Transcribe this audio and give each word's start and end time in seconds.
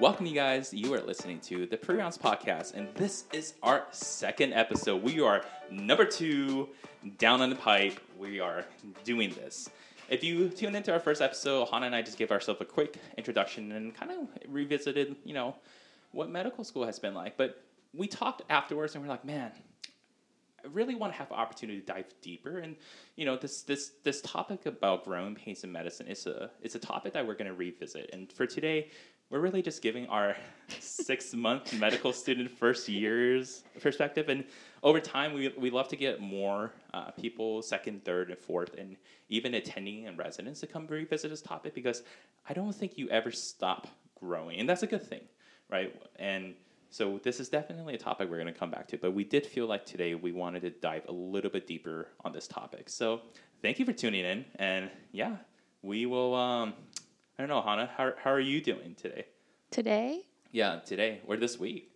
Welcome, 0.00 0.26
you 0.26 0.34
guys. 0.34 0.74
You 0.74 0.92
are 0.94 1.00
listening 1.00 1.40
to 1.40 1.66
the 1.66 1.76
Pre 1.76 1.96
Rounds 1.96 2.18
Podcast, 2.18 2.74
and 2.74 2.92
this 2.94 3.24
is 3.32 3.54
our 3.62 3.86
second 3.92 4.52
episode. 4.52 5.02
We 5.02 5.20
are 5.20 5.44
number 5.70 6.04
two 6.04 6.68
down 7.18 7.40
on 7.40 7.50
the 7.50 7.56
pipe. 7.56 8.00
We 8.18 8.40
are 8.40 8.64
doing 9.04 9.30
this. 9.34 9.70
If 10.08 10.24
you 10.24 10.48
tuned 10.48 10.74
into 10.76 10.92
our 10.92 10.98
first 10.98 11.22
episode, 11.22 11.68
Hana 11.68 11.86
and 11.86 11.94
I 11.94 12.02
just 12.02 12.18
gave 12.18 12.30
ourselves 12.32 12.60
a 12.60 12.64
quick 12.64 12.96
introduction 13.16 13.72
and 13.72 13.94
kind 13.94 14.10
of 14.10 14.18
revisited, 14.48 15.16
you 15.24 15.34
know, 15.34 15.54
what 16.10 16.28
medical 16.30 16.64
school 16.64 16.84
has 16.84 16.98
been 16.98 17.14
like. 17.14 17.36
But 17.36 17.62
we 17.94 18.06
talked 18.08 18.42
afterwards, 18.50 18.94
and 18.94 19.04
we're 19.04 19.10
like, 19.10 19.24
man, 19.24 19.52
really 20.72 20.94
want 20.94 21.12
to 21.12 21.18
have 21.18 21.30
an 21.30 21.36
opportunity 21.36 21.80
to 21.80 21.86
dive 21.86 22.06
deeper. 22.20 22.58
And 22.58 22.76
you 23.16 23.24
know, 23.24 23.36
this 23.36 23.62
this 23.62 23.92
this 24.04 24.20
topic 24.22 24.66
about 24.66 25.04
growing 25.04 25.34
pains 25.34 25.64
in 25.64 25.72
medicine 25.72 26.06
is 26.06 26.26
a 26.26 26.50
it's 26.62 26.74
a 26.74 26.78
topic 26.78 27.12
that 27.12 27.26
we're 27.26 27.34
going 27.34 27.48
to 27.48 27.54
revisit. 27.54 28.10
And 28.12 28.32
for 28.32 28.46
today, 28.46 28.90
we're 29.32 29.40
really 29.40 29.62
just 29.62 29.80
giving 29.80 30.06
our 30.08 30.36
six 30.78 31.32
month 31.34 31.72
medical 31.80 32.12
student 32.12 32.50
first 32.50 32.88
years 32.88 33.64
perspective. 33.80 34.28
And 34.28 34.44
over 34.82 35.00
time, 35.00 35.32
we 35.32 35.48
we 35.56 35.70
love 35.70 35.88
to 35.88 35.96
get 35.96 36.20
more 36.20 36.72
uh, 36.92 37.10
people 37.12 37.62
second, 37.62 38.04
third, 38.04 38.30
and 38.30 38.38
fourth, 38.38 38.74
and 38.78 38.96
even 39.30 39.54
attending 39.54 40.06
and 40.06 40.18
residents 40.18 40.60
to 40.60 40.66
come 40.66 40.86
revisit 40.86 41.30
this 41.30 41.42
topic 41.42 41.74
because 41.74 42.02
I 42.48 42.52
don't 42.52 42.74
think 42.74 42.98
you 42.98 43.08
ever 43.08 43.30
stop 43.30 43.88
growing, 44.20 44.60
and 44.60 44.68
that's 44.68 44.82
a 44.82 44.86
good 44.86 45.02
thing, 45.02 45.22
right? 45.70 45.94
And 46.16 46.54
so 46.92 47.18
this 47.22 47.40
is 47.40 47.48
definitely 47.48 47.94
a 47.94 47.98
topic 47.98 48.28
we're 48.28 48.36
going 48.36 48.52
to 48.52 48.58
come 48.58 48.70
back 48.70 48.86
to, 48.88 48.98
but 48.98 49.12
we 49.12 49.24
did 49.24 49.46
feel 49.46 49.66
like 49.66 49.86
today 49.86 50.14
we 50.14 50.30
wanted 50.30 50.60
to 50.60 50.70
dive 50.70 51.04
a 51.08 51.12
little 51.12 51.50
bit 51.50 51.66
deeper 51.66 52.08
on 52.22 52.32
this 52.32 52.46
topic. 52.46 52.90
So 52.90 53.22
thank 53.62 53.78
you 53.78 53.86
for 53.86 53.94
tuning 53.94 54.26
in, 54.26 54.44
and 54.56 54.90
yeah, 55.10 55.36
we 55.80 56.04
will. 56.04 56.34
Um, 56.34 56.74
I 57.38 57.42
don't 57.42 57.48
know, 57.48 57.62
Hana, 57.62 57.90
how 57.96 58.12
how 58.22 58.30
are 58.30 58.40
you 58.40 58.60
doing 58.60 58.94
today? 58.94 59.24
Today? 59.70 60.20
Yeah, 60.50 60.80
today 60.80 61.22
or 61.26 61.38
this 61.38 61.58
week? 61.58 61.90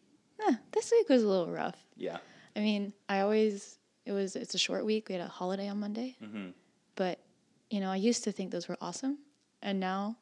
Eh, 0.49 0.55
this 0.73 0.91
week 0.91 1.11
was 1.11 1.23
a 1.23 1.29
little 1.29 1.53
rough. 1.53 1.77
Yeah. 1.95 2.17
I 2.57 2.61
mean, 2.61 2.95
I 3.07 3.21
always 3.21 3.79
it 4.07 4.13
was 4.13 4.35
it's 4.35 4.55
a 4.55 4.59
short 4.59 4.87
week. 4.87 5.11
We 5.11 5.15
had 5.17 5.23
a 5.23 5.29
holiday 5.29 5.69
on 5.69 5.79
Monday, 5.79 6.17
mm-hmm. 6.25 6.49
but 6.95 7.21
you 7.69 7.81
know, 7.81 7.91
I 7.91 7.97
used 7.97 8.25
to 8.25 8.33
think 8.33 8.51
those 8.51 8.67
were 8.67 8.79
awesome, 8.81 9.19
and 9.61 9.79
now 9.79 10.17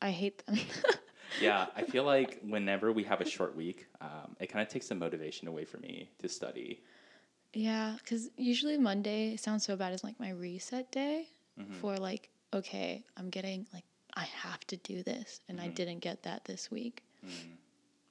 I 0.00 0.10
hate 0.10 0.44
them. 0.44 0.58
Yeah, 1.40 1.66
I 1.76 1.82
feel 1.82 2.04
like 2.04 2.40
whenever 2.42 2.92
we 2.92 3.04
have 3.04 3.20
a 3.20 3.24
short 3.24 3.56
week, 3.56 3.86
um, 4.00 4.36
it 4.40 4.46
kind 4.48 4.62
of 4.66 4.68
takes 4.68 4.88
the 4.88 4.94
motivation 4.94 5.48
away 5.48 5.64
from 5.64 5.80
me 5.80 6.10
to 6.18 6.28
study. 6.28 6.82
yeah, 7.54 7.96
because 7.98 8.30
usually 8.36 8.78
Monday 8.78 9.36
sounds 9.36 9.64
so 9.64 9.76
bad 9.76 9.92
as 9.92 10.02
like 10.02 10.18
my 10.18 10.30
reset 10.30 10.90
day 10.90 11.28
Mhm. 11.58 11.74
for 11.80 11.96
like 11.98 12.30
okay, 12.54 13.02
I'm 13.16 13.30
getting 13.30 13.66
like 13.72 13.84
I 14.14 14.24
have 14.24 14.60
to 14.66 14.76
do 14.76 15.02
this, 15.02 15.40
and 15.48 15.58
I 15.60 15.68
Mhm. 15.68 15.74
didn't 15.74 15.98
get 16.00 16.22
that 16.24 16.44
this 16.44 16.70
week. 16.70 17.02
Mm, 17.24 17.56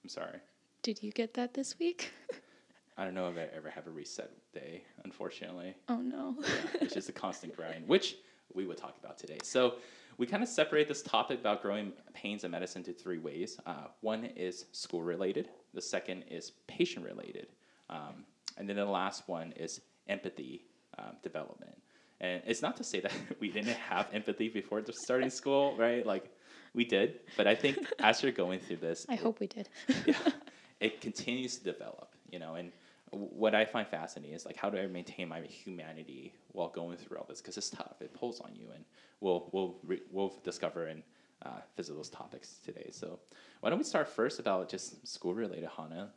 I'm 0.03 0.09
sorry. 0.09 0.39
Did 0.81 1.03
you 1.03 1.11
get 1.11 1.35
that 1.35 1.53
this 1.53 1.78
week? 1.78 2.11
I 2.97 3.06
don't 3.06 3.13
know 3.13 3.30
if 3.30 3.38
I 3.38 3.44
ever 3.56 3.69
have 3.69 3.85
a 3.88 3.91
reset 3.91 4.31
day, 4.52 4.83
unfortunately. 5.03 5.75
oh 5.89 5.97
no. 6.02 6.35
Yeah, 6.41 6.47
it's 6.81 6.94
just 6.95 7.09
a 7.09 7.13
constant 7.13 7.56
grind, 7.59 7.88
which 7.88 8.17
we 8.53 8.66
would 8.66 8.78
talk 8.78 8.97
about 8.97 9.17
today. 9.17 9.38
So 9.44 9.75
we 10.17 10.25
kind 10.27 10.44
of 10.44 10.49
separate 10.49 10.88
this 10.88 11.01
topic 11.01 11.39
about 11.39 11.61
growing 11.61 11.94
pains 12.13 12.44
in 12.44 12.51
medicine 12.51 12.83
to 12.83 12.94
three 12.94 13.17
ways. 13.17 13.57
Uh, 13.66 13.88
one 14.01 14.25
is 14.25 14.66
school 14.72 15.01
related. 15.01 15.49
The 15.73 15.81
second 15.81 16.23
is 16.29 16.51
patient 16.67 17.05
related, 17.05 17.47
um, 17.89 18.25
and 18.57 18.67
then 18.67 18.75
the 18.75 18.85
last 18.85 19.27
one 19.27 19.51
is 19.53 19.81
empathy 20.07 20.66
um, 20.99 21.16
development. 21.23 21.77
And 22.19 22.41
it's 22.45 22.61
not 22.61 22.77
to 22.77 22.83
say 22.83 22.99
that 22.99 23.11
we 23.39 23.49
didn't 23.49 23.75
have 23.77 24.07
empathy 24.13 24.49
before 24.49 24.81
just 24.81 24.99
starting 24.99 25.29
school, 25.29 25.75
right? 25.77 26.05
Like 26.05 26.29
we 26.73 26.85
did, 26.85 27.19
but 27.38 27.47
I 27.47 27.55
think 27.55 27.78
as 27.99 28.22
you're 28.22 28.31
going 28.31 28.59
through 28.59 28.78
this, 28.78 29.05
I 29.09 29.13
it- 29.13 29.19
hope 29.19 29.39
we 29.39 29.47
did. 29.47 29.69
yeah, 30.05 30.16
it 30.79 31.01
continues 31.01 31.57
to 31.57 31.63
develop, 31.63 32.13
you 32.31 32.39
know, 32.39 32.55
and 32.55 32.72
what 33.11 33.53
I 33.53 33.66
find 33.66 33.88
fascinating 33.88 34.35
is 34.35 34.45
like 34.45 34.55
how 34.55 34.69
do 34.69 34.77
I 34.77 34.88
maintain 34.88 35.27
my 35.27 35.41
humanity 35.41 36.33
while 36.53 36.69
going 36.69 36.97
through 36.97 37.17
all 37.17 37.25
this 37.27 37.41
because 37.41 37.57
it's 37.57 37.69
tough. 37.69 38.01
It 38.01 38.13
pulls 38.13 38.39
on 38.41 38.51
you, 38.55 38.67
and 38.73 38.83
we'll 39.19 39.49
we'll 39.51 39.77
re- 39.85 40.01
we'll 40.11 40.33
discover 40.44 40.88
and 40.88 41.03
uh, 41.44 41.59
visit 41.75 41.95
those 41.95 42.09
topics 42.09 42.55
today. 42.66 42.89
So 42.91 43.19
why 43.59 43.69
don't 43.69 43.79
we 43.79 43.83
start 43.83 44.07
first 44.07 44.39
about 44.39 44.69
just 44.69 45.07
school 45.07 45.33
related, 45.33 45.69
Hana? 45.77 46.11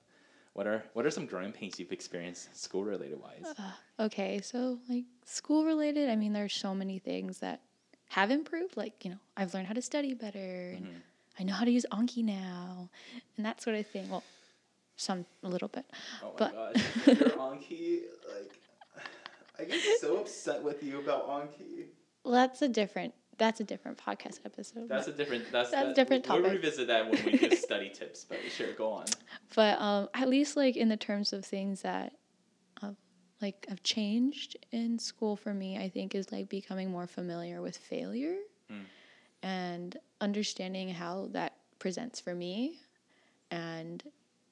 What 0.52 0.66
are 0.66 0.84
what 0.92 1.04
are 1.04 1.10
some 1.10 1.26
growing 1.26 1.52
pains 1.52 1.80
you've 1.80 1.92
experienced 1.92 2.56
school 2.56 2.84
related 2.84 3.20
wise? 3.20 3.54
Uh, 3.58 4.04
okay, 4.04 4.40
so 4.40 4.78
like 4.88 5.04
school 5.24 5.64
related, 5.64 6.08
I 6.10 6.16
mean, 6.16 6.32
there's 6.32 6.52
so 6.54 6.74
many 6.74 6.98
things 6.98 7.38
that 7.40 7.60
have 8.10 8.30
improved. 8.30 8.76
Like, 8.76 9.04
you 9.04 9.10
know, 9.10 9.18
I've 9.36 9.52
learned 9.52 9.66
how 9.66 9.74
to 9.74 9.82
study 9.82 10.14
better 10.14 10.70
and 10.76 10.86
Mhm. 10.86 11.00
I 11.40 11.42
know 11.42 11.54
how 11.54 11.64
to 11.64 11.70
use 11.72 11.84
Anki 11.90 12.24
now 12.24 12.88
and 13.36 13.44
that 13.44 13.60
sort 13.60 13.74
of 13.76 13.86
thing. 13.88 14.08
Well, 14.08 14.22
some, 14.96 15.26
a 15.42 15.48
little 15.48 15.68
bit. 15.68 15.84
Oh 16.22 16.34
but- 16.36 16.52
gosh, 16.52 16.82
Anki, 17.06 18.00
like 18.28 18.52
I 19.58 19.64
get 19.64 20.00
so 20.00 20.18
upset 20.18 20.62
with 20.62 20.82
you 20.82 21.00
about 21.00 21.28
Anki. 21.28 21.86
Well, 22.24 22.32
that's 22.34 22.62
a 22.62 22.68
different, 22.68 23.12
that's 23.38 23.60
a 23.60 23.64
different 23.64 23.98
podcast 23.98 24.40
episode. 24.44 24.88
That's 24.88 25.08
a 25.08 25.12
different. 25.12 25.50
That's, 25.52 25.70
That's 25.70 25.82
a 25.84 25.86
that- 25.88 25.94
different 25.96 26.28
We'll 26.28 26.42
revisit 26.42 26.86
that 26.88 27.10
when 27.10 27.24
we 27.24 27.36
do 27.36 27.54
study 27.56 27.90
tips. 27.90 28.24
But 28.24 28.38
sure, 28.50 28.72
go 28.72 28.90
on. 28.92 29.06
but 29.54 29.78
um, 29.80 30.08
at 30.14 30.28
least 30.28 30.56
like 30.56 30.76
in 30.76 30.88
the 30.88 30.96
terms 30.96 31.32
of 31.32 31.44
things 31.44 31.82
that 31.82 32.14
uh, 32.82 32.92
like 33.42 33.66
have 33.68 33.82
changed 33.82 34.56
in 34.72 34.98
school 34.98 35.36
for 35.36 35.52
me, 35.54 35.76
I 35.78 35.88
think 35.88 36.14
is 36.14 36.32
like 36.32 36.48
becoming 36.48 36.90
more 36.90 37.06
familiar 37.06 37.60
with 37.62 37.76
failure 37.76 38.36
Mm. 38.72 38.84
and 39.42 39.96
understanding 40.22 40.88
how 40.88 41.28
that 41.32 41.52
presents 41.78 42.18
for 42.18 42.34
me 42.34 42.78
and 43.50 44.02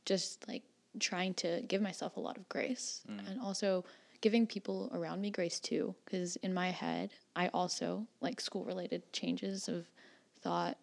just 0.04 0.46
like 0.48 0.62
trying 1.00 1.34
to 1.34 1.62
give 1.68 1.80
myself 1.80 2.16
a 2.16 2.20
lot 2.20 2.36
of 2.36 2.48
grace 2.48 3.02
Mm. 3.08 3.28
and 3.30 3.40
also 3.40 3.84
giving 4.20 4.46
people 4.46 4.88
around 4.94 5.20
me 5.20 5.30
grace 5.30 5.58
too 5.58 5.94
because 6.04 6.36
in 6.36 6.52
my 6.54 6.70
head 6.70 7.10
i 7.34 7.48
also 7.48 8.06
like 8.20 8.40
school 8.40 8.64
related 8.64 9.02
changes 9.12 9.68
of 9.68 9.86
thought 10.40 10.76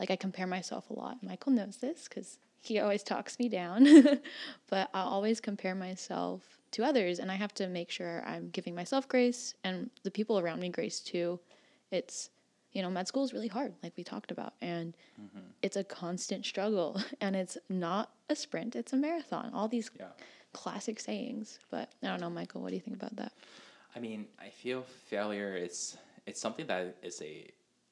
like 0.00 0.10
i 0.10 0.16
compare 0.16 0.46
myself 0.46 0.90
a 0.90 0.92
lot 0.92 1.22
michael 1.22 1.52
knows 1.52 1.76
this 1.76 2.08
because 2.08 2.38
he 2.60 2.80
always 2.80 3.02
talks 3.02 3.38
me 3.38 3.48
down 3.48 3.84
but 4.70 4.88
i 4.94 5.00
always 5.00 5.40
compare 5.40 5.74
myself 5.74 6.58
to 6.72 6.82
others 6.82 7.18
and 7.20 7.30
i 7.30 7.34
have 7.36 7.54
to 7.54 7.68
make 7.68 7.90
sure 7.90 8.24
i'm 8.26 8.48
giving 8.50 8.74
myself 8.74 9.06
grace 9.06 9.54
and 9.62 9.90
the 10.02 10.10
people 10.10 10.38
around 10.38 10.58
me 10.58 10.68
grace 10.68 10.98
too 11.00 11.38
it's 11.92 12.30
you 12.74 12.82
know 12.82 12.90
med 12.90 13.08
school 13.08 13.24
is 13.24 13.32
really 13.32 13.48
hard 13.48 13.72
like 13.82 13.92
we 13.96 14.04
talked 14.04 14.30
about 14.30 14.52
and 14.60 14.94
Mm-hmm. 15.20 15.46
it's 15.62 15.76
a 15.76 15.84
constant 15.84 16.44
struggle 16.44 17.00
and 17.20 17.36
it's 17.36 17.56
not 17.68 18.10
a 18.28 18.34
sprint 18.36 18.76
it's 18.76 18.92
a 18.92 18.96
marathon 18.96 19.50
all 19.54 19.68
these 19.68 19.90
Yeah. 19.98 20.06
classic 20.52 20.98
sayings 21.00 21.58
but 21.70 21.88
i 22.02 22.06
don't 22.08 22.20
know 22.20 22.30
michael 22.30 22.60
what 22.62 22.70
do 22.70 22.74
you 22.74 22.80
think 22.82 22.96
about 23.02 23.16
that 23.16 23.32
I 23.96 24.00
mean, 24.00 24.26
I 24.40 24.48
feel 24.48 24.82
failure 25.08 25.54
is 25.56 25.96
it's 26.26 26.40
something 26.40 26.66
that 26.66 26.96
is 27.02 27.22
a 27.22 27.46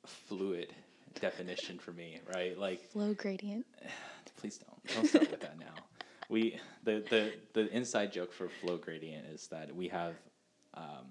fluid 0.05 0.75
definition 1.21 1.79
for 1.79 1.93
me, 1.93 2.19
right? 2.29 2.59
Like, 2.59 2.81
flow 2.91 3.15
gradient 3.15 3.65
please 4.41 4.59
don't 4.59 4.81
don't 4.95 5.07
start 5.07 5.31
with 5.31 5.41
that 5.43 5.57
now. 5.61 5.77
We 6.29 6.59
the 6.83 7.05
the 7.09 7.23
the 7.53 7.65
inside 7.77 8.11
joke 8.13 8.33
for 8.33 8.49
flow 8.49 8.79
gradient 8.79 9.27
is 9.27 9.47
that 9.55 9.73
we 9.81 9.87
have 9.89 10.15
um, 10.75 11.07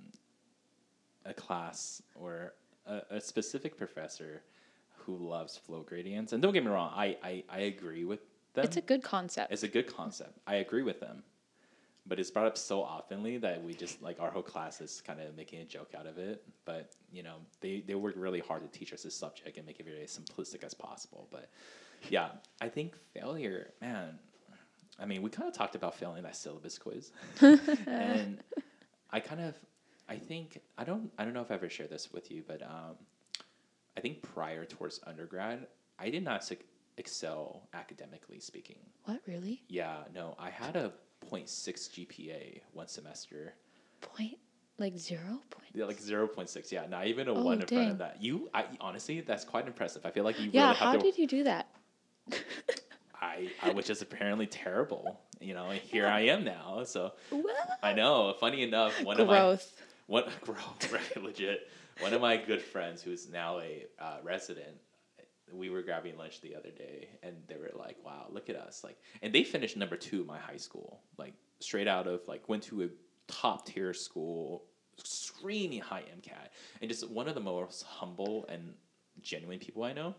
a 1.25 1.33
class 1.33 2.01
or 2.15 2.53
a, 2.86 3.01
a 3.12 3.22
specific 3.22 3.78
professor 3.78 4.42
who 4.98 5.18
loves 5.18 5.57
flow 5.57 5.81
gradients, 5.81 6.33
and 6.33 6.42
don't 6.42 6.54
get 6.54 6.63
me 6.63 6.69
wrong, 6.72 6.92
I 6.95 7.18
I, 7.24 7.44
I 7.50 7.60
agree 7.62 8.06
with 8.06 8.19
them. 8.54 8.66
it's 8.66 8.78
a 8.78 8.81
good 8.81 9.04
concept 9.04 9.51
It's 9.51 9.63
a 9.63 9.68
good 9.68 9.88
concept. 9.94 10.38
I 10.48 10.56
agree 10.56 10.83
with 10.83 11.00
them. 11.00 11.24
But 12.07 12.19
it's 12.19 12.31
brought 12.31 12.48
up 12.48 12.57
so 12.57 12.80
oftenly 12.81 13.39
that 13.42 13.63
we 13.63 13.75
just 13.75 14.01
like 14.01 14.19
our 14.19 14.31
whole 14.31 14.42
class 14.42 14.81
is 14.81 15.01
kind 15.06 15.19
of 15.22 15.36
making 15.38 15.60
a 15.62 15.66
joke 15.66 15.92
out 15.98 16.07
of 16.07 16.18
it. 16.18 16.44
But 16.66 16.92
you 17.12 17.22
know, 17.22 17.36
they, 17.62 17.83
they 17.86 17.94
work 17.95 18.16
really 18.18 18.39
hard 18.39 18.63
to 18.63 18.80
teach 18.80 18.92
us 18.92 19.04
this 19.04 19.16
subject 19.16 19.57
and 19.57 19.66
make 19.68 19.80
it 19.80 19.86
very 19.86 20.06
simplistic 20.07 20.63
as 20.63 20.74
possible. 20.74 21.28
But 21.31 21.50
yeah, 22.10 22.30
I 22.60 22.69
think 22.69 22.95
failure, 23.13 23.72
man. 23.81 24.18
I 25.00 25.06
mean, 25.06 25.22
we 25.22 25.30
kind 25.30 25.48
of 25.48 25.54
talked 25.56 25.75
about 25.75 25.95
failing 25.95 26.24
that 26.24 26.36
syllabus 26.36 26.78
quiz, 26.78 27.12
and 27.88 28.39
I 29.12 29.19
kind 29.19 29.42
of, 29.42 29.56
I 30.11 30.17
think 30.17 30.59
I 30.77 30.83
don't 30.83 31.09
I 31.17 31.23
don't 31.23 31.33
know 31.33 31.41
if 31.41 31.51
I 31.51 31.53
ever 31.53 31.69
shared 31.69 31.89
this 31.89 32.11
with 32.11 32.29
you, 32.29 32.43
but 32.45 32.61
um, 32.61 32.95
I 33.97 34.01
think 34.01 34.21
prior 34.21 34.65
towards 34.65 34.99
undergrad, 35.07 35.67
I 35.97 36.09
did 36.09 36.23
not 36.23 36.51
excel 36.97 37.69
academically 37.73 38.39
speaking. 38.41 38.75
what 39.05 39.21
really 39.25 39.63
Yeah, 39.69 39.99
no, 40.13 40.35
I 40.37 40.49
had 40.49 40.75
a 40.75 40.91
0.6 41.31 41.47
GPA 41.47 42.59
one 42.73 42.87
semester. 42.89 43.53
point 44.01 44.37
like 44.77 44.97
zero 44.97 45.39
point 45.49 45.69
Yeah, 45.73 45.85
like 45.85 46.01
0.6. 46.01 46.71
Yeah, 46.71 46.87
not 46.89 47.07
even 47.07 47.29
a 47.29 47.33
Oh, 47.33 47.43
one 47.43 47.61
in 47.61 47.67
front 47.67 47.91
of 47.91 47.97
that. 47.99 48.21
You, 48.21 48.49
I 48.53 48.65
honestly, 48.81 49.21
that's 49.21 49.45
quite 49.45 49.65
impressive. 49.67 50.05
I 50.05 50.11
feel 50.11 50.25
like 50.25 50.37
you 50.41 50.49
yeah 50.51 50.65
really 50.65 50.75
how 50.75 50.91
have 50.91 50.99
to. 51.01 51.05
did 51.05 51.17
you 51.17 51.27
do 51.27 51.43
that 51.45 51.67
I, 53.21 53.49
I 53.61 53.71
was 53.71 53.85
just 53.85 54.01
apparently 54.01 54.47
terrible. 54.47 55.21
You 55.39 55.53
know, 55.53 55.67
and 55.69 55.79
here 55.79 56.07
I 56.07 56.21
am 56.21 56.43
now. 56.43 56.83
So 56.83 57.13
What? 57.29 57.79
I 57.81 57.93
know. 57.93 58.35
Funny 58.39 58.63
enough, 58.63 59.01
one 59.03 59.19
of 59.19 59.27
my 59.27 59.37
growth 59.39 59.71
one 60.11 60.25
growth, 60.41 60.91
right? 60.91 61.23
Legit. 61.23 61.69
One 61.99 62.13
of 62.13 62.21
my 62.21 62.35
good 62.35 62.61
friends, 62.61 63.01
who's 63.01 63.29
now 63.29 63.59
a 63.59 63.85
uh, 63.97 64.17
resident, 64.23 64.75
we 65.53 65.69
were 65.69 65.81
grabbing 65.81 66.17
lunch 66.17 66.41
the 66.41 66.55
other 66.55 66.69
day, 66.69 67.09
and 67.23 67.35
they 67.47 67.55
were 67.55 67.71
like, 67.75 67.97
"Wow, 68.03 68.27
look 68.29 68.49
at 68.49 68.55
us!" 68.55 68.83
Like, 68.83 68.97
and 69.21 69.33
they 69.33 69.43
finished 69.43 69.77
number 69.77 69.95
two 69.95 70.21
in 70.21 70.27
my 70.27 70.37
high 70.37 70.57
school, 70.57 71.01
like 71.17 71.33
straight 71.59 71.87
out 71.87 72.07
of 72.07 72.27
like 72.27 72.47
went 72.49 72.63
to 72.63 72.83
a 72.83 72.87
top 73.27 73.65
tier 73.65 73.93
school, 73.93 74.65
screaming 74.97 75.79
high 75.79 76.03
MCAT, 76.17 76.49
and 76.81 76.89
just 76.89 77.09
one 77.09 77.27
of 77.27 77.35
the 77.35 77.41
most 77.41 77.83
humble 77.83 78.45
and 78.49 78.73
genuine 79.21 79.59
people 79.59 79.83
I 79.83 79.93
know. 79.93 80.15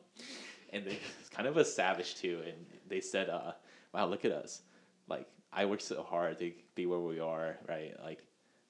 And 0.70 0.86
they 0.86 0.98
kind 1.30 1.46
of 1.46 1.58
a 1.58 1.64
savage 1.64 2.16
too, 2.16 2.40
and 2.46 2.66
they 2.88 3.00
said, 3.00 3.28
uh, 3.28 3.52
"Wow, 3.92 4.06
look 4.06 4.24
at 4.24 4.32
us! 4.32 4.62
Like, 5.06 5.26
I 5.52 5.66
worked 5.66 5.82
so 5.82 6.02
hard 6.02 6.38
to 6.38 6.52
be 6.74 6.86
where 6.86 7.00
we 7.00 7.20
are, 7.20 7.58
right? 7.68 7.94
Like." 8.02 8.24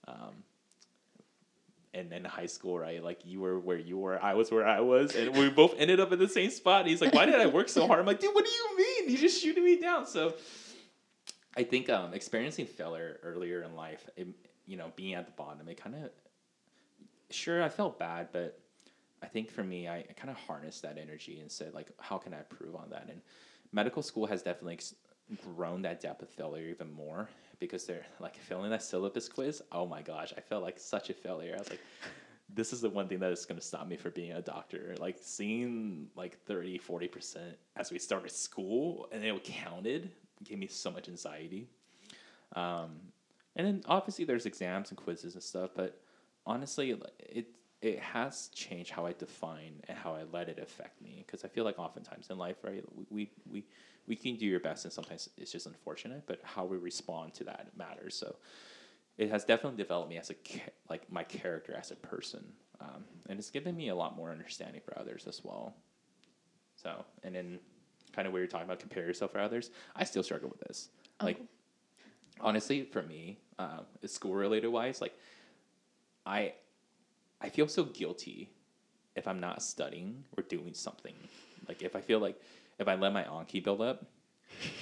Um, 0.08 0.42
and 1.94 2.11
then 2.11 2.25
high 2.25 2.47
school, 2.47 2.79
right? 2.79 3.03
Like 3.03 3.21
you 3.25 3.41
were 3.41 3.59
where 3.59 3.79
you 3.79 3.99
were, 3.99 4.23
I 4.23 4.35
was 4.35 4.50
where 4.50 4.67
I 4.67 4.81
was, 4.81 5.15
and 5.15 5.37
we 5.37 5.50
both 5.62 5.75
ended 5.79 6.00
up 6.00 6.12
in 6.12 6.19
the 6.19 6.29
same 6.29 6.50
spot. 6.50 6.83
And 6.83 6.91
he's 6.91 7.00
like, 7.00 7.15
"Why 7.15 7.27
did 7.27 7.37
I 7.37 7.47
work 7.47 7.69
so 7.69 7.87
hard?" 7.87 8.00
I'm 8.00 8.06
like, 8.06 8.21
"Dude, 8.21 8.35
what 8.35 8.44
do 8.44 8.50
you 8.50 8.77
mean? 8.77 9.11
You 9.11 9.19
just 9.19 9.43
shooting 9.43 9.65
me 9.65 9.81
down." 9.81 10.06
So, 10.06 10.35
I 11.56 11.65
think 11.65 11.91
um, 11.91 12.15
experiencing 12.15 12.67
failure 12.67 13.19
earlier 13.23 13.62
in 13.62 13.77
life, 13.77 14.09
it, 14.17 14.29
you 14.67 14.77
know, 14.77 14.93
being 14.97 15.15
at 15.15 15.27
the 15.27 15.33
bottom, 15.33 15.69
it 15.69 15.77
kind 15.77 15.97
of, 15.97 16.11
sure, 17.31 17.62
I 17.62 17.69
felt 17.69 17.99
bad, 17.99 18.29
but 18.33 18.59
I 19.23 19.27
think 19.27 19.50
for 19.50 19.62
me, 19.62 19.87
I, 19.87 19.99
I 19.99 20.12
kind 20.17 20.31
of 20.31 20.37
harnessed 20.37 20.83
that 20.83 20.99
energy 20.99 21.41
and 21.41 21.50
said, 21.50 21.75
like, 21.75 21.89
how 22.00 22.17
can 22.17 22.33
I 22.33 22.39
improve 22.39 22.75
on 22.75 22.89
that? 22.91 23.09
And 23.11 23.21
medical 23.71 24.03
school 24.03 24.27
has 24.27 24.43
definitely 24.43 24.75
ex- 24.75 24.94
grown 25.44 25.83
that 25.83 26.00
depth 26.00 26.23
of 26.23 26.31
failure 26.31 26.69
even 26.69 26.91
more 26.91 27.29
because 27.67 27.85
they're 27.87 28.06
like 28.20 28.37
failing 28.37 28.70
that 28.70 28.82
syllabus 28.82 29.29
quiz. 29.29 29.62
Oh 29.73 29.87
my 29.87 30.03
gosh, 30.03 30.32
I 30.37 30.41
felt 30.41 30.62
like 30.62 30.79
such 30.79 31.11
a 31.11 31.14
failure. 31.14 31.55
I 31.55 31.59
was 31.59 31.70
like, 31.70 31.81
this 32.55 32.73
is 32.73 32.81
the 32.81 32.91
one 32.91 33.09
thing 33.09 33.19
that 33.20 33.32
is 33.32 33.47
going 33.47 33.59
to 33.59 33.67
stop 33.67 33.87
me 33.87 33.97
from 33.97 34.12
being 34.12 34.32
a 34.32 34.43
doctor. 34.43 34.94
Like 34.99 35.17
seeing 35.20 36.09
like 36.14 36.38
30, 36.44 36.79
40% 36.79 37.37
as 37.76 37.91
we 37.91 37.99
started 37.99 38.31
school 38.31 39.09
and 39.12 39.25
it 39.25 39.44
counted 39.44 40.11
gave 40.44 40.59
me 40.59 40.67
so 40.67 40.91
much 40.91 41.09
anxiety. 41.09 41.69
Um, 42.55 43.00
and 43.56 43.67
then 43.67 43.82
obviously 43.87 44.25
there's 44.25 44.47
exams 44.47 44.91
and 44.91 44.99
quizzes 44.99 45.35
and 45.35 45.43
stuff, 45.43 45.70
but 45.75 46.00
honestly, 46.47 46.99
it 47.19 47.47
it 47.81 47.99
has 47.99 48.49
changed 48.55 48.91
how 48.91 49.06
I 49.06 49.12
define 49.12 49.82
and 49.88 49.99
how 49.99 50.15
I 50.15 50.23
let 50.32 50.49
it 50.49 50.61
affect 50.61 51.03
me. 51.03 51.25
Because 51.26 51.44
I 51.44 51.49
feel 51.49 51.65
like 51.65 51.79
oftentimes 51.79 52.31
in 52.31 52.38
life, 52.38 52.56
right, 52.62 52.85
we 53.11 53.31
we 53.50 53.65
we 54.06 54.16
can 54.16 54.37
do 54.37 54.46
your 54.46 54.60
best, 54.60 54.84
and 54.84 54.93
sometimes 54.93 55.28
it's 55.37 55.52
just 55.52 55.66
unfortunate, 55.66 56.25
but 56.26 56.40
how 56.43 56.64
we 56.64 56.76
respond 56.76 57.34
to 57.34 57.44
that 57.44 57.69
matters. 57.76 58.14
So 58.14 58.37
it 59.19 59.31
has 59.31 59.44
definitely 59.44 59.76
developed 59.76 60.10
me 60.10 60.19
as 60.19 60.31
a 60.31 60.34
like 60.88 61.10
my 61.10 61.25
character 61.25 61.75
as 61.75 61.90
a 61.90 61.96
person, 61.96 62.44
um, 62.81 63.04
and 63.28 63.38
it's 63.38 63.50
given 63.50 63.76
me 63.76 63.88
a 63.88 63.94
lot 63.94 64.16
more 64.16 64.31
understanding 64.31 64.81
for 64.84 64.99
others 64.99 65.26
as 65.26 65.43
well. 65.44 65.75
So, 66.76 67.04
and 67.22 67.34
then 67.34 67.58
kind 68.12 68.26
of 68.26 68.32
where 68.32 68.43
you're 68.43 68.49
talking 68.49 68.66
about 68.66 68.81
compare 68.81 69.06
yourself 69.06 69.32
for 69.32 69.40
others, 69.40 69.70
I 69.96 70.05
still 70.05 70.22
struggle 70.22 70.48
with 70.48 70.60
this. 70.60 70.88
Oh. 71.20 71.26
Like, 71.26 71.40
honestly, 72.40 72.84
for 72.84 73.02
me, 73.02 73.38
um, 73.58 73.87
school 74.06 74.34
related 74.34 74.69
wise, 74.69 75.00
like, 75.00 75.16
I, 76.26 76.55
I 77.40 77.48
feel 77.48 77.69
so 77.69 77.84
guilty 77.84 78.50
if 79.16 79.26
I'm 79.26 79.40
not 79.40 79.62
studying 79.62 80.25
or 80.37 80.43
doing 80.43 80.75
something. 80.75 81.14
Like, 81.69 81.82
if 81.82 81.96
I 81.96 82.00
feel 82.00 82.19
like 82.19 82.40
if 82.78 82.88
I 82.88 82.94
let 82.94 83.12
my 83.12 83.24
Anki 83.24 83.62
build 83.62 83.80
up, 83.80 84.06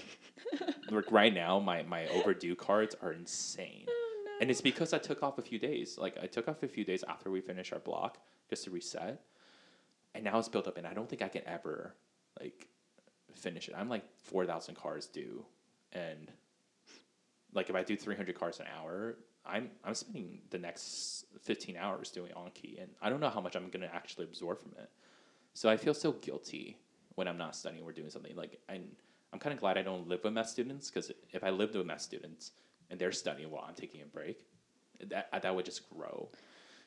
like 0.91 1.11
right 1.11 1.33
now, 1.33 1.59
my 1.59 1.83
my 1.83 2.07
overdue 2.09 2.55
cards 2.55 2.97
are 3.03 3.13
insane. 3.13 3.87
Oh, 3.89 4.23
no. 4.25 4.33
And 4.41 4.51
it's 4.51 4.61
because 4.61 4.93
I 4.93 4.99
took 4.99 5.23
off 5.23 5.39
a 5.39 5.43
few 5.43 5.59
days. 5.59 5.99
Like 5.99 6.19
I 6.23 6.27
took 6.27 6.49
off 6.49 6.63
a 6.63 6.69
few 6.69 6.85
days 6.85 7.05
after 7.09 7.31
we 7.31 7.41
finished 7.41 7.73
our 7.73 7.79
block 7.79 8.19
just 8.49 8.65
to 8.65 8.71
reset. 8.71 9.21
And 10.15 10.25
now 10.25 10.39
it's 10.39 10.49
built 10.49 10.67
up 10.67 10.77
and 10.77 10.87
I 10.87 10.95
don't 10.95 11.09
think 11.09 11.23
I 11.23 11.29
can 11.29 11.43
ever 11.47 11.95
like 12.41 12.67
finish 13.33 13.69
it. 13.69 13.75
I'm 13.79 13.89
like 13.89 14.05
4,000 14.25 14.75
cards 14.75 15.07
due. 15.07 15.45
And 15.93 16.31
like 17.55 17.71
if 17.71 17.77
I 17.77 17.83
do 17.83 17.97
300 17.97 18.35
cards 18.35 18.61
an 18.61 18.67
hour, 18.77 19.17
I'm 19.47 19.71
I'm 19.85 19.95
spending 19.95 20.41
the 20.51 20.59
next 20.59 21.27
15 21.43 21.77
hours 21.77 22.11
doing 22.11 22.33
Anki 22.33 22.81
and 22.81 22.91
I 23.01 23.09
don't 23.09 23.21
know 23.21 23.31
how 23.31 23.41
much 23.41 23.57
I'm 23.57 23.71
going 23.71 23.83
to 23.83 23.95
actually 23.95 24.25
absorb 24.25 24.61
from 24.61 24.73
it. 24.79 24.91
So 25.55 25.69
I 25.69 25.77
feel 25.77 25.95
so 25.95 26.13
guilty 26.13 26.77
when 27.21 27.29
I'm 27.29 27.37
not 27.37 27.55
studying 27.55 27.85
or 27.85 27.93
doing 27.93 28.09
something. 28.09 28.35
Like 28.35 28.59
I 28.67 28.81
I'm 29.31 29.39
kind 29.39 29.53
of 29.53 29.61
glad 29.61 29.77
I 29.77 29.83
don't 29.83 30.09
live 30.09 30.25
with 30.25 30.33
med 30.33 30.47
students 30.47 30.91
because 30.91 31.13
if 31.33 31.45
I 31.45 31.51
lived 31.51 31.75
with 31.77 31.87
med 31.87 32.01
students 32.01 32.53
and 32.89 32.99
they're 32.99 33.13
studying 33.13 33.51
while 33.51 33.67
I'm 33.69 33.75
taking 33.75 34.01
a 34.01 34.07
break, 34.07 34.47
that 35.11 35.43
that 35.43 35.55
would 35.55 35.67
just 35.67 35.83
grow. 35.91 36.31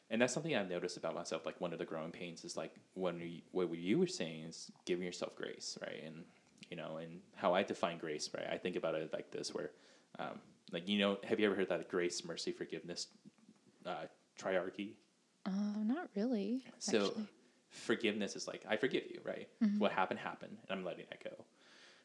And 0.09 0.19
that's 0.19 0.33
something 0.33 0.56
I've 0.56 0.71
noticed 0.71 0.97
about 0.97 1.13
myself. 1.13 1.45
Like 1.45 1.62
one 1.62 1.71
of 1.71 1.77
the 1.77 1.85
growing 1.85 2.09
pains 2.09 2.44
is 2.44 2.57
like 2.57 2.74
when 2.95 3.19
we, 3.19 3.44
what 3.51 3.71
you 3.77 4.00
were 4.00 4.07
saying 4.07 4.45
is 4.45 4.71
giving 4.88 5.06
yourself 5.06 5.35
grace, 5.35 5.77
right? 5.83 6.01
And 6.03 6.24
you 6.71 6.77
know, 6.77 6.97
and 6.97 7.19
how 7.36 7.53
I 7.53 7.62
define 7.62 8.00
grace, 8.00 8.27
right? 8.36 8.47
I 8.51 8.57
think 8.57 8.75
about 8.75 8.95
it 8.95 9.13
like 9.13 9.29
this, 9.29 9.53
where, 9.53 9.69
um, 10.18 10.39
like 10.71 10.89
you 10.89 10.97
know, 10.97 11.19
have 11.25 11.39
you 11.39 11.45
ever 11.45 11.56
heard 11.56 11.69
that 11.69 11.88
grace, 11.89 12.25
mercy, 12.25 12.51
forgiveness, 12.51 13.06
uh, 13.86 14.06
triarchy? 14.41 14.94
Uh, 15.45 15.83
not 15.83 16.09
really. 16.15 16.65
So, 16.79 17.06
actually. 17.06 17.27
Forgiveness 17.74 18.36
is 18.36 18.48
like 18.48 18.64
I 18.70 18.78
forgive 18.78 19.04
you, 19.10 19.20
right? 19.24 19.48
Mm-hmm. 19.64 19.80
What 19.80 19.92
happened 19.92 20.20
happened, 20.20 20.58
and 20.70 20.80
I'm 20.80 20.86
letting 20.86 21.06
that 21.10 21.24
go. 21.24 21.46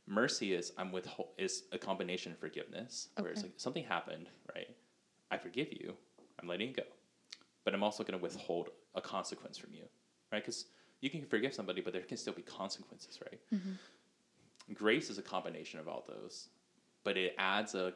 Mercy 0.07 0.55
is 0.55 0.73
I'm 0.79 0.91
with 0.91 1.09
is 1.37 1.65
a 1.73 1.79
combination 1.79 2.33
of 2.33 2.39
forgiveness, 2.39 3.09
okay. 3.17 3.23
where 3.23 3.33
it's 3.33 3.43
like 3.43 3.53
something 3.57 3.85
happened, 3.85 4.29
right? 4.55 4.69
I 5.31 5.37
forgive 5.37 5.73
you, 5.73 5.95
I'm 6.41 6.49
letting 6.49 6.71
it 6.71 6.77
go, 6.77 6.83
but 7.65 7.75
I'm 7.75 7.83
also 7.83 8.03
going 8.03 8.19
to 8.19 8.23
withhold 8.23 8.71
a 8.95 9.01
consequence 9.01 9.59
from 9.59 9.75
you, 9.75 9.85
right? 10.33 10.43
Because 10.43 10.65
you 11.03 11.11
can 11.11 11.27
forgive 11.27 11.53
somebody, 11.53 11.83
but 11.83 11.93
there 11.93 12.03
can 12.03 12.17
still 12.17 12.33
be 12.33 12.43
consequences, 12.43 13.19
right? 13.23 13.41
Mm-hmm 13.55 13.73
grace 14.75 15.11
is 15.11 15.19
a 15.19 15.23
combination 15.23 15.81
of 15.81 15.89
all 15.89 16.05
those, 16.09 16.49
but 17.05 17.17
it 17.17 17.35
adds 17.39 17.75
a 17.75 17.93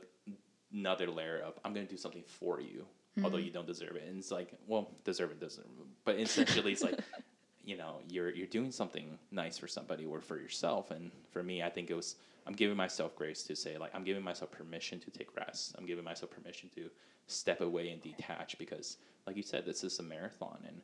another 0.73 1.07
layer 1.07 1.41
of 1.41 1.59
I'm 1.65 1.75
going 1.75 1.87
to 1.87 1.91
do 1.91 1.99
something 1.99 2.23
for 2.27 2.61
you, 2.61 2.87
mm-hmm. 3.17 3.25
although 3.25 3.39
you 3.39 3.51
don't 3.51 3.67
deserve 3.67 3.97
it. 3.97 4.05
And 4.09 4.19
it's 4.19 4.31
like, 4.31 4.55
well, 4.67 4.91
deserve 5.05 5.31
it 5.31 5.41
doesn't, 5.41 5.67
but 6.05 6.19
essentially 6.19 6.73
it's 6.73 6.83
like, 6.83 6.99
you 7.65 7.77
know, 7.77 8.01
you're 8.09 8.31
you're 8.31 8.47
doing 8.47 8.71
something 8.71 9.19
nice 9.31 9.59
for 9.59 9.69
somebody 9.69 10.05
or 10.05 10.21
for 10.21 10.39
yourself. 10.39 10.91
And 10.91 11.11
for 11.31 11.43
me, 11.43 11.63
I 11.63 11.71
think 11.71 11.91
it 11.91 11.95
was 11.95 12.17
I'm 12.47 12.55
giving 12.55 12.77
myself 12.77 13.15
grace 13.15 13.43
to 13.45 13.57
say 13.57 13.79
like 13.79 13.95
I'm 13.95 14.05
giving 14.05 14.23
myself 14.23 14.51
permission 14.51 14.99
to 15.01 15.11
take 15.11 15.37
rest. 15.37 15.75
I'm 15.79 15.87
giving 15.87 16.05
myself 16.05 16.31
permission 16.31 16.69
to 16.75 16.91
step 17.27 17.61
away 17.61 17.91
and 17.91 18.03
detach 18.03 18.59
because, 18.59 18.99
like 19.27 19.37
you 19.37 19.43
said, 19.43 19.65
this 19.65 19.85
is 19.85 19.99
a 19.99 20.03
marathon, 20.03 20.59
and 20.67 20.81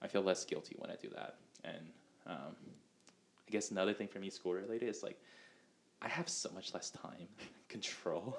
I 0.00 0.08
feel 0.08 0.22
less 0.22 0.44
guilty 0.44 0.74
when 0.78 0.90
I 0.90 0.96
do 0.96 1.08
that. 1.10 1.36
And 1.64 1.86
um, 2.26 2.56
I 3.46 3.50
guess 3.50 3.70
another 3.70 3.92
thing 3.92 4.08
for 4.08 4.18
me, 4.18 4.30
school 4.30 4.54
related, 4.54 4.88
is 4.88 5.02
like 5.02 5.20
I 6.00 6.08
have 6.08 6.28
so 6.28 6.50
much 6.54 6.72
less 6.74 6.90
time, 6.90 7.28
control, 7.68 8.38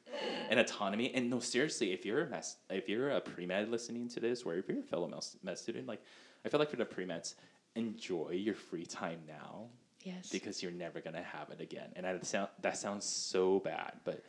and 0.50 0.58
autonomy. 0.58 1.14
And 1.14 1.28
no, 1.28 1.40
seriously, 1.40 1.92
if 1.92 2.06
you're 2.06 2.22
a 2.22 2.30
mes- 2.30 2.56
if 2.70 2.88
you're 2.88 3.10
a 3.10 3.20
pre 3.20 3.44
med 3.46 3.70
listening 3.70 4.08
to 4.10 4.20
this, 4.20 4.42
or 4.42 4.54
if 4.54 4.68
you're 4.68 4.80
a 4.80 4.82
fellow 4.82 5.10
med 5.42 5.58
student, 5.58 5.86
like 5.86 6.02
I 6.44 6.48
feel 6.48 6.60
like 6.60 6.70
for 6.70 6.76
the 6.76 6.84
pre 6.84 7.06
meds, 7.06 7.34
enjoy 7.74 8.30
your 8.30 8.54
free 8.54 8.84
time 8.84 9.20
now. 9.26 9.66
Yes. 10.02 10.28
Because 10.30 10.62
you're 10.62 10.72
never 10.72 11.00
gonna 11.00 11.22
have 11.22 11.50
it 11.50 11.60
again, 11.60 11.88
and 11.96 12.04
that 12.04 12.26
sound 12.26 12.48
that 12.60 12.76
sounds 12.76 13.06
so 13.06 13.60
bad, 13.60 13.94
but 14.04 14.22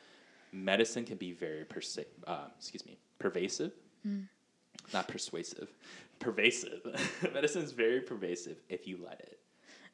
medicine 0.54 1.04
can 1.04 1.18
be 1.18 1.34
very 1.34 1.66
persi- 1.66 2.06
uh, 2.26 2.46
excuse 2.58 2.86
me 2.86 2.98
pervasive, 3.20 3.74
mm. 4.08 4.26
not 4.94 5.10
persuasive, 5.10 5.68
pervasive. 6.20 6.82
medicine 7.34 7.62
is 7.62 7.74
very 7.74 8.00
pervasive 8.00 8.58
if 8.70 8.88
you 8.88 9.00
let 9.04 9.20
it, 9.20 9.40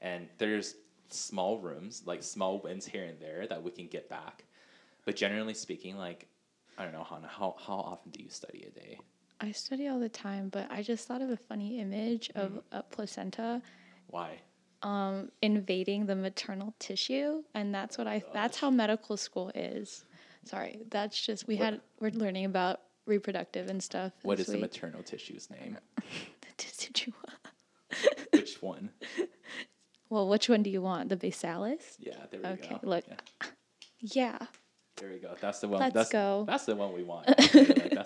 and 0.02 0.28
there's 0.38 0.76
small 1.10 1.58
rooms, 1.58 2.04
like 2.06 2.22
small 2.22 2.60
wins 2.60 2.86
here 2.86 3.06
and 3.06 3.20
there 3.20 3.48
that 3.48 3.64
we 3.64 3.72
can 3.72 3.88
get 3.88 4.08
back. 4.08 4.44
But 5.06 5.16
generally 5.16 5.56
speaking, 5.56 5.98
like 5.98 6.28
I 6.78 6.84
don't 6.84 6.94
know, 6.94 7.04
Hana, 7.04 7.28
how 7.28 7.56
how 7.58 7.78
often 7.78 8.12
do 8.12 8.22
you 8.22 8.30
study 8.30 8.66
a 8.68 8.80
day? 8.80 9.00
I 9.42 9.52
study 9.52 9.88
all 9.88 10.00
the 10.00 10.10
time, 10.10 10.50
but 10.50 10.68
I 10.72 10.84
just 10.84 11.08
thought 11.08 11.22
of 11.22 11.32
a 11.32 11.38
funny 11.38 11.80
image 11.80 12.30
of 12.36 12.52
mm. 12.52 12.62
a 12.72 12.84
placenta. 12.84 13.62
Why? 14.08 14.40
Um, 14.84 15.32
invading 15.42 16.06
the 16.06 16.16
maternal 16.16 16.76
tissue, 16.78 17.44
and 17.56 17.74
that's 17.74 17.98
what 17.98 18.08
I. 18.08 18.24
That's 18.34 18.60
how 18.60 18.70
medical 18.70 19.18
school 19.18 19.52
is. 19.56 20.06
Sorry, 20.46 20.82
that's 20.90 21.20
just 21.20 21.48
we 21.48 21.56
what? 21.56 21.66
had. 21.66 21.82
We're 22.00 22.12
learning 22.12 22.46
about 22.46 22.82
reproductive 23.08 23.68
and 23.68 23.82
stuff. 23.82 24.14
What 24.22 24.40
is 24.40 24.48
week. 24.48 24.58
the 24.58 24.62
maternal 24.62 25.02
tissue's 25.02 25.50
name? 25.50 25.78
the 25.98 26.48
tissue. 26.58 27.12
Which 28.32 28.62
one? 28.62 28.92
Well, 30.10 30.28
which 30.28 30.50
one 30.50 30.62
do 30.62 30.70
you 30.70 30.82
want? 30.82 31.10
The 31.10 31.18
basalis? 31.18 31.96
Yeah, 32.00 32.14
there 32.30 32.42
we 32.42 32.48
okay, 32.48 32.70
go. 32.70 32.76
Okay, 32.76 32.88
look. 32.88 33.04
Yeah. 33.08 33.50
yeah. 34.00 34.38
There 34.98 35.10
we 35.10 35.20
go. 35.20 35.36
That's 35.40 35.60
the 35.60 35.68
one. 35.68 35.80
Let's 35.80 35.94
that's, 35.94 36.12
go. 36.12 36.46
That's 36.48 36.66
the 36.66 36.76
one 36.76 36.94
we 36.94 37.04
want. 37.04 37.28
like, 37.28 37.98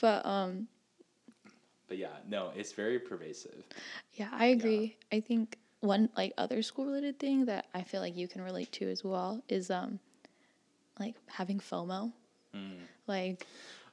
but 0.00 0.24
um. 0.24 0.68
But 1.88 1.98
yeah, 1.98 2.08
no, 2.28 2.50
it's 2.56 2.72
very 2.72 2.98
pervasive. 2.98 3.64
Yeah, 4.14 4.28
I 4.32 4.46
agree. 4.46 4.96
Yeah. 5.12 5.18
I 5.18 5.20
think 5.20 5.56
one 5.80 6.08
like 6.16 6.32
other 6.36 6.62
school 6.62 6.86
related 6.86 7.18
thing 7.18 7.44
that 7.46 7.66
I 7.74 7.82
feel 7.82 8.00
like 8.00 8.16
you 8.16 8.26
can 8.26 8.42
relate 8.42 8.72
to 8.72 8.90
as 8.90 9.04
well 9.04 9.42
is 9.48 9.70
um, 9.70 10.00
like 10.98 11.14
having 11.26 11.60
FOMO. 11.60 12.12
Mm. 12.54 12.78
Like. 13.06 13.46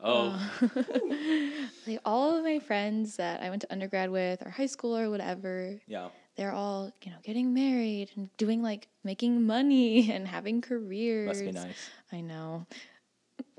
Oh. 0.06 0.38
Uh, 0.60 0.84
like 1.88 2.00
all 2.04 2.36
of 2.36 2.44
my 2.44 2.60
friends 2.60 3.16
that 3.18 3.42
I 3.42 3.50
went 3.50 3.62
to 3.62 3.72
undergrad 3.72 4.10
with 4.10 4.42
or 4.46 4.50
high 4.50 4.66
school 4.66 4.98
or 4.98 5.10
whatever. 5.10 5.80
Yeah 5.88 6.10
they're 6.36 6.52
all, 6.52 6.92
you 7.04 7.12
know, 7.12 7.18
getting 7.24 7.54
married 7.54 8.12
and 8.16 8.36
doing 8.38 8.62
like 8.62 8.88
making 9.04 9.46
money 9.46 10.12
and 10.14 10.28
having 10.28 10.62
careers. 10.62 11.28
Must 11.28 11.46
be 11.46 11.52
nice. 11.52 11.90
I 12.12 12.22
know. 12.22 12.66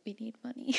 We 0.05 0.17
need 0.21 0.35
money. 0.45 0.77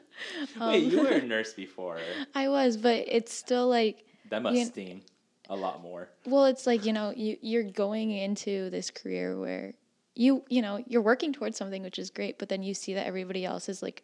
Wait, 0.60 0.84
you 0.84 1.00
Um, 1.00 1.04
were 1.06 1.12
a 1.12 1.22
nurse 1.26 1.52
before. 1.52 1.98
I 2.34 2.48
was, 2.48 2.76
but 2.76 3.04
it's 3.08 3.32
still 3.32 3.68
like 3.68 4.04
That 4.30 4.42
must 4.42 4.56
You- 4.56 4.64
sting 4.66 5.02
a 5.50 5.56
lot 5.56 5.82
more. 5.82 6.08
Well, 6.26 6.44
it's 6.44 6.66
like, 6.66 6.84
you 6.84 6.92
know, 6.92 7.12
you 7.16 7.36
you're 7.40 7.62
going 7.64 8.10
into 8.10 8.70
this 8.70 8.90
career 8.90 9.38
where 9.38 9.74
you, 10.14 10.44
you 10.48 10.62
know, 10.62 10.82
you're 10.86 11.02
working 11.02 11.32
towards 11.32 11.56
something 11.56 11.82
which 11.82 11.98
is 11.98 12.10
great, 12.10 12.38
but 12.38 12.48
then 12.48 12.62
you 12.62 12.74
see 12.74 12.94
that 12.94 13.06
everybody 13.06 13.44
else 13.44 13.68
is 13.68 13.82
like 13.82 14.02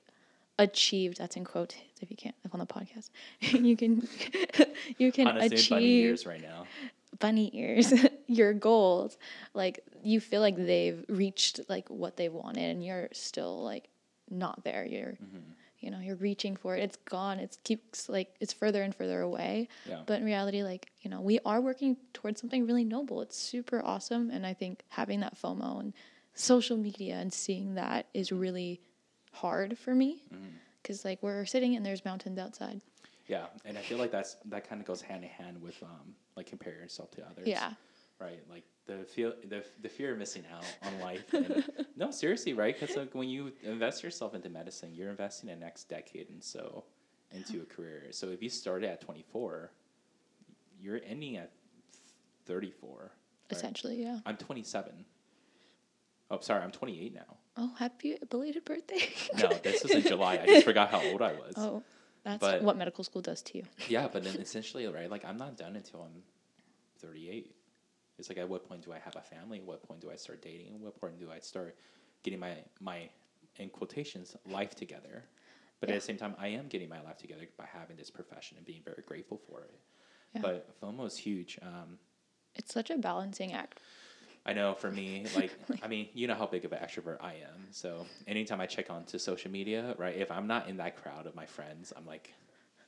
achieved, 0.58 1.18
that's 1.18 1.36
in 1.36 1.44
quotes 1.44 1.74
if 2.00 2.10
you 2.10 2.16
can't 2.16 2.34
if 2.44 2.54
on 2.54 2.60
the 2.60 2.66
podcast. 2.66 3.10
you 3.40 3.76
can 3.76 4.08
you 4.98 5.12
can 5.12 5.26
Honestly, 5.28 5.56
achieve 5.56 5.70
bunny 5.70 5.94
ears 6.00 6.26
right 6.26 6.40
now. 6.42 6.64
bunny 7.18 7.50
ears, 7.54 7.92
your 8.26 8.52
goals. 8.54 9.18
Like 9.54 9.84
you 10.02 10.20
feel 10.20 10.40
like 10.40 10.56
they've 10.56 11.04
reached 11.08 11.60
like 11.68 11.88
what 11.90 12.16
they 12.16 12.28
wanted 12.28 12.70
and 12.70 12.84
you're 12.84 13.08
still 13.12 13.62
like 13.62 13.88
not 14.30 14.64
there. 14.64 14.84
You're 14.84 15.12
Mm-hmm. 15.12 15.38
you 15.80 15.90
know, 15.90 15.98
you're 16.00 16.16
reaching 16.16 16.56
for 16.56 16.74
it. 16.76 16.82
It's 16.82 16.96
gone. 17.04 17.38
It 17.38 17.58
keeps 17.62 18.08
like 18.08 18.34
it's 18.40 18.52
further 18.54 18.82
and 18.82 18.94
further 18.94 19.20
away. 19.20 19.68
Yeah. 19.86 20.00
But 20.06 20.20
in 20.20 20.24
reality, 20.24 20.62
like, 20.62 20.90
you 21.02 21.10
know, 21.10 21.20
we 21.20 21.40
are 21.44 21.60
working 21.60 21.96
towards 22.14 22.40
something 22.40 22.66
really 22.66 22.84
noble. 22.84 23.20
It's 23.20 23.36
super 23.36 23.82
awesome. 23.84 24.30
And 24.30 24.46
I 24.46 24.54
think 24.54 24.82
having 24.88 25.20
that 25.20 25.36
FOMO 25.40 25.80
and 25.80 25.92
social 26.34 26.76
media 26.78 27.16
and 27.16 27.32
seeing 27.32 27.74
that 27.74 28.06
is 28.14 28.32
really 28.32 28.80
hard 29.32 29.76
for 29.76 29.94
me. 29.94 30.22
Mm-hmm. 30.32 30.44
Because, 30.82 31.04
like, 31.04 31.22
we're 31.22 31.44
sitting 31.44 31.76
and 31.76 31.84
there's 31.84 32.04
mountains 32.04 32.38
outside. 32.38 32.80
Yeah, 33.26 33.46
and 33.64 33.76
I 33.78 33.80
feel 33.80 33.96
like 33.98 34.10
that's 34.10 34.36
that 34.46 34.68
kind 34.68 34.80
of 34.82 34.86
goes 34.86 35.00
hand 35.00 35.22
in 35.24 35.30
hand 35.30 35.60
with 35.62 35.82
um 35.82 36.14
like 36.36 36.46
comparing 36.46 36.78
yourself 36.80 37.10
to 37.12 37.22
others. 37.26 37.46
Yeah. 37.46 37.72
Right. 38.20 38.40
Like 38.50 38.64
the 38.86 39.04
feel 39.04 39.32
the 39.48 39.64
the 39.82 39.88
fear 39.88 40.12
of 40.12 40.18
missing 40.18 40.44
out 40.54 40.64
on 40.82 41.00
life. 41.00 41.32
And, 41.32 41.64
no, 41.96 42.10
seriously, 42.10 42.52
right? 42.52 42.78
Because 42.78 42.96
like 42.96 43.14
when 43.14 43.28
you 43.28 43.52
invest 43.62 44.02
yourself 44.02 44.34
into 44.34 44.48
medicine, 44.48 44.94
you're 44.94 45.10
investing 45.10 45.48
the 45.48 45.56
next 45.56 45.84
decade 45.88 46.28
and 46.30 46.42
so 46.42 46.84
into 47.32 47.62
a 47.62 47.64
career. 47.64 48.04
So 48.10 48.28
if 48.28 48.42
you 48.42 48.48
started 48.48 48.88
at 48.90 49.00
24, 49.00 49.70
you're 50.80 51.00
ending 51.06 51.36
at 51.36 51.50
34. 52.46 52.98
right? 53.00 53.10
Essentially, 53.50 54.02
yeah. 54.02 54.18
I'm 54.26 54.36
27. 54.36 55.04
Oh, 56.30 56.38
sorry, 56.40 56.62
I'm 56.62 56.70
28 56.70 57.14
now. 57.14 57.36
Oh, 57.56 57.72
happy 57.78 58.16
belated 58.30 58.64
birthday. 58.64 59.08
No, 59.38 59.48
this 59.48 59.82
was 59.82 59.92
in 59.92 60.02
July. 60.12 60.40
I 60.42 60.46
just 60.46 60.64
forgot 60.64 60.90
how 60.90 61.02
old 61.02 61.22
I 61.22 61.32
was. 61.32 61.54
oh, 61.56 61.82
that's 62.24 62.40
But- 62.40 62.62
what 62.62 62.76
medical 62.76 63.02
school 63.04 63.22
does 63.22 63.42
to 63.42 63.58
you. 63.58 63.64
Yeah, 63.88 64.08
but 64.12 64.24
then 64.24 64.36
essentially, 64.36 64.86
right? 64.86 65.10
Like 65.10 65.24
I'm 65.24 65.36
not 65.36 65.56
done 65.56 65.76
until 65.76 66.02
I'm 66.02 66.22
38. 67.00 67.54
It's 68.18 68.28
like 68.28 68.38
at 68.38 68.48
what 68.48 68.68
point 68.68 68.84
do 68.84 68.92
I 68.92 68.98
have 68.98 69.16
a 69.16 69.22
family? 69.22 69.58
At 69.58 69.64
what 69.64 69.82
point 69.82 70.00
do 70.00 70.10
I 70.10 70.16
start 70.16 70.42
dating? 70.42 70.74
At 70.74 70.80
what 70.80 71.00
point 71.00 71.18
do 71.18 71.30
I 71.30 71.40
start 71.40 71.76
getting 72.22 72.40
my 72.40 72.56
my 72.80 73.08
in 73.56 73.68
quotations 73.70 74.36
life 74.46 74.74
together? 74.74 75.24
But 75.80 75.88
Yeah. 75.88 75.96
at 75.96 76.00
the 76.00 76.06
same 76.06 76.16
time, 76.16 76.34
I 76.38 76.48
am 76.48 76.68
getting 76.68 76.88
my 76.88 77.00
life 77.02 77.18
together 77.18 77.46
by 77.58 77.66
having 77.66 77.96
this 77.96 78.10
profession 78.10 78.56
and 78.56 78.64
being 78.66 78.82
very 78.82 79.02
grateful 79.06 79.38
for 79.38 79.62
it. 79.62 79.74
Yeah. 80.34 80.40
But 80.42 80.80
FOMO 80.80 81.06
is 81.06 81.16
huge. 81.18 81.58
Um, 81.62 81.98
It's 82.54 82.72
such 82.72 82.90
a 82.90 82.96
balancing 82.96 83.52
act. 83.52 83.80
I 84.46 84.52
know 84.52 84.74
for 84.74 84.90
me, 84.90 85.26
like, 85.34 85.50
I 85.82 85.88
mean, 85.88 86.08
you 86.14 86.26
know 86.26 86.34
how 86.34 86.46
big 86.46 86.64
of 86.64 86.72
an 86.72 86.78
extrovert 86.78 87.16
I 87.20 87.34
am. 87.34 87.66
So 87.70 88.06
anytime 88.28 88.60
I 88.60 88.66
check 88.66 88.90
onto 88.90 89.18
social 89.18 89.50
media, 89.50 89.94
right, 89.98 90.16
if 90.16 90.30
I'm 90.30 90.46
not 90.46 90.68
in 90.68 90.76
that 90.76 90.96
crowd 90.96 91.26
of 91.26 91.34
my 91.34 91.46
friends, 91.46 91.92
I'm 91.96 92.06
like, 92.06 92.32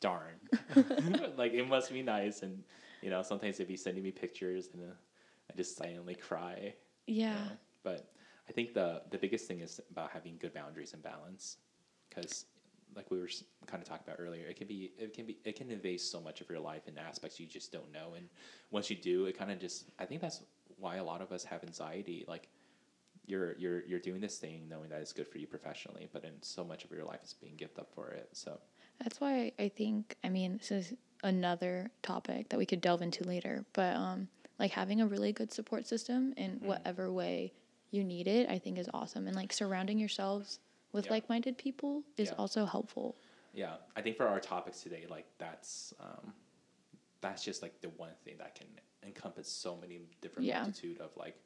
darn. 0.00 0.36
like, 1.36 1.52
it 1.52 1.66
must 1.68 1.92
be 1.92 2.02
nice. 2.02 2.42
And, 2.42 2.62
you 3.02 3.10
know, 3.10 3.22
sometimes 3.22 3.58
they'd 3.58 3.66
be 3.68 3.76
sending 3.76 4.04
me 4.04 4.10
pictures 4.12 4.68
and 4.72 4.82
uh, 4.84 4.94
I 5.52 5.56
just 5.56 5.76
silently 5.76 6.14
cry. 6.14 6.74
you 7.06 7.14
Yeah. 7.16 7.34
know. 7.34 7.50
But 7.82 8.12
I 8.48 8.52
think 8.52 8.74
the, 8.74 9.02
the 9.10 9.18
biggest 9.18 9.46
thing 9.46 9.60
is 9.60 9.80
about 9.90 10.10
having 10.10 10.36
good 10.38 10.54
boundaries 10.54 10.92
and 10.94 11.02
balance. 11.02 11.58
Because, 12.08 12.46
like 12.94 13.10
we 13.10 13.18
were 13.18 13.28
kind 13.66 13.82
of 13.82 13.88
talking 13.88 14.04
about 14.06 14.20
earlier, 14.20 14.46
it 14.46 14.56
can 14.56 14.66
be 14.66 14.92
it 14.98 15.12
can 15.12 15.26
be 15.26 15.38
it 15.44 15.56
can 15.56 15.70
invade 15.70 16.00
so 16.00 16.20
much 16.20 16.40
of 16.40 16.48
your 16.48 16.60
life 16.60 16.88
in 16.88 16.96
aspects 16.98 17.38
you 17.38 17.46
just 17.46 17.72
don't 17.72 17.92
know, 17.92 18.14
and 18.16 18.28
once 18.70 18.88
you 18.88 18.96
do, 18.96 19.26
it 19.26 19.36
kind 19.36 19.50
of 19.50 19.58
just 19.58 19.90
I 19.98 20.06
think 20.06 20.20
that's 20.20 20.42
why 20.78 20.96
a 20.96 21.04
lot 21.04 21.20
of 21.20 21.32
us 21.32 21.44
have 21.44 21.62
anxiety. 21.64 22.24
Like 22.26 22.48
you're 23.26 23.56
you're 23.58 23.84
you're 23.86 23.98
doing 24.00 24.20
this 24.20 24.38
thing 24.38 24.68
knowing 24.68 24.88
that 24.90 25.00
it's 25.00 25.12
good 25.12 25.26
for 25.28 25.38
you 25.38 25.46
professionally, 25.46 26.08
but 26.12 26.22
then 26.22 26.32
so 26.40 26.64
much 26.64 26.84
of 26.84 26.90
your 26.90 27.04
life 27.04 27.20
is 27.24 27.34
being 27.34 27.56
given 27.56 27.74
up 27.80 27.92
for 27.94 28.10
it. 28.10 28.28
So 28.32 28.58
That's 29.02 29.20
why 29.20 29.52
I 29.58 29.68
think, 29.68 30.16
I 30.24 30.28
mean, 30.28 30.58
this 30.58 30.70
is 30.70 30.94
another 31.24 31.90
topic 32.02 32.48
that 32.50 32.58
we 32.58 32.66
could 32.66 32.80
delve 32.80 33.02
into 33.02 33.24
later, 33.24 33.64
but 33.72 33.96
um, 33.96 34.28
like 34.58 34.70
having 34.70 35.00
a 35.00 35.06
really 35.06 35.32
good 35.32 35.52
support 35.52 35.86
system 35.86 36.32
in 36.36 36.52
Mm-hmm. 36.56 36.66
whatever 36.66 37.12
way 37.12 37.52
you 37.90 38.02
need 38.04 38.26
it, 38.26 38.48
I 38.48 38.58
think 38.58 38.78
is 38.78 38.88
awesome. 38.94 39.26
And 39.26 39.36
like 39.36 39.52
surrounding 39.52 39.98
yourselves 39.98 40.58
with 40.92 41.06
Yeah. 41.06 41.12
like 41.12 41.28
minded 41.28 41.56
people 41.58 42.02
is 42.16 42.28
Yeah. 42.28 42.34
also 42.38 42.64
helpful. 42.64 43.16
yeah, 43.52 43.76
I 43.96 44.02
think 44.02 44.16
for 44.16 44.26
our 44.26 44.40
topics 44.40 44.82
today, 44.82 45.06
like 45.08 45.26
that's 45.38 45.94
um, 46.00 46.32
that's 47.22 47.42
just 47.42 47.62
like 47.62 47.80
the 47.80 47.88
one 47.90 48.10
thing 48.24 48.36
that 48.38 48.54
can 48.54 48.66
encompass 49.02 49.48
so 49.50 49.76
many 49.76 50.00
different 50.20 50.46
Yeah. 50.46 50.58
multitude 50.62 51.00
of 51.00 51.16
like 51.16 51.36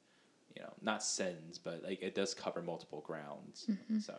you 0.57 0.62
know 0.62 0.73
not 0.83 1.02
sins, 1.02 1.59
but 1.59 1.83
like 1.85 2.02
it 2.02 2.14
does 2.14 2.35
cover 2.35 2.62
multiple 2.62 3.00
grounds. 3.00 3.67
Mm-hmm. 3.71 3.99
So 4.00 4.14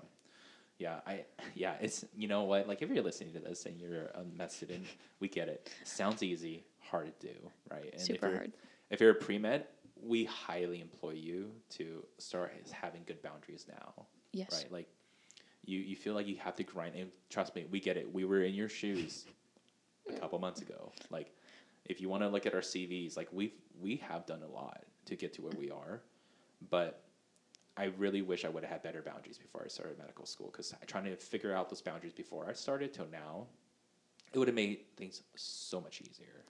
yeah, 0.78 1.02
I 1.06 1.26
yeah, 1.56 1.76
it's 1.82 2.06
you 2.16 2.28
know 2.28 2.44
what 2.44 2.68
like 2.68 2.82
if 2.82 2.90
you're 2.90 3.04
listening 3.04 3.34
to 3.34 3.40
this 3.40 3.66
and 3.66 3.80
you're 3.80 4.06
a 4.16 4.24
med 4.38 4.52
student, 4.52 4.86
we 5.20 5.28
get 5.28 5.50
it. 5.50 5.70
Sounds 5.84 6.24
easy, 6.24 6.64
hard 6.80 7.20
to 7.20 7.28
do, 7.28 7.34
right? 7.70 7.90
And 7.92 8.02
Super 8.02 8.30
hard. 8.36 8.52
If 8.92 9.02
you're 9.02 9.12
a 9.12 9.16
pre 9.16 9.40
med, 9.40 9.66
we 10.00 10.26
highly 10.26 10.82
employ 10.82 11.12
you 11.12 11.52
to 11.72 12.06
start 12.20 12.54
having 12.72 13.02
good 13.08 13.22
boundaries 13.24 13.66
now. 13.68 14.06
Yes. 14.34 14.52
Right, 14.52 14.72
like 14.72 14.88
you 15.66 15.80
you 15.80 15.96
feel 15.96 16.14
like 16.14 16.28
you 16.28 16.38
have 16.38 16.56
to 16.56 16.64
grind 16.64 16.96
and 16.96 17.10
trust 17.30 17.56
me 17.56 17.66
we 17.72 17.80
get 17.80 17.98
it 17.98 18.12
we 18.12 18.26
were 18.26 18.44
in 18.44 18.54
your 18.54 18.70
shoes 18.70 19.26
a 20.10 20.14
couple 20.14 20.38
months 20.40 20.62
ago 20.62 20.92
like 21.10 21.32
if 21.86 22.02
you 22.02 22.10
want 22.10 22.24
to 22.24 22.30
look 22.30 22.46
at 22.46 22.54
our 22.54 22.62
cvs 22.62 23.16
like 23.16 23.30
we've 23.32 23.54
we 23.80 23.96
have 23.98 24.26
done 24.26 24.42
a 24.44 24.48
lot 24.48 24.84
to 25.06 25.16
get 25.16 25.34
to 25.34 25.42
where 25.42 25.54
we 25.58 25.70
are 25.70 26.02
but 26.70 27.04
i 27.78 27.86
really 27.98 28.22
wish 28.22 28.46
i 28.46 28.50
would 28.50 28.64
have 28.64 28.72
had 28.72 28.84
better 28.84 29.02
boundaries 29.02 29.38
before 29.38 29.62
i 29.64 29.68
started 29.68 29.98
medical 29.98 30.26
school 30.26 30.50
because 30.52 30.74
trying 30.88 31.06
to 31.06 31.16
figure 31.16 31.54
out 31.54 31.70
those 31.70 31.82
boundaries 31.82 32.14
before 32.14 32.50
i 32.50 32.54
started 32.54 32.94
till 32.94 33.08
now 33.12 33.46
it 34.34 34.40
would 34.40 34.48
have 34.48 34.56
made 34.56 34.80
things 34.98 35.22
so 35.36 35.80
much 35.80 36.02
easier 36.02 36.44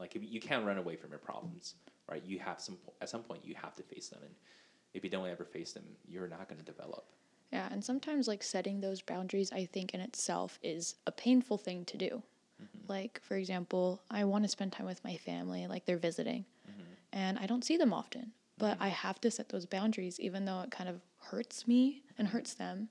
like 0.00 0.16
if 0.16 0.22
you 0.24 0.40
can't 0.40 0.64
run 0.66 0.78
away 0.78 0.96
from 0.96 1.10
your 1.10 1.18
problems 1.18 1.74
right 2.10 2.22
you 2.24 2.38
have 2.38 2.60
some 2.60 2.76
at 3.00 3.08
some 3.08 3.22
point 3.22 3.40
you 3.44 3.54
have 3.54 3.74
to 3.76 3.82
face 3.82 4.08
them 4.08 4.20
and 4.22 4.34
if 4.94 5.04
you 5.04 5.10
don't 5.10 5.28
ever 5.28 5.44
face 5.44 5.72
them 5.72 5.84
you're 6.08 6.26
not 6.28 6.48
going 6.48 6.58
to 6.58 6.64
develop 6.64 7.04
Yeah. 7.52 7.68
And 7.72 7.84
sometimes 7.84 8.28
like 8.28 8.42
setting 8.44 8.80
those 8.80 9.02
boundaries, 9.02 9.50
I 9.52 9.64
think 9.66 9.92
in 9.94 10.00
itself 10.00 10.58
is 10.62 10.94
a 11.06 11.12
painful 11.12 11.58
thing 11.58 11.84
to 11.86 11.96
do. 11.96 12.22
Mm-hmm. 12.62 12.92
Like, 12.92 13.20
for 13.22 13.36
example, 13.36 14.00
I 14.08 14.22
want 14.24 14.44
to 14.44 14.48
spend 14.48 14.70
time 14.72 14.86
with 14.86 15.02
my 15.04 15.16
family, 15.16 15.66
like 15.66 15.84
they're 15.84 15.98
visiting, 16.10 16.44
Mm-hmm. 16.70 16.92
and 17.12 17.38
I 17.42 17.46
don't 17.46 17.64
see 17.64 17.76
them 17.76 17.92
often. 17.92 18.32
But 18.58 18.76
I 18.80 18.88
have 18.88 19.20
to 19.22 19.30
set 19.30 19.48
those 19.48 19.66
boundaries, 19.66 20.20
even 20.20 20.44
though 20.44 20.60
it 20.60 20.70
kind 20.70 20.88
of 20.88 21.00
hurts 21.30 21.66
me 21.66 22.02
and 22.18 22.28
hurts 22.28 22.54
them. 22.54 22.88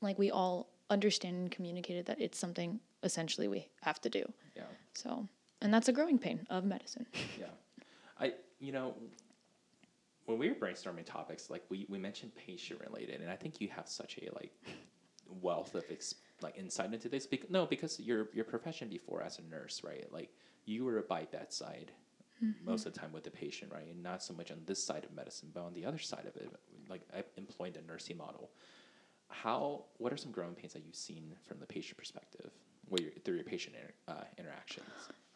Like, 0.00 0.18
we 0.18 0.30
all 0.30 0.68
understand 0.90 1.36
and 1.36 1.50
communicated 1.50 2.06
that 2.06 2.20
it's 2.20 2.38
something 2.38 2.80
essentially 3.02 3.48
we 3.48 3.66
have 3.82 4.00
to 4.02 4.10
do. 4.10 4.24
yeah 4.54 4.70
So, 4.94 5.26
and 5.60 5.72
that's 5.72 5.88
a 5.88 5.92
growing 5.92 6.18
pain 6.18 6.46
of 6.50 6.64
medicine. 6.64 7.06
Yeah, 7.38 7.46
I 8.18 8.34
you 8.60 8.72
know 8.72 8.94
when 10.26 10.38
we 10.38 10.48
were 10.50 10.54
brainstorming 10.54 11.06
topics, 11.06 11.48
like 11.50 11.64
we 11.70 11.86
we 11.88 11.98
mentioned 11.98 12.32
patient 12.34 12.80
related, 12.86 13.20
and 13.20 13.30
I 13.30 13.36
think 13.36 13.60
you 13.60 13.68
have 13.68 13.88
such 13.88 14.18
a 14.18 14.28
like 14.34 14.52
wealth 15.42 15.74
of 15.74 15.84
ex- 15.90 16.14
like 16.42 16.56
insight 16.58 16.92
into 16.92 17.08
this. 17.08 17.26
Bec- 17.26 17.50
no, 17.50 17.66
because 17.66 17.98
your 17.98 18.28
your 18.34 18.44
profession 18.44 18.88
before 18.88 19.22
as 19.22 19.38
a 19.38 19.42
nurse, 19.42 19.82
right? 19.84 20.06
Like 20.12 20.30
you 20.66 20.84
were 20.84 21.02
by 21.08 21.24
bedside 21.24 21.92
most 22.64 22.86
of 22.86 22.92
the 22.92 23.00
time 23.00 23.10
with 23.12 23.24
the 23.24 23.30
patient, 23.32 23.72
right? 23.72 23.86
And 23.90 24.00
not 24.02 24.22
so 24.22 24.32
much 24.32 24.52
on 24.52 24.58
this 24.66 24.80
side 24.84 25.04
of 25.04 25.12
medicine, 25.12 25.48
but 25.52 25.62
on 25.64 25.74
the 25.74 25.84
other 25.84 25.98
side 25.98 26.24
of 26.26 26.36
it, 26.36 26.48
like 26.88 27.02
I 27.12 27.24
employed 27.36 27.74
the 27.74 27.80
nursing 27.82 28.16
model. 28.16 28.50
How? 29.28 29.86
What 29.96 30.12
are 30.12 30.16
some 30.16 30.30
growing 30.30 30.54
pains 30.54 30.72
that 30.74 30.84
you've 30.86 30.94
seen 30.94 31.34
from 31.46 31.58
the 31.58 31.66
patient 31.66 31.96
perspective, 31.96 32.50
where 32.88 33.00
through 33.24 33.36
your 33.36 33.44
patient 33.44 33.76
inter- 33.76 33.94
uh, 34.20 34.24
interactions? 34.38 34.86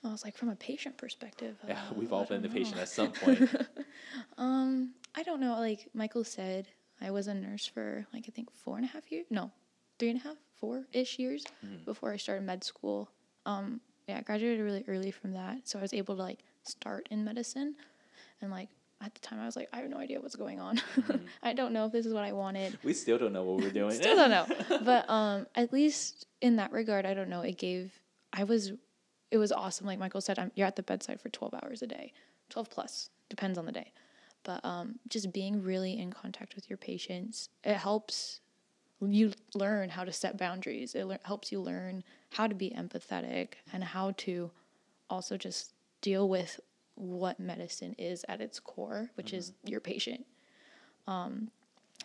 I 0.05 0.09
was 0.11 0.25
like, 0.25 0.37
from 0.37 0.49
a 0.49 0.57
patient 0.57 0.97
perspective. 0.99 1.57
Yeah, 1.67 1.75
uh, 1.75 1.95
we've 1.95 2.13
I 2.13 2.17
all 2.17 2.25
been 2.25 2.43
the 2.43 2.49
patient 2.49 2.79
at 2.79 2.89
some 2.89 3.13
point. 3.13 3.41
Um, 4.39 4.95
I 5.15 5.23
don't 5.23 5.41
know. 5.41 5.55
Like 5.59 5.89
Michael 5.95 6.25
said, 6.25 6.69
I 7.01 7.11
was 7.11 7.27
a 7.29 7.35
nurse 7.35 7.67
for 7.67 8.07
like 8.13 8.25
I 8.29 8.31
think 8.31 8.51
four 8.51 8.77
and 8.77 8.85
a 8.85 8.89
half 8.89 9.11
years. 9.13 9.27
No, 9.31 9.51
three 9.99 10.11
and 10.11 10.19
a 10.21 10.23
half, 10.23 10.37
four 10.59 10.85
ish 10.93 11.19
years 11.19 11.45
Mm-hmm. 11.65 11.85
before 11.85 12.13
I 12.13 12.17
started 12.17 12.45
med 12.45 12.65
school. 12.65 13.09
Um, 13.47 13.81
yeah, 14.09 14.19
I 14.19 14.21
graduated 14.23 14.65
really 14.65 14.85
early 14.89 15.11
from 15.11 15.33
that, 15.33 15.69
so 15.69 15.79
I 15.79 15.83
was 15.83 15.95
able 15.95 16.17
to 16.17 16.23
like 16.23 16.41
start 16.65 17.09
in 17.11 17.25
medicine, 17.25 17.75
and 18.41 18.51
like 18.51 18.69
at 19.01 19.15
the 19.15 19.21
time 19.21 19.41
I 19.41 19.47
was 19.47 19.57
like, 19.57 19.69
I 19.73 19.79
have 19.79 19.91
no 19.91 19.97
idea 19.99 20.21
what's 20.21 20.37
going 20.37 20.61
on. 20.61 20.77
Mm-hmm. 20.97 21.25
I 21.43 21.53
don't 21.55 21.73
know 21.73 21.87
if 21.87 21.93
this 21.93 22.07
is 22.07 22.15
what 22.15 22.25
I 22.25 22.33
wanted. 22.33 22.79
We 22.85 22.93
still 22.95 23.19
don't 23.19 23.33
know 23.33 23.43
what 23.45 23.63
we're 23.63 23.71
doing. 23.71 23.93
Still 23.93 24.17
don't 24.17 24.31
know, 24.31 24.47
but 24.85 25.09
um, 25.11 25.47
at 25.55 25.73
least 25.73 26.27
in 26.41 26.57
that 26.57 26.73
regard, 26.73 27.07
I 27.07 27.15
don't 27.15 27.29
know. 27.29 27.41
It 27.43 27.59
gave 27.59 27.93
I 28.33 28.45
was, 28.45 28.73
it 29.33 29.39
was 29.39 29.51
awesome. 29.51 29.87
Like 29.87 29.99
Michael 29.99 30.21
said, 30.21 30.39
I'm, 30.39 30.53
you're 30.55 30.67
at 30.67 30.77
the 30.77 30.83
bedside 30.83 31.21
for 31.21 31.31
twelve 31.31 31.55
hours 31.55 31.83
a 31.83 31.87
day, 31.87 32.13
12 32.51 32.71
plus, 32.71 33.11
depends 33.29 33.59
on 33.59 33.67
the 33.67 33.73
day. 33.73 33.93
But 34.45 34.65
um, 34.65 34.99
just 35.09 35.33
being 35.33 35.63
really 35.63 35.99
in 35.99 36.13
contact 36.13 36.55
with 36.55 36.69
your 36.69 36.77
patients, 36.77 37.49
it 37.65 37.77
helps 37.77 38.41
you 39.01 39.33
learn 39.55 39.89
how 39.89 40.05
to 40.05 40.13
set 40.13 40.37
boundaries. 40.37 40.95
It 40.95 41.05
le- 41.05 41.19
helps 41.25 41.51
you 41.51 41.61
learn 41.61 42.05
how 42.31 42.47
to 42.47 42.55
be 42.55 42.71
empathetic 42.71 43.55
and 43.73 43.83
how 43.83 44.13
to 44.19 44.51
also 45.09 45.37
just 45.37 45.73
deal 46.03 46.29
with 46.29 46.61
what 46.95 47.41
medicine 47.41 47.95
is 47.99 48.25
at 48.29 48.41
its 48.41 48.61
core, 48.61 49.11
which 49.15 49.29
mm-hmm. 49.29 49.37
is 49.37 49.53
your 49.65 49.81
patient. 49.81 50.27
Um, 51.07 51.51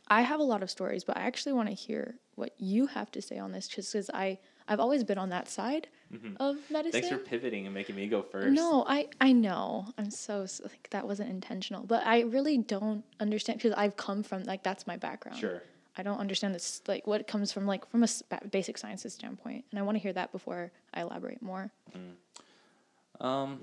I 0.08 0.22
have 0.22 0.40
a 0.40 0.44
lot 0.44 0.64
of 0.64 0.72
stories, 0.72 1.04
but 1.04 1.18
I 1.18 1.22
actually 1.22 1.54
want 1.54 1.68
to 1.70 1.76
hear 1.76 2.16
what 2.36 2.54
you 2.58 2.88
have 2.88 3.12
to 3.12 3.22
say 3.22 3.38
on 3.38 3.52
this, 3.52 3.68
just 3.68 3.92
because 3.92 4.10
I 4.14 4.40
I've 4.68 4.80
always 4.80 5.04
been 5.04 5.18
on 5.18 5.30
that 5.30 5.50
side 5.50 5.88
mm-hmm. 6.14 6.36
of 6.40 6.58
medicine. 6.70 7.02
Thanks 7.02 7.16
for 7.16 7.18
pivoting 7.18 7.66
and 7.66 7.74
making 7.74 7.96
me 7.96 8.08
go 8.08 8.22
first. 8.22 8.54
No, 8.54 8.86
I 8.88 9.08
I 9.20 9.32
know 9.32 9.88
I'm 9.98 10.10
so 10.12 10.46
like 10.64 10.90
that 10.92 11.08
wasn't 11.08 11.30
intentional, 11.30 11.84
but 11.84 12.06
I 12.06 12.22
really 12.22 12.58
don't 12.58 13.04
understand 13.20 13.60
because 13.60 13.74
I've 13.78 13.96
come 13.98 14.24
from 14.24 14.44
like 14.44 14.64
that's 14.64 14.88
my 14.88 14.98
background. 14.98 15.40
Sure. 15.40 15.62
I 15.98 16.04
don't 16.04 16.20
understand 16.20 16.54
this 16.54 16.82
like 16.88 17.08
what 17.08 17.28
comes 17.28 17.52
from 17.52 17.66
like 17.66 17.90
from 17.90 18.04
a 18.04 18.08
basic 18.52 18.78
sciences 18.78 19.14
standpoint, 19.14 19.66
and 19.72 19.80
I 19.80 19.84
want 19.84 19.96
to 19.96 20.00
hear 20.00 20.14
that 20.14 20.32
before 20.32 20.72
I 20.94 21.02
elaborate 21.02 21.42
more. 21.42 21.72
Mm. 21.96 23.26
Um, 23.26 23.60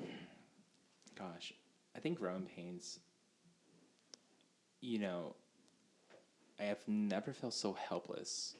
gosh, 1.16 1.52
I 1.96 2.00
think 2.00 2.18
growing 2.18 2.42
pains. 2.42 2.98
You 4.80 4.98
know, 4.98 5.36
I 6.58 6.64
have 6.64 6.86
never 6.88 7.32
felt 7.32 7.54
so 7.54 7.72
helpless. 7.72 8.56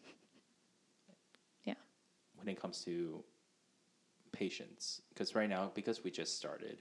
Yeah. 1.64 1.75
When 2.37 2.49
it 2.49 2.61
comes 2.61 2.83
to 2.85 3.25
patients, 4.35 5.03
because 5.11 5.35
right 5.35 5.49
now, 5.49 5.71
because 5.75 6.05
we 6.05 6.11
just 6.11 6.37
started, 6.37 6.79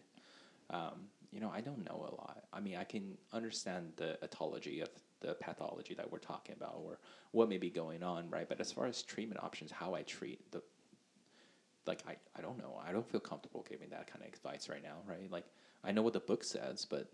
um, 0.70 1.08
you 1.32 1.40
know, 1.40 1.52
I 1.54 1.62
don't 1.62 1.84
know 1.86 2.08
a 2.12 2.14
lot. 2.16 2.44
I 2.52 2.60
mean, 2.60 2.76
I 2.76 2.84
can 2.84 3.18
understand 3.32 3.94
the 3.96 4.18
etiology 4.24 4.82
of 4.82 4.90
the 5.22 5.34
pathology 5.36 5.94
that 5.96 6.12
we're 6.12 6.20
talking 6.20 6.56
about 6.56 6.82
or 6.84 7.00
what 7.32 7.50
may 7.50 7.58
be 7.58 7.70
going 7.70 8.04
on, 8.04 8.30
right? 8.30 8.48
But 8.48 8.60
as 8.60 8.72
far 8.72 8.86
as 8.86 9.02
treatment 9.02 9.42
options, 9.44 9.72
how 9.72 9.96
I 9.96 10.04
treat 10.04 10.52
the 10.52 10.62
like 11.86 12.04
I, 12.08 12.16
I 12.38 12.42
don't 12.42 12.58
know. 12.58 12.80
I 12.88 12.92
don't 12.92 13.10
feel 13.10 13.20
comfortable 13.20 13.66
giving 13.70 13.90
that 13.90 14.08
kind 14.08 14.22
of 14.22 14.28
advice 14.34 14.70
right 14.70 14.84
now, 14.84 14.98
right? 15.08 15.30
Like 15.30 15.46
I 15.84 15.92
know 15.92 16.02
what 16.02 16.14
the 16.14 16.20
book 16.20 16.44
says, 16.44 16.86
but 16.86 17.12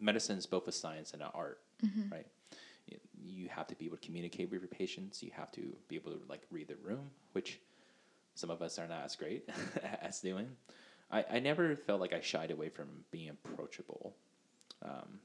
medicine 0.00 0.38
is 0.38 0.46
both 0.46 0.68
a 0.68 0.72
science 0.72 1.12
and 1.12 1.22
an 1.22 1.28
art, 1.34 1.60
mm-hmm. 1.84 2.12
right? 2.12 2.26
You 3.20 3.48
have 3.48 3.66
to 3.68 3.74
be 3.74 3.86
able 3.86 3.96
to 3.96 4.06
communicate 4.06 4.50
with 4.50 4.60
your 4.60 4.68
patients. 4.68 5.22
You 5.22 5.30
have 5.34 5.52
to 5.52 5.76
be 5.88 5.96
able 5.96 6.12
to 6.12 6.20
like 6.28 6.42
read 6.50 6.68
the 6.68 6.76
room, 6.82 7.10
which 7.32 7.60
some 8.38 8.50
of 8.50 8.62
us 8.62 8.78
are 8.78 8.86
not 8.86 9.04
as 9.04 9.16
great 9.16 9.48
as 10.00 10.20
doing. 10.20 10.48
I, 11.10 11.24
I 11.32 11.38
never 11.40 11.74
felt 11.74 12.00
like 12.00 12.12
I 12.12 12.20
shied 12.20 12.52
away 12.52 12.68
from 12.68 12.86
being 13.10 13.30
approachable. 13.30 14.14
Um, 14.84 15.18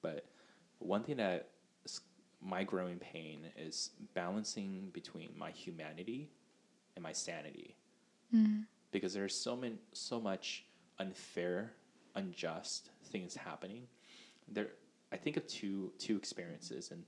but 0.00 0.24
one 0.78 1.02
thing 1.02 1.18
that 1.18 1.50
my 2.40 2.64
growing 2.64 2.98
pain 2.98 3.40
is 3.58 3.90
balancing 4.14 4.88
between 4.94 5.30
my 5.36 5.50
humanity 5.50 6.30
and 6.96 7.02
my 7.02 7.12
sanity. 7.12 7.76
Mm-hmm. 8.34 8.60
Because 8.92 9.12
there's 9.12 9.34
so 9.34 9.54
many, 9.54 9.76
so 9.92 10.18
much 10.18 10.64
unfair, 10.98 11.72
unjust 12.14 12.90
things 13.10 13.36
happening. 13.36 13.82
There, 14.48 14.68
I 15.12 15.16
think 15.18 15.36
of 15.36 15.46
two 15.46 15.92
two 15.98 16.16
experiences, 16.16 16.92
and 16.92 17.04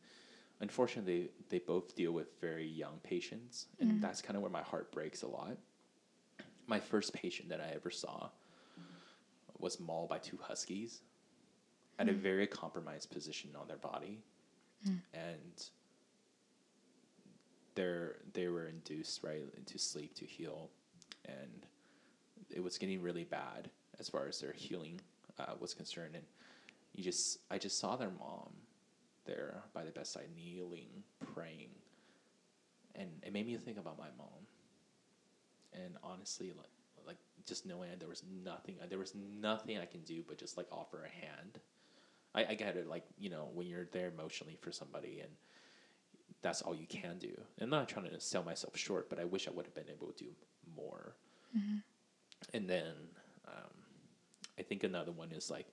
unfortunately, 0.61 1.31
they, 1.49 1.59
both 1.59 1.95
deal 1.95 2.13
with 2.13 2.41
very 2.41 2.67
young 2.67 2.99
patients, 3.03 3.67
and 3.81 3.91
mm-hmm. 3.91 4.01
that's 4.01 4.23
kind 4.23 4.37
of 4.37 4.43
where 4.43 4.51
my 4.51 4.63
heart 4.63 4.91
breaks 4.93 5.23
a 5.23 5.27
lot. 5.27 5.57
My 6.67 6.81
first 6.81 7.13
patient 7.13 7.49
that 7.51 7.61
I 7.61 7.75
ever 7.75 7.91
saw 7.91 8.31
was 9.59 9.81
mauled 9.81 10.09
by 10.09 10.19
two 10.19 10.39
huskies 10.41 11.01
at 11.99 12.07
mm. 12.07 12.11
a 12.11 12.13
very 12.13 12.47
compromised 12.47 13.11
position 13.11 13.51
on 13.59 13.67
their 13.67 13.79
body, 13.79 14.23
mm. 14.87 14.99
and 15.15 15.71
they're 17.75 18.17
they 18.33 18.49
were 18.49 18.67
induced 18.67 19.23
right 19.23 19.43
into 19.57 19.79
sleep 19.79 20.15
to 20.17 20.25
heal, 20.25 20.71
and 21.27 21.67
it 22.51 22.63
was 22.63 22.79
getting 22.79 23.01
really 23.01 23.25
bad 23.25 23.71
as 23.99 24.09
far 24.09 24.27
as 24.27 24.41
their 24.41 24.53
healing 24.53 25.01
uh, 25.39 25.55
was 25.61 25.73
concerned, 25.73 26.15
and 26.15 26.25
you 26.95 27.05
just 27.05 27.39
I 27.51 27.59
just 27.59 27.79
saw 27.79 27.97
their 27.97 28.13
mom 28.19 28.53
there 29.27 29.63
by 29.75 29.85
the 29.85 29.91
bedside 29.91 30.29
kneeling, 30.35 30.89
praying, 31.35 31.71
and 32.95 33.09
it 33.23 33.33
made 33.33 33.47
me 33.47 33.57
think 33.57 33.79
about 33.79 33.99
my 33.99 34.09
mom. 34.17 34.47
And 35.73 35.97
honestly, 36.03 36.53
like 36.57 36.71
like 37.07 37.19
just 37.47 37.67
knowing 37.67 37.91
there 37.99 38.09
was 38.09 38.23
nothing, 38.45 38.77
there 38.89 38.99
was 38.99 39.15
nothing 39.15 39.79
I 39.79 39.85
can 39.85 40.01
do 40.01 40.23
but 40.27 40.39
just 40.39 40.57
like 40.57 40.67
offer 40.73 41.05
a 41.05 41.27
hand 41.27 41.61
I, 42.37 42.47
I 42.51 42.55
get 42.55 42.77
it. 42.77 42.87
Like 42.87 43.05
you 43.19 43.31
know, 43.31 43.49
when 43.55 43.67
you're 43.67 43.87
there 43.91 44.09
emotionally 44.09 44.59
for 44.61 44.71
somebody, 44.71 45.21
and 45.21 45.31
that's 46.43 46.63
all 46.63 46.75
you 46.75 46.87
can 46.87 47.19
do. 47.19 47.33
I'm 47.61 47.71
not 47.71 47.89
trying 47.89 48.11
to 48.11 48.21
sell 48.21 48.45
myself 48.45 48.77
short, 48.77 49.09
but 49.09 49.19
I 49.19 49.25
wish 49.25 49.49
I 49.49 49.51
would 49.51 49.65
have 49.65 49.75
been 49.75 49.91
able 49.91 50.09
to 50.09 50.25
do 50.25 50.31
more. 50.77 51.17
Mm-hmm. 51.57 51.79
And 52.55 52.69
then 52.69 52.93
um, 53.49 53.71
I 54.59 54.63
think 54.63 54.85
another 54.85 55.13
one 55.13 55.33
is 55.33 55.51
like, 55.51 55.67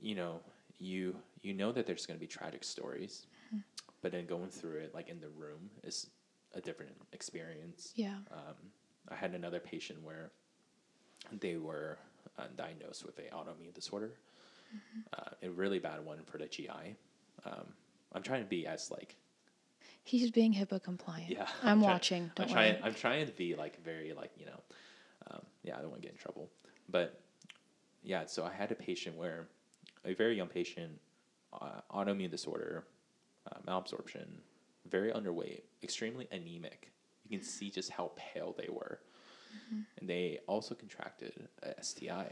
you 0.00 0.16
know, 0.16 0.40
you 0.78 1.16
you 1.46 1.54
know 1.54 1.70
that 1.72 1.86
there's 1.86 2.06
going 2.06 2.18
to 2.18 2.20
be 2.20 2.26
tragic 2.26 2.64
stories, 2.64 3.26
mm-hmm. 3.48 3.60
but 4.02 4.10
then 4.10 4.26
going 4.26 4.48
through 4.48 4.78
it 4.78 4.92
like 4.92 5.08
in 5.08 5.20
the 5.20 5.28
room 5.28 5.70
is 5.84 6.08
a 6.54 6.60
different 6.60 6.92
experience. 7.12 7.92
Yeah. 7.94 8.16
Um, 8.32 8.56
I 9.08 9.14
had 9.14 9.32
another 9.32 9.60
patient 9.60 10.02
where 10.02 10.32
they 11.40 11.56
were 11.56 11.98
uh, 12.38 12.44
diagnosed 12.56 13.06
with 13.06 13.18
a 13.18 13.34
autoimmune 13.34 13.72
disorder, 13.74 14.12
mm-hmm. 14.74 15.00
uh, 15.12 15.46
a 15.46 15.50
really 15.50 15.78
bad 15.78 16.04
one 16.04 16.18
for 16.24 16.38
the 16.38 16.46
GI. 16.46 16.96
Um, 17.44 17.66
I'm 18.12 18.22
trying 18.22 18.42
to 18.42 18.48
be 18.48 18.66
as 18.66 18.90
like. 18.90 19.14
He's 20.02 20.30
being 20.30 20.52
HIPAA 20.52 20.82
compliant. 20.82 21.30
Yeah, 21.30 21.46
I'm, 21.62 21.78
I'm 21.78 21.80
watching. 21.80 22.30
Don't 22.34 22.46
I'm 22.46 22.52
trying. 22.52 22.74
Worry. 22.74 22.82
I'm 22.84 22.94
trying 22.94 23.26
to 23.26 23.32
be 23.32 23.54
like 23.54 23.82
very 23.84 24.12
like 24.12 24.32
you 24.36 24.46
know, 24.46 24.60
um, 25.30 25.40
yeah. 25.62 25.76
I 25.76 25.80
don't 25.80 25.90
want 25.90 26.02
to 26.02 26.08
get 26.08 26.12
in 26.12 26.18
trouble, 26.18 26.50
but 26.88 27.20
yeah. 28.02 28.26
So 28.26 28.44
I 28.44 28.52
had 28.52 28.72
a 28.72 28.74
patient 28.74 29.16
where 29.16 29.46
a 30.04 30.14
very 30.14 30.36
young 30.36 30.48
patient, 30.48 30.98
uh, 31.52 31.80
autoimmune 31.92 32.30
disorder, 32.30 32.84
uh, 33.50 33.58
malabsorption, 33.66 34.26
very 34.88 35.10
underweight, 35.12 35.62
extremely 35.82 36.28
anemic. 36.30 36.92
You 37.28 37.38
can 37.38 37.46
see 37.46 37.70
just 37.70 37.90
how 37.90 38.12
pale 38.16 38.54
they 38.56 38.68
were. 38.70 39.00
Mm-hmm. 39.54 39.80
And 39.98 40.08
they 40.08 40.38
also 40.46 40.74
contracted 40.74 41.48
a 41.62 41.82
STI. 41.82 42.30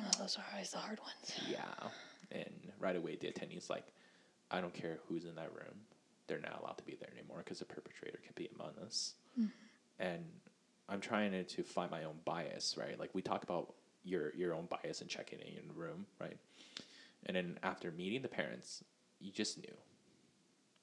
Oh, 0.00 0.10
those 0.18 0.38
are 0.38 0.44
always 0.52 0.70
the 0.70 0.78
hard 0.78 1.00
ones. 1.00 1.40
Yeah. 1.50 1.88
And 2.30 2.72
right 2.78 2.96
away, 2.96 3.16
the 3.16 3.28
attending's 3.28 3.68
like, 3.68 3.86
I 4.50 4.60
don't 4.60 4.72
care 4.72 4.98
who's 5.08 5.24
in 5.24 5.34
that 5.34 5.52
room. 5.52 5.74
They're 6.26 6.40
not 6.40 6.60
allowed 6.62 6.78
to 6.78 6.84
be 6.84 6.96
there 6.98 7.10
anymore 7.16 7.38
because 7.38 7.58
the 7.58 7.64
perpetrator 7.64 8.18
could 8.24 8.34
be 8.34 8.48
among 8.54 8.72
us. 8.84 9.14
Mm-hmm. 9.38 9.48
And 9.98 10.24
I'm 10.88 11.00
trying 11.00 11.32
to, 11.32 11.44
to 11.44 11.62
find 11.62 11.90
my 11.90 12.04
own 12.04 12.16
bias, 12.24 12.76
right? 12.78 12.98
Like 12.98 13.10
we 13.14 13.22
talk 13.22 13.42
about 13.42 13.74
your 14.04 14.34
your 14.34 14.54
own 14.54 14.66
bias 14.66 15.00
and 15.00 15.10
checking 15.10 15.40
in 15.40 15.68
the 15.68 15.74
room, 15.74 16.06
right? 16.20 16.36
And 17.28 17.36
then 17.36 17.58
after 17.62 17.92
meeting 17.92 18.22
the 18.22 18.28
parents, 18.28 18.82
you 19.20 19.30
just 19.30 19.58
knew. 19.58 19.76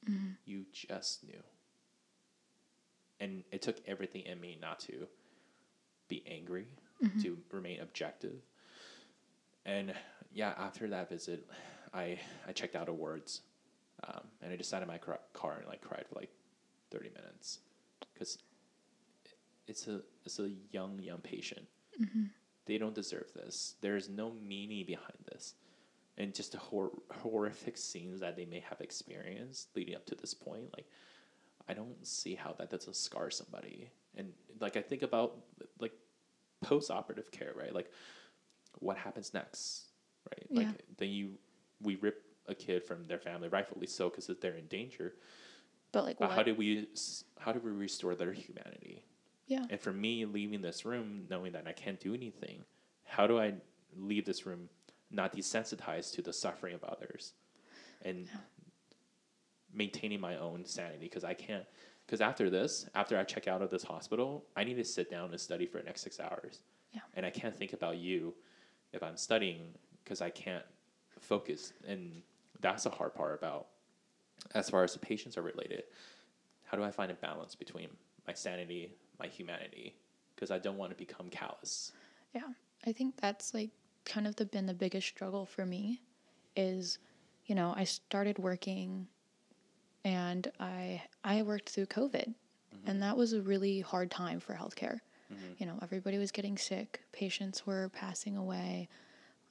Mm-hmm. 0.10 0.28
You 0.46 0.66
just 0.72 1.26
knew. 1.26 1.42
And 3.20 3.44
it 3.52 3.62
took 3.62 3.82
everything 3.88 4.22
in 4.22 4.40
me 4.40 4.58
not 4.62 4.80
to 4.82 5.08
be 6.08 6.24
angry, 6.30 6.68
mm-hmm. 7.04 7.20
to 7.22 7.38
remain 7.52 7.80
objective, 7.80 8.36
and 9.66 9.92
yeah, 10.32 10.54
after 10.56 10.88
that 10.90 11.10
visit, 11.10 11.48
I 11.94 12.20
I 12.48 12.52
checked 12.52 12.76
out 12.76 12.90
of 12.90 12.96
words, 12.96 13.42
um, 14.08 14.22
and 14.42 14.54
I 14.54 14.56
just 14.56 14.70
sat 14.70 14.84
in 14.84 14.88
my 14.88 15.00
car 15.00 15.56
and 15.58 15.68
like 15.68 15.82
cried 15.82 16.06
for 16.08 16.16
like 16.16 16.30
thirty 16.92 17.10
minutes, 17.10 17.60
because 18.14 18.38
it's 19.68 19.88
a 19.88 20.02
it's 20.26 20.38
a 20.38 20.52
young 20.72 21.00
young 21.00 21.22
patient. 21.22 21.66
Mm-hmm. 22.00 22.26
They 22.68 22.78
don't 22.78 22.94
deserve 22.94 23.32
this. 23.34 23.76
There 23.82 23.96
is 23.96 24.08
no 24.08 24.32
meaning 24.32 24.86
behind 24.86 25.18
this, 25.32 25.56
and 26.18 26.34
just 26.34 26.54
the 26.54 26.58
hor- 26.58 26.92
horrific 27.12 27.78
scenes 27.78 28.22
that 28.22 28.36
they 28.36 28.46
may 28.46 28.62
have 28.62 28.80
experienced 28.82 29.70
leading 29.76 29.96
up 29.96 30.06
to 30.06 30.16
this 30.16 30.34
point. 30.34 30.66
Like, 30.76 30.88
I 31.68 31.74
don't 31.74 32.06
see 32.06 32.36
how 32.36 32.54
that 32.58 32.70
doesn't 32.70 32.96
scar 32.96 33.30
somebody. 33.30 33.90
And 34.16 34.32
like 34.60 34.78
I 34.78 34.82
think 34.82 35.02
about 35.02 35.38
like 35.80 35.94
post 36.62 36.92
operative 36.92 37.32
care, 37.32 37.54
right? 37.56 37.74
Like 37.74 37.92
what 38.80 38.98
happens 38.98 39.34
next, 39.34 39.86
right? 40.32 40.46
Yeah. 40.50 40.60
Like 40.60 40.86
then 40.98 41.10
you 41.10 41.32
we 41.82 41.96
rip 41.96 42.22
a 42.48 42.56
kid 42.56 42.84
from 42.84 43.08
their 43.08 43.20
family, 43.20 43.48
rightfully 43.48 43.88
so, 43.88 44.10
because 44.10 44.30
they're 44.40 44.56
in 44.56 44.68
danger. 44.68 45.16
But 45.92 46.06
like, 46.06 46.18
uh, 46.22 46.28
how 46.28 46.44
do 46.44 46.54
we 46.54 46.88
how 47.40 47.52
do 47.52 47.60
we 47.60 47.72
restore 47.72 48.16
their 48.16 48.34
humanity? 48.34 49.04
Yeah. 49.48 49.66
And 49.70 49.80
for 49.80 49.92
me, 49.92 50.26
leaving 50.26 50.62
this 50.62 50.86
room, 50.86 51.26
knowing 51.30 51.52
that 51.54 51.68
I 51.68 51.72
can't 51.72 52.00
do 52.00 52.14
anything, 52.14 52.64
how 53.04 53.28
do 53.28 53.40
I 53.40 53.54
leave 53.96 54.26
this 54.26 54.46
room 54.46 54.70
not 55.12 55.36
desensitized 55.36 56.14
to 56.16 56.22
the 56.22 56.34
suffering 56.34 56.76
of 56.76 56.84
others, 56.84 57.34
and 58.04 58.26
yeah. 58.26 58.40
maintaining 59.74 60.20
my 60.20 60.38
own 60.38 60.66
sanity? 60.66 61.06
Because 61.06 61.24
I 61.24 61.34
can't. 61.34 61.66
Because 62.06 62.22
after 62.22 62.50
this, 62.50 62.88
after 62.94 63.18
I 63.18 63.24
check 63.24 63.48
out 63.48 63.62
of 63.62 63.72
this 63.72 63.84
hospital, 63.84 64.46
I 64.56 64.64
need 64.64 64.76
to 64.76 64.84
sit 64.84 65.10
down 65.10 65.32
and 65.32 65.42
study 65.42 65.66
for 65.66 65.80
the 65.80 65.86
next 65.86 66.02
six 66.02 66.20
hours. 66.20 66.60
Yeah. 66.94 67.02
And 67.16 67.26
I 67.26 67.32
can't 67.32 67.56
think 67.56 67.74
about 67.74 67.98
you 67.98 68.36
if 68.94 69.02
I'm 69.02 69.18
studying 69.18 69.74
because 70.04 70.22
I 70.22 70.30
can't 70.30 70.64
focus, 71.20 71.74
and 71.88 72.22
that's 72.62 72.84
the 72.84 72.90
hard 72.90 73.16
part 73.16 73.38
about 73.38 73.68
as 74.54 74.70
far 74.70 74.84
as 74.84 74.94
the 74.94 75.00
patients 75.00 75.38
are 75.38 75.42
related. 75.42 75.84
How 76.64 76.78
do 76.78 76.84
I 76.84 76.92
find 76.92 77.12
a 77.12 77.16
balance 77.16 77.56
between 77.56 77.90
my 78.28 78.34
sanity, 78.34 78.92
my 79.20 79.28
humanity? 79.28 79.96
Because 80.36 80.52
I 80.52 80.60
don't 80.60 80.78
want 80.78 80.92
to 80.92 80.98
become 80.98 81.30
callous. 81.30 81.92
Yeah, 82.34 82.50
I 82.86 82.92
think 82.92 83.16
that's 83.18 83.54
like 83.54 83.72
kind 84.06 84.28
of 84.28 84.36
the, 84.36 84.46
been 84.46 84.66
the 84.66 84.74
biggest 84.74 85.08
struggle 85.08 85.46
for 85.46 85.66
me 85.66 86.02
is, 86.56 87.00
you 87.46 87.56
know, 87.56 87.74
I 87.76 87.84
started 87.84 88.40
working 88.40 89.08
and 90.04 90.50
I 90.60 91.02
I 91.24 91.42
worked 91.42 91.70
through 91.70 91.88
COVID. 91.88 92.28
Mm-hmm. 92.28 92.90
And 92.90 93.02
that 93.02 93.18
was 93.18 93.34
a 93.34 93.42
really 93.42 93.82
hard 93.82 94.12
time 94.12 94.40
for 94.40 94.54
healthcare. 94.54 95.00
Mm-hmm. 95.34 95.54
You 95.58 95.66
know, 95.66 95.80
everybody 95.82 96.18
was 96.18 96.32
getting 96.32 96.58
sick, 96.58 97.02
patients 97.12 97.66
were 97.66 97.90
passing 97.90 98.38
away. 98.38 98.88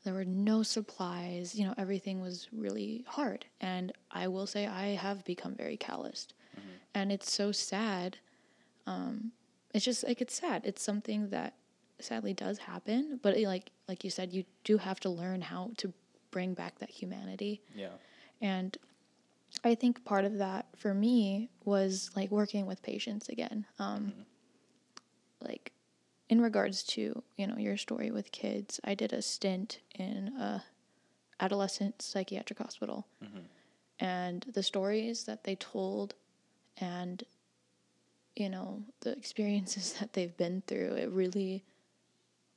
There 0.05 0.15
were 0.15 0.25
no 0.25 0.63
supplies, 0.63 1.55
you 1.55 1.65
know, 1.65 1.75
everything 1.79 2.21
was 2.21 2.49
really 2.53 3.05
hard. 3.09 3.47
And 3.61 3.93
I 4.11 4.29
will 4.29 4.47
say 4.47 4.67
I 4.67 4.89
have 4.89 5.25
become 5.25 5.55
very 5.55 5.77
calloused. 5.77 6.35
Mm-hmm. 6.59 6.69
And 6.95 7.11
it's 7.11 7.33
so 7.33 7.53
sad. 7.53 8.19
Um, 8.87 9.33
it's 9.73 9.85
just 9.85 10.05
like 10.05 10.21
it's 10.21 10.39
sad. 10.39 10.63
It's 10.65 10.83
something 10.83 11.31
that 11.31 11.55
sadly 12.01 12.35
does 12.35 12.59
happen, 12.59 13.21
but 13.23 13.37
it, 13.37 13.47
like 13.47 13.71
like 13.89 14.05
you 14.05 14.11
said, 14.11 14.33
you 14.33 14.45
do 14.65 14.79
have 14.79 15.01
to 15.01 15.11
learn 15.11 15.41
how 15.41 15.71
to 15.79 15.93
bring 16.31 16.55
back 16.55 16.79
that 16.81 16.91
humanity. 16.91 17.63
Yeah. 17.75 17.91
And 18.41 18.77
I 19.63 19.75
think 19.75 20.05
part 20.05 20.25
of 20.25 20.39
that 20.39 20.67
for 20.77 20.93
me 20.93 21.51
was 21.65 22.11
like 22.17 22.31
working 22.31 22.67
with 22.67 22.83
patients 22.83 23.29
again. 23.29 23.67
Um, 23.79 24.07
mm-hmm. 24.07 24.21
Like 25.41 25.73
in 26.29 26.41
regards 26.41 26.83
to 26.83 27.23
you 27.37 27.47
know 27.47 27.57
your 27.57 27.77
story 27.77 28.11
with 28.11 28.33
kids, 28.33 28.81
I 28.85 28.95
did 28.95 29.13
a 29.13 29.23
stint 29.23 29.81
in 29.95 30.29
a 30.39 30.65
adolescent 31.41 32.03
psychiatric 32.03 32.59
hospital, 32.59 33.07
mm-hmm. 33.23 33.41
and 34.01 34.45
the 34.53 34.63
stories 34.63 35.25
that 35.25 35.45
they 35.45 35.55
told, 35.57 36.15
and 36.79 37.23
you 38.35 38.49
know 38.49 38.83
the 39.01 39.13
experiences 39.13 39.93
that 40.01 40.15
they've 40.15 40.37
been 40.37 40.63
through, 40.67 40.95
it 40.95 41.11
really 41.11 41.65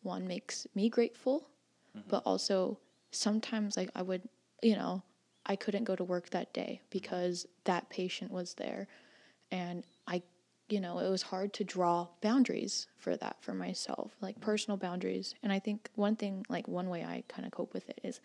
one 0.03 0.27
makes 0.27 0.67
me 0.75 0.89
grateful, 0.89 1.49
mm-hmm. 1.95 2.07
but 2.09 2.23
also 2.25 2.79
sometimes 3.11 3.77
like 3.77 3.89
I 3.95 4.01
would 4.01 4.27
you 4.61 4.75
know 4.75 5.03
I 5.47 5.55
couldn't 5.55 5.85
go 5.85 5.95
to 5.95 6.03
work 6.03 6.29
that 6.31 6.53
day 6.53 6.79
mm-hmm. 6.81 6.87
because 6.91 7.47
that 7.63 7.89
patient 7.89 8.31
was 8.31 8.53
there. 8.55 8.87
And 9.49 9.83
I, 10.05 10.21
you 10.67 10.81
know, 10.81 10.99
it 10.99 11.09
was 11.09 11.21
hard 11.21 11.53
to 11.53 11.63
draw 11.63 12.07
boundaries 12.21 12.87
for 12.97 13.15
that 13.15 13.37
for 13.41 13.53
myself, 13.53 14.11
like 14.21 14.35
mm-hmm. 14.35 14.45
personal 14.45 14.77
boundaries. 14.77 15.33
And 15.41 15.51
I 15.51 15.59
think 15.59 15.89
one 15.95 16.17
thing, 16.17 16.45
like 16.49 16.67
one 16.67 16.89
way 16.89 17.03
I 17.03 17.23
kind 17.29 17.45
of 17.45 17.51
cope 17.51 17.73
with 17.73 17.89
it 17.89 18.01
is, 18.03 18.19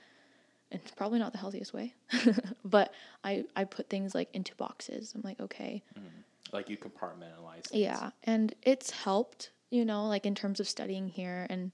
it's 0.73 0.91
probably 0.91 1.19
not 1.19 1.33
the 1.33 1.39
healthiest 1.39 1.73
way, 1.73 1.95
but 2.65 2.93
I, 3.23 3.45
I 3.55 3.65
put 3.65 3.89
things 3.89 4.15
like 4.15 4.29
into 4.35 4.55
boxes. 4.57 5.13
I'm 5.15 5.21
like, 5.23 5.39
okay, 5.39 5.83
Like 6.51 6.69
you 6.71 6.77
compartmentalize. 6.79 7.69
things. 7.69 7.83
yeah, 7.83 8.11
and 8.25 8.55
it's 8.63 8.91
helped, 8.91 9.51
you 9.73 9.85
know, 9.85 10.07
like 10.07 10.27
in 10.27 10.35
terms 10.35 10.61
of 10.61 10.69
studying 10.69 11.09
here 11.09 11.47
and 11.51 11.73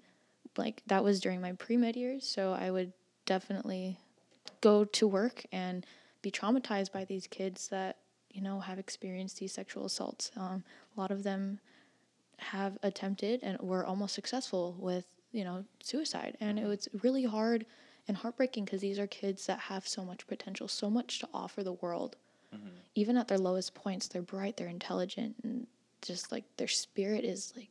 like 0.56 0.82
that 0.86 1.04
was 1.04 1.20
during 1.20 1.40
my 1.40 1.52
pre-med 1.52 1.96
years, 1.96 2.26
so 2.26 2.52
I 2.52 2.70
would 2.70 2.92
definitely 3.26 3.98
go 4.60 4.84
to 4.84 5.06
work 5.06 5.44
and 5.52 5.84
be 6.22 6.30
traumatized 6.30 6.92
by 6.92 7.04
these 7.04 7.26
kids 7.26 7.68
that, 7.68 7.96
you 8.30 8.40
know, 8.40 8.60
have 8.60 8.78
experienced 8.78 9.38
these 9.38 9.52
sexual 9.52 9.84
assaults. 9.86 10.30
Um, 10.36 10.64
a 10.96 11.00
lot 11.00 11.10
of 11.10 11.22
them 11.22 11.60
have 12.38 12.78
attempted 12.82 13.40
and 13.42 13.58
were 13.60 13.84
almost 13.84 14.14
successful 14.14 14.76
with, 14.78 15.04
you 15.32 15.44
know, 15.44 15.64
suicide. 15.82 16.36
And 16.40 16.58
it 16.58 16.66
was 16.66 16.88
really 17.02 17.24
hard 17.24 17.66
and 18.06 18.16
heartbreaking 18.16 18.64
because 18.64 18.80
these 18.80 18.98
are 18.98 19.06
kids 19.06 19.46
that 19.46 19.58
have 19.58 19.86
so 19.86 20.04
much 20.04 20.26
potential, 20.26 20.66
so 20.68 20.88
much 20.88 21.18
to 21.18 21.28
offer 21.34 21.62
the 21.62 21.74
world 21.74 22.16
even 22.94 23.16
at 23.16 23.28
their 23.28 23.38
lowest 23.38 23.74
points, 23.74 24.08
they're 24.08 24.22
bright, 24.22 24.56
they're 24.56 24.68
intelligent, 24.68 25.36
and 25.42 25.66
just 26.02 26.32
like 26.32 26.44
their 26.56 26.68
spirit 26.68 27.24
is 27.24 27.52
like, 27.56 27.68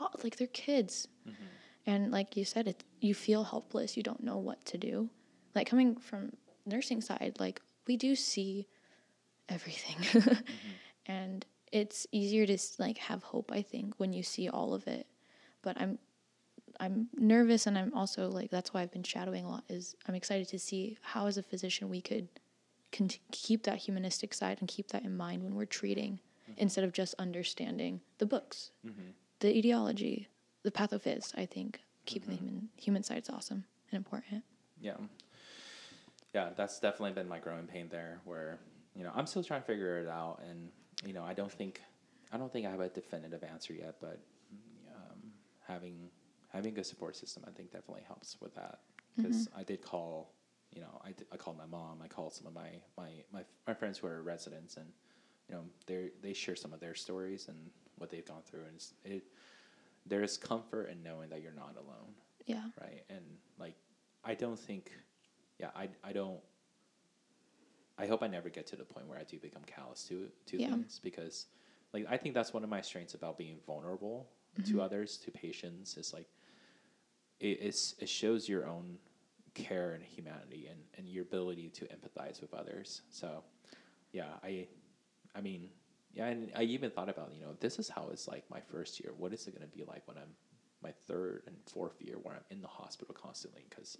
oh, 0.00 0.08
like 0.22 0.36
they're 0.36 0.46
kids. 0.48 1.08
Mm-hmm. 1.28 1.44
And 1.86 2.10
like 2.10 2.36
you 2.36 2.44
said, 2.44 2.66
it 2.68 2.84
you 3.00 3.14
feel 3.14 3.44
helpless. 3.44 3.96
You 3.96 4.02
don't 4.02 4.22
know 4.22 4.38
what 4.38 4.64
to 4.66 4.78
do. 4.78 5.10
Like 5.54 5.68
coming 5.68 5.96
from 5.96 6.32
nursing 6.66 7.00
side, 7.00 7.36
like 7.38 7.60
we 7.86 7.96
do 7.96 8.14
see 8.14 8.66
everything, 9.48 9.96
mm-hmm. 10.22 10.40
and 11.06 11.44
it's 11.72 12.06
easier 12.12 12.46
to 12.46 12.58
like 12.78 12.98
have 12.98 13.22
hope. 13.22 13.50
I 13.52 13.62
think 13.62 13.94
when 13.98 14.12
you 14.12 14.22
see 14.22 14.48
all 14.48 14.74
of 14.74 14.86
it, 14.86 15.06
but 15.62 15.80
I'm 15.80 15.98
I'm 16.80 17.08
nervous, 17.16 17.66
and 17.66 17.76
I'm 17.76 17.92
also 17.94 18.28
like 18.28 18.50
that's 18.50 18.72
why 18.72 18.80
I've 18.82 18.92
been 18.92 19.02
shadowing 19.02 19.44
a 19.44 19.48
lot. 19.48 19.64
Is 19.68 19.94
I'm 20.08 20.14
excited 20.14 20.48
to 20.48 20.58
see 20.58 20.96
how 21.02 21.26
as 21.26 21.36
a 21.36 21.42
physician 21.42 21.88
we 21.88 22.00
could 22.00 22.28
can 22.92 23.10
keep 23.32 23.64
that 23.64 23.78
humanistic 23.78 24.32
side 24.32 24.58
and 24.60 24.68
keep 24.68 24.88
that 24.88 25.04
in 25.04 25.16
mind 25.16 25.42
when 25.42 25.54
we're 25.56 25.64
treating 25.64 26.20
mm-hmm. 26.44 26.52
instead 26.56 26.84
of 26.84 26.92
just 26.92 27.14
understanding 27.18 28.00
the 28.18 28.26
books, 28.26 28.70
the 29.44 29.54
etiology, 29.54 30.26
the 30.62 30.70
pathophys. 30.70 31.34
I 31.36 31.44
think 31.44 31.80
keeping 32.06 32.30
the 32.30 32.36
human 32.36 32.68
human 32.76 33.02
side 33.02 33.22
is 33.22 33.28
awesome 33.28 33.64
and 33.90 33.98
important. 33.98 34.42
Yeah. 34.80 34.96
Yeah, 36.34 36.48
that's 36.56 36.80
definitely 36.80 37.12
been 37.12 37.28
my 37.28 37.38
growing 37.38 37.66
pain 37.66 37.88
there 37.90 38.20
where, 38.24 38.58
you 38.96 39.04
know, 39.04 39.12
I'm 39.14 39.26
still 39.26 39.44
trying 39.44 39.60
to 39.60 39.66
figure 39.66 39.98
it 39.98 40.08
out 40.08 40.40
and, 40.48 40.70
you 41.06 41.12
know, 41.12 41.22
I 41.22 41.34
don't 41.34 41.52
think 41.52 41.82
I 42.32 42.38
don't 42.38 42.50
think 42.50 42.66
I 42.66 42.70
have 42.70 42.80
a 42.80 42.88
definitive 42.88 43.44
answer 43.44 43.74
yet, 43.74 43.96
but 44.00 44.18
um, 44.96 45.18
having 45.68 46.08
having 46.48 46.78
a 46.78 46.84
support 46.84 47.14
system 47.14 47.44
I 47.46 47.50
think 47.50 47.70
definitely 47.70 48.04
helps 48.06 48.40
with 48.40 48.54
that 48.54 48.78
because 49.16 49.48
I 49.56 49.62
did 49.62 49.82
call, 49.82 50.32
you 50.72 50.80
know, 50.80 51.00
I, 51.04 51.08
did, 51.12 51.26
I 51.32 51.36
called 51.36 51.58
my 51.58 51.66
mom, 51.66 52.00
I 52.02 52.08
called 52.08 52.32
some 52.32 52.46
of 52.48 52.54
my, 52.54 52.70
my, 52.96 53.10
my, 53.32 53.42
my 53.68 53.74
friends 53.74 53.98
who 53.98 54.08
are 54.08 54.22
residents 54.22 54.76
and, 54.76 54.86
you 55.48 55.54
know, 55.54 55.62
they 55.86 56.10
they 56.22 56.32
share 56.32 56.56
some 56.56 56.72
of 56.72 56.80
their 56.80 56.94
stories 56.94 57.48
and 57.48 57.58
what 57.98 58.10
they've 58.10 58.26
gone 58.26 58.42
through 58.44 58.64
and 58.64 58.74
it's, 58.76 58.94
it 59.04 59.24
there's 60.06 60.36
comfort 60.36 60.90
in 60.90 61.02
knowing 61.02 61.30
that 61.30 61.40
you're 61.42 61.52
not 61.52 61.74
alone 61.76 62.12
Yeah. 62.46 62.62
right? 62.80 63.02
And 63.08 63.24
like, 63.58 63.74
I 64.24 64.34
don't 64.34 64.58
think, 64.58 64.90
yeah, 65.58 65.68
I, 65.74 65.88
I 66.02 66.12
don't. 66.12 66.40
I 67.96 68.06
hope 68.06 68.22
I 68.22 68.26
never 68.26 68.48
get 68.48 68.66
to 68.68 68.76
the 68.76 68.84
point 68.84 69.06
where 69.06 69.18
I 69.18 69.22
do 69.22 69.38
become 69.38 69.62
callous 69.64 70.02
to 70.08 70.28
to 70.46 70.58
Yeah. 70.58 70.70
things 70.70 71.00
because, 71.02 71.46
like, 71.92 72.06
I 72.10 72.16
think 72.16 72.34
that's 72.34 72.52
one 72.52 72.64
of 72.64 72.70
my 72.70 72.80
strengths 72.80 73.14
about 73.14 73.38
being 73.38 73.58
vulnerable 73.66 74.28
Mm-hmm. 74.60 74.72
to 74.76 74.82
others, 74.82 75.16
to 75.18 75.30
patients. 75.30 75.96
Is 75.96 76.12
like, 76.12 76.28
it 77.40 77.58
it's, 77.60 77.94
it 78.00 78.08
shows 78.08 78.48
your 78.48 78.66
own 78.66 78.98
care 79.54 79.92
and 79.92 80.02
humanity 80.02 80.66
and 80.68 80.80
and 80.98 81.08
your 81.08 81.22
ability 81.22 81.68
to 81.70 81.84
empathize 81.86 82.40
with 82.40 82.52
others. 82.52 83.02
So, 83.10 83.44
yeah, 84.12 84.32
I, 84.42 84.66
I 85.36 85.40
mean, 85.40 85.68
yeah, 86.14 86.26
and 86.26 86.50
I 86.56 86.62
even 86.62 86.90
thought 86.90 87.08
about 87.08 87.32
you 87.34 87.40
know 87.42 87.50
if 87.52 87.60
this 87.60 87.78
is 87.78 87.88
how 87.88 88.08
it's 88.12 88.28
like 88.28 88.44
my 88.50 88.60
first 88.60 89.00
year. 89.00 89.12
What 89.16 89.32
is 89.32 89.46
it 89.46 89.56
going 89.56 89.68
to 89.68 89.76
be 89.76 89.84
like 89.84 90.06
when 90.06 90.16
I'm 90.16 90.34
my 90.82 90.92
third 91.06 91.42
and 91.46 91.56
fourth 91.66 92.00
year 92.00 92.16
where 92.22 92.34
I'm 92.34 92.44
in 92.50 92.62
the 92.62 92.68
hospital 92.68 93.14
constantly? 93.20 93.64
Because 93.68 93.96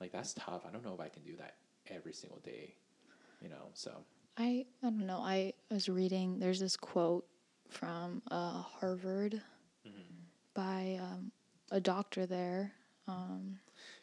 like 0.00 0.12
that's 0.12 0.34
tough. 0.34 0.62
I 0.66 0.72
don't 0.72 0.84
know 0.84 0.94
if 0.94 1.00
I 1.00 1.08
can 1.08 1.22
do 1.22 1.36
that 1.36 1.54
every 1.88 2.12
single 2.12 2.40
day. 2.40 2.74
You 3.42 3.50
know, 3.50 3.68
so 3.74 3.92
I 4.38 4.66
I 4.82 4.90
don't 4.90 5.06
know. 5.06 5.18
I 5.18 5.52
was 5.70 5.88
reading. 5.88 6.38
There's 6.38 6.60
this 6.60 6.76
quote 6.76 7.26
from 7.68 8.22
uh, 8.30 8.62
Harvard 8.62 9.40
by 10.54 10.98
um, 11.00 11.30
a 11.70 11.80
doctor 11.80 12.26
there. 12.26 12.72
Um, 13.06 13.58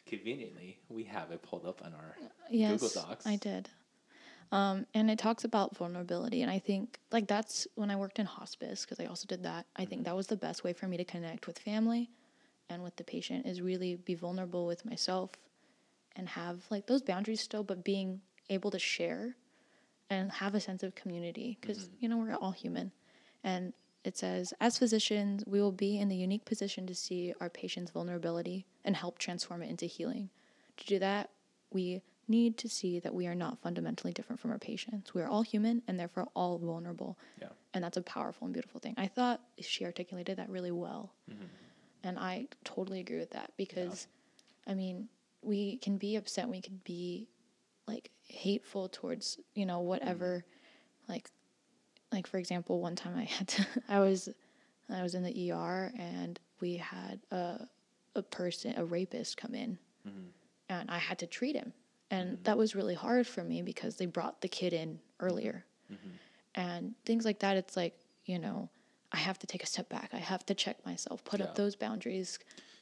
conveniently 0.06 0.78
we 0.88 1.04
have 1.04 1.30
it 1.30 1.42
pulled 1.42 1.66
up 1.66 1.82
on 1.84 1.92
our 1.92 2.16
yes, 2.48 2.80
Google 2.80 3.02
Docs. 3.02 3.26
I 3.26 3.36
did. 3.36 3.68
Um, 4.52 4.86
and 4.94 5.10
it 5.10 5.18
talks 5.18 5.44
about 5.44 5.76
vulnerability, 5.76 6.42
and 6.42 6.50
I 6.50 6.58
think 6.58 6.98
like 7.10 7.26
that's 7.26 7.66
when 7.74 7.90
I 7.90 7.96
worked 7.96 8.18
in 8.18 8.26
hospice 8.26 8.84
because 8.84 9.00
I 9.00 9.06
also 9.06 9.26
did 9.26 9.42
that. 9.42 9.66
I 9.76 9.84
think 9.84 10.04
that 10.04 10.16
was 10.16 10.26
the 10.26 10.36
best 10.36 10.64
way 10.64 10.72
for 10.72 10.86
me 10.86 10.96
to 10.96 11.04
connect 11.04 11.46
with 11.46 11.58
family 11.58 12.10
and 12.68 12.82
with 12.82 12.96
the 12.96 13.04
patient 13.04 13.46
is 13.46 13.60
really 13.60 13.96
be 13.96 14.14
vulnerable 14.14 14.66
with 14.66 14.84
myself 14.84 15.30
and 16.16 16.28
have 16.28 16.64
like 16.70 16.86
those 16.86 17.02
boundaries 17.02 17.40
still, 17.40 17.64
but 17.64 17.84
being 17.84 18.20
able 18.50 18.70
to 18.70 18.78
share 18.78 19.36
and 20.10 20.30
have 20.32 20.54
a 20.54 20.60
sense 20.60 20.82
of 20.82 20.94
community 20.94 21.58
because 21.60 21.88
you 21.98 22.08
know 22.08 22.16
we're 22.16 22.34
all 22.34 22.52
human. 22.52 22.92
And 23.42 23.72
it 24.04 24.16
says 24.16 24.52
as 24.60 24.78
physicians 24.78 25.44
we 25.46 25.60
will 25.60 25.72
be 25.72 25.98
in 25.98 26.08
the 26.08 26.16
unique 26.16 26.44
position 26.44 26.86
to 26.86 26.94
see 26.94 27.34
our 27.40 27.50
patient's 27.50 27.90
vulnerability 27.90 28.66
and 28.84 28.96
help 28.96 29.18
transform 29.18 29.62
it 29.62 29.70
into 29.70 29.86
healing. 29.86 30.30
To 30.78 30.86
do 30.86 30.98
that 30.98 31.30
we 31.70 32.02
need 32.28 32.56
to 32.58 32.68
see 32.68 32.98
that 33.00 33.14
we 33.14 33.26
are 33.26 33.34
not 33.34 33.58
fundamentally 33.62 34.12
different 34.12 34.40
from 34.40 34.50
our 34.50 34.58
patients. 34.58 35.12
We 35.14 35.22
are 35.22 35.28
all 35.28 35.42
human 35.42 35.82
and 35.88 35.98
therefore 35.98 36.28
all 36.34 36.58
vulnerable. 36.58 37.18
Yeah. 37.40 37.48
and 37.74 37.82
that's 37.84 37.96
a 37.96 38.02
powerful 38.02 38.44
and 38.46 38.52
beautiful 38.54 38.80
thing. 38.80 38.94
I 38.96 39.06
thought 39.08 39.40
she 39.60 39.84
articulated 39.84 40.38
that 40.38 40.48
really 40.48 40.70
well. 40.70 41.12
And 42.02 42.18
i 42.18 42.46
totally 42.64 43.00
agree 43.00 43.18
with 43.18 43.30
that 43.30 43.52
because 43.56 44.06
i 44.66 44.74
mean 44.74 45.08
we 45.42 45.76
can 45.78 45.96
be 45.98 46.16
upset. 46.16 46.48
We 46.48 46.60
can 46.60 46.80
be 46.84 47.28
like 47.86 48.10
hateful 48.22 48.88
towards 48.88 49.38
you 49.54 49.66
know 49.66 49.80
whatever. 49.80 50.44
Like 51.08 51.30
like 52.12 52.26
for 52.26 52.38
example 52.38 52.80
one 52.80 52.94
time 52.96 53.16
i 53.16 53.24
had 53.24 53.48
to 53.48 53.66
i 53.88 53.98
was 54.00 54.28
i 54.88 55.02
was 55.02 55.14
in 55.14 55.22
the 55.24 55.52
er 55.52 55.92
and 55.98 56.38
we 56.60 56.76
had 56.76 57.20
a 57.30 57.66
a 58.16 58.22
person, 58.22 58.74
a 58.76 58.84
rapist, 58.84 59.36
come 59.36 59.54
in, 59.56 59.76
Mm-hmm. 60.06 60.26
and 60.68 60.90
I 60.90 60.98
had 60.98 61.18
to 61.20 61.26
treat 61.26 61.56
him, 61.56 61.72
and 62.10 62.38
that 62.44 62.56
was 62.58 62.74
really 62.74 62.94
hard 62.94 63.26
for 63.26 63.42
me 63.44 63.62
because 63.62 63.96
they 63.96 64.06
brought 64.06 64.40
the 64.40 64.48
kid 64.48 64.72
in 64.72 65.00
earlier, 65.20 65.64
Mm-hmm. 65.92 66.10
and 66.54 66.94
things 67.04 67.24
like 67.24 67.40
that. 67.40 67.56
It's 67.56 67.76
like 67.76 67.94
you 68.26 68.38
know, 68.38 68.70
I 69.12 69.18
have 69.18 69.38
to 69.40 69.46
take 69.46 69.62
a 69.62 69.66
step 69.66 69.88
back. 69.90 70.10
I 70.14 70.18
have 70.18 70.44
to 70.46 70.54
check 70.54 70.84
myself, 70.86 71.22
put 71.24 71.40
Yeah. 71.40 71.46
up 71.46 71.54
those 71.54 71.76
boundaries, 71.76 72.38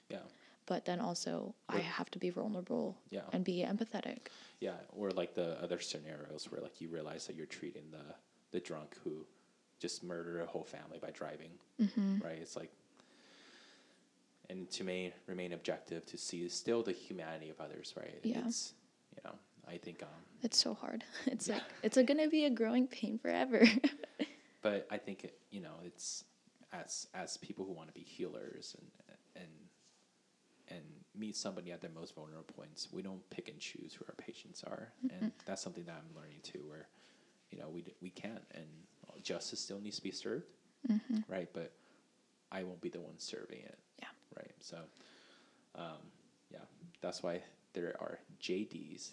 Yeah. 0.08 0.18
but 0.66 0.84
then 0.84 1.00
also 1.00 1.54
I 1.68 1.78
have 1.78 2.10
to 2.12 2.18
be 2.18 2.30
vulnerable 2.30 2.96
Yeah. 3.10 3.22
and 3.32 3.44
be 3.44 3.64
empathetic. 3.64 4.28
Yeah, 4.60 4.76
or 4.96 5.10
like 5.10 5.34
the 5.34 5.60
other 5.60 5.80
scenarios 5.80 6.48
where 6.50 6.60
like 6.60 6.80
you 6.80 6.88
realize 6.88 7.26
that 7.26 7.34
you're 7.36 7.46
treating 7.60 7.90
the 7.90 8.14
the 8.52 8.60
drunk 8.60 8.96
who 9.02 9.26
just 9.80 10.04
murdered 10.04 10.40
a 10.42 10.46
whole 10.46 10.62
family 10.64 10.98
by 11.00 11.10
driving, 11.10 11.50
Mm-hmm. 11.80 12.18
right? 12.22 12.38
It's 12.40 12.54
like, 12.54 12.70
and 14.48 14.70
to 14.70 14.84
me 14.84 15.12
remain 15.26 15.52
objective 15.54 16.04
to 16.06 16.16
see 16.18 16.48
still 16.48 16.82
the 16.82 16.92
humanity 16.92 17.50
of 17.50 17.60
others, 17.60 17.94
right? 17.96 18.20
Yeah. 18.22 18.42
It's 18.46 18.74
you 19.16 19.22
know 19.24 19.34
I 19.68 19.78
think 19.78 20.02
um, 20.02 20.08
It's 20.42 20.58
so 20.58 20.74
hard. 20.74 21.04
It's 21.26 21.48
like 21.48 21.62
it's 21.82 21.96
a, 21.96 22.02
gonna 22.04 22.28
be 22.28 22.44
a 22.44 22.50
growing 22.50 22.86
pain 22.86 23.18
forever. 23.18 23.62
but 24.62 24.86
I 24.90 24.98
think 24.98 25.24
it, 25.24 25.38
you 25.50 25.60
know 25.60 25.74
it's 25.84 26.24
as 26.72 27.06
as 27.14 27.36
people 27.36 27.64
who 27.64 27.72
want 27.72 27.88
to 27.88 27.94
be 27.94 28.00
healers 28.04 28.76
and 28.78 28.88
and 29.42 29.50
and 30.68 30.84
meet 31.14 31.36
somebody 31.36 31.70
at 31.72 31.80
their 31.80 31.90
most 31.94 32.14
vulnerable 32.14 32.44
points, 32.56 32.88
we 32.92 33.02
don't 33.02 33.28
pick 33.30 33.48
and 33.48 33.58
choose 33.58 33.92
who 33.94 34.04
our 34.08 34.14
patients 34.14 34.64
are, 34.64 34.88
and 35.10 35.32
that's 35.44 35.60
something 35.62 35.84
that 35.84 35.96
I'm 35.96 36.16
learning 36.16 36.40
too. 36.42 36.64
Where 36.66 36.88
you 37.50 37.58
know 37.58 37.68
we 37.68 37.82
d- 37.82 37.94
we 38.00 38.10
can't, 38.10 38.42
and 38.54 38.66
justice 39.22 39.60
still 39.60 39.80
needs 39.80 39.96
to 39.96 40.02
be 40.02 40.10
served, 40.10 40.46
right? 41.28 41.48
But 41.52 41.72
I 42.50 42.62
won't 42.64 42.80
be 42.80 42.88
the 42.88 43.00
one 43.00 43.18
serving 43.18 43.58
it, 43.60 43.78
Yeah. 44.00 44.08
right? 44.36 44.52
So, 44.60 44.78
um, 45.74 45.98
yeah, 46.50 46.58
that's 47.00 47.22
why 47.22 47.42
there 47.74 47.96
are 48.00 48.18
JDs 48.40 49.10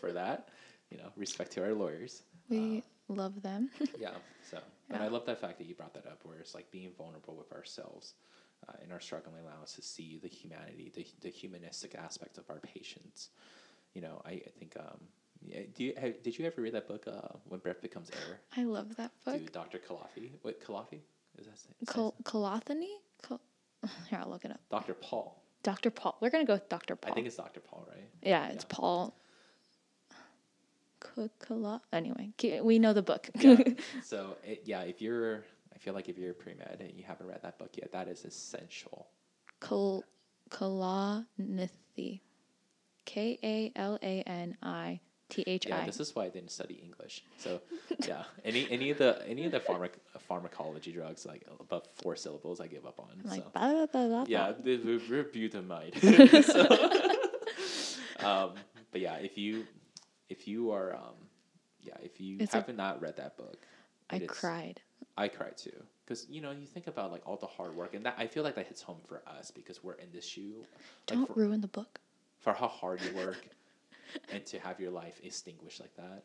for 0.00 0.12
that. 0.20 0.48
You 0.90 0.98
know, 0.98 1.10
respect 1.16 1.52
to 1.52 1.62
our 1.62 1.72
lawyers. 1.72 2.22
we 2.48 2.82
love 3.08 3.42
them. 3.42 3.70
Yeah. 3.98 4.10
So, 4.50 4.58
Yeah. 4.90 5.04
I 5.04 5.08
love 5.08 5.24
that 5.26 5.40
fact 5.40 5.58
that 5.58 5.66
you 5.68 5.74
brought 5.74 5.94
that 5.94 6.06
up, 6.06 6.20
where 6.24 6.38
it's 6.38 6.54
like 6.54 6.70
being 6.72 6.90
vulnerable 6.98 7.36
with 7.36 7.52
ourselves 7.52 8.14
uh, 8.68 8.72
in 8.84 8.90
our 8.90 8.98
struggling 9.00 9.36
allow 9.40 9.62
us 9.62 9.74
to 9.74 9.82
see 9.82 10.18
the 10.20 10.28
humanity, 10.28 10.90
the, 10.94 11.06
the 11.20 11.28
humanistic 11.28 11.94
aspect 11.94 12.38
of 12.38 12.44
our 12.50 12.58
patients. 12.58 13.28
You 13.94 14.02
know, 14.02 14.20
I, 14.24 14.30
I 14.32 14.50
think. 14.58 14.76
Um, 14.78 14.98
yeah, 15.42 15.60
do 15.74 15.84
you 15.84 15.94
have, 15.98 16.22
did 16.22 16.38
you 16.38 16.44
ever 16.44 16.60
read 16.60 16.74
that 16.74 16.86
book, 16.86 17.06
uh, 17.06 17.28
When 17.48 17.60
Breath 17.60 17.80
Becomes 17.80 18.10
Air? 18.10 18.40
I 18.56 18.64
love 18.64 18.96
that 18.96 19.10
book. 19.24 19.50
Dr. 19.52 19.78
Kalafi. 19.78 20.32
What 20.42 20.60
Kalafi? 20.62 20.98
Is 21.38 21.46
that? 21.46 21.54
Is 21.54 21.62
that 21.80 21.86
Col- 21.86 22.14
Colothony? 22.24 22.90
Col- 23.22 23.40
Here, 24.10 24.18
I'll 24.22 24.28
look 24.28 24.44
it 24.44 24.50
up. 24.50 24.60
Dr. 24.70 24.92
Paul. 24.94 25.39
Dr. 25.62 25.90
Paul. 25.90 26.16
We're 26.20 26.30
gonna 26.30 26.44
go 26.44 26.54
with 26.54 26.68
Dr. 26.68 26.96
Paul. 26.96 27.12
I 27.12 27.14
think 27.14 27.26
it's 27.26 27.36
Dr. 27.36 27.60
Paul, 27.60 27.86
right? 27.88 28.08
yeah, 28.22 28.48
it's 28.48 28.64
Paul. 28.64 29.14
Co- 31.00 31.30
Colo- 31.38 31.80
anyway, 31.92 32.30
we 32.62 32.78
know 32.78 32.92
the 32.92 33.02
book. 33.02 33.28
Yeah. 33.34 33.56
so 34.02 34.36
it, 34.44 34.62
yeah, 34.66 34.82
if 34.82 35.00
you're, 35.00 35.44
I 35.74 35.78
feel 35.78 35.94
like 35.94 36.08
if 36.08 36.18
you're 36.18 36.34
pre 36.34 36.54
med 36.54 36.76
and 36.80 36.92
you 36.94 37.04
haven't 37.04 37.26
read 37.26 37.42
that 37.42 37.58
book 37.58 37.70
yet, 37.76 37.92
that 37.92 38.08
is 38.08 38.24
essential. 38.24 39.06
Kalanithi. 40.50 42.20
K 43.06 43.38
A 43.42 43.72
L 43.76 43.98
A 44.02 44.22
N 44.22 44.56
I 44.62 45.00
T 45.30 45.42
H 45.46 45.66
Yeah, 45.66 45.86
this 45.86 46.00
is 46.00 46.14
why 46.14 46.26
I 46.26 46.28
didn't 46.28 46.50
study 46.50 46.74
English. 46.82 47.24
So 47.38 47.60
yeah, 48.06 48.24
any 48.44 48.70
any 48.70 48.90
of 48.90 48.98
the 48.98 49.22
any 49.26 49.46
of 49.46 49.52
the 49.52 49.60
pharmac- 49.60 49.98
pharmacology 50.28 50.92
drugs 50.92 51.24
like 51.26 51.46
above 51.58 51.86
four 52.02 52.16
syllables, 52.16 52.60
I 52.60 52.66
give 52.66 52.84
up 52.86 52.98
on. 52.98 53.06
I'm 53.12 53.30
like, 53.30 53.42
so 53.42 53.50
blah, 53.54 53.72
blah, 53.72 53.86
blah, 53.86 54.06
blah, 54.08 54.24
yeah, 54.28 54.52
blah. 54.52 54.62
the 54.62 54.76
the 54.76 54.98
rebutamide. 54.98 55.94
so, 58.20 58.26
um, 58.26 58.50
but 58.92 59.00
yeah, 59.00 59.14
if 59.16 59.38
you 59.38 59.66
if 60.28 60.46
you 60.46 60.70
are 60.72 60.94
um, 60.94 61.14
yeah, 61.82 61.94
if 62.02 62.20
you 62.20 62.36
It's 62.40 62.54
a- 62.54 62.58
have 62.58 62.76
not 62.76 63.00
read 63.00 63.16
that 63.16 63.36
book, 63.36 63.58
I 64.10 64.18
cried. 64.20 64.80
I 65.16 65.28
cried 65.28 65.56
too. 65.56 65.72
Because 66.04 66.26
you 66.28 66.40
know 66.40 66.50
you 66.50 66.66
think 66.66 66.88
about 66.88 67.12
like 67.12 67.22
all 67.24 67.36
the 67.36 67.46
hard 67.46 67.76
work, 67.76 67.94
and 67.94 68.04
that 68.04 68.16
I 68.18 68.26
feel 68.26 68.42
like 68.42 68.56
that 68.56 68.66
hits 68.66 68.82
home 68.82 68.98
for 69.06 69.22
us 69.26 69.50
because 69.50 69.82
we're 69.84 69.94
in 69.94 70.08
this 70.12 70.26
shoe. 70.26 70.64
Don't 71.06 71.26
for, 71.26 71.34
ruin 71.34 71.60
the 71.60 71.68
book. 71.68 72.00
for 72.40 72.52
how 72.52 72.66
hard 72.68 73.00
you 73.02 73.14
work 73.14 73.46
and 74.32 74.44
to 74.46 74.58
have 74.58 74.80
your 74.80 74.90
life 74.90 75.20
extinguished 75.22 75.80
like 75.80 75.94
that. 75.96 76.24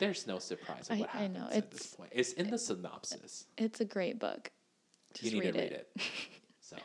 There's 0.00 0.26
no 0.26 0.38
surprise 0.38 0.88
of 0.90 0.96
I- 0.96 1.00
what 1.00 1.08
I 1.14 1.18
happens 1.18 1.34
know, 1.38 1.46
at 1.52 1.70
this 1.70 1.80
it's- 1.80 1.94
point. 1.94 2.10
It's 2.14 2.32
in 2.32 2.50
the 2.50 2.58
synopsis. 2.58 3.46
It's 3.56 3.80
a 3.80 3.84
great 3.84 4.18
book. 4.18 4.50
Just 5.14 5.32
you 5.32 5.38
need 5.40 5.46
read, 5.46 5.52
to 5.54 5.60
read 5.60 5.72
it. 5.72 5.90
it. 5.94 6.02
so, 6.60 6.76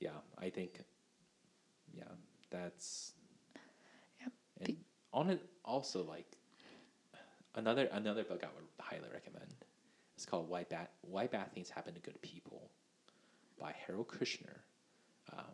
yeah, 0.00 0.10
I 0.36 0.50
think, 0.50 0.80
yeah, 1.92 2.02
that's. 2.50 3.12
Yep. 4.20 4.32
And 4.58 4.66
Be- 4.66 4.78
on 5.12 5.30
it, 5.30 5.40
also 5.64 6.02
like 6.02 6.26
another 7.54 7.88
another 7.92 8.24
book 8.24 8.42
I 8.42 8.48
would 8.56 8.64
highly 8.80 9.08
recommend. 9.12 9.54
It's 10.16 10.26
called 10.26 10.48
"Why 10.48 10.64
Bad 10.64 10.88
Why 11.02 11.28
Bad 11.28 11.52
Things 11.52 11.70
Happen 11.70 11.94
to 11.94 12.00
Good 12.00 12.20
People" 12.22 12.68
by 13.60 13.72
Harold 13.86 14.08
Kushner. 14.08 14.58
Um, 15.32 15.44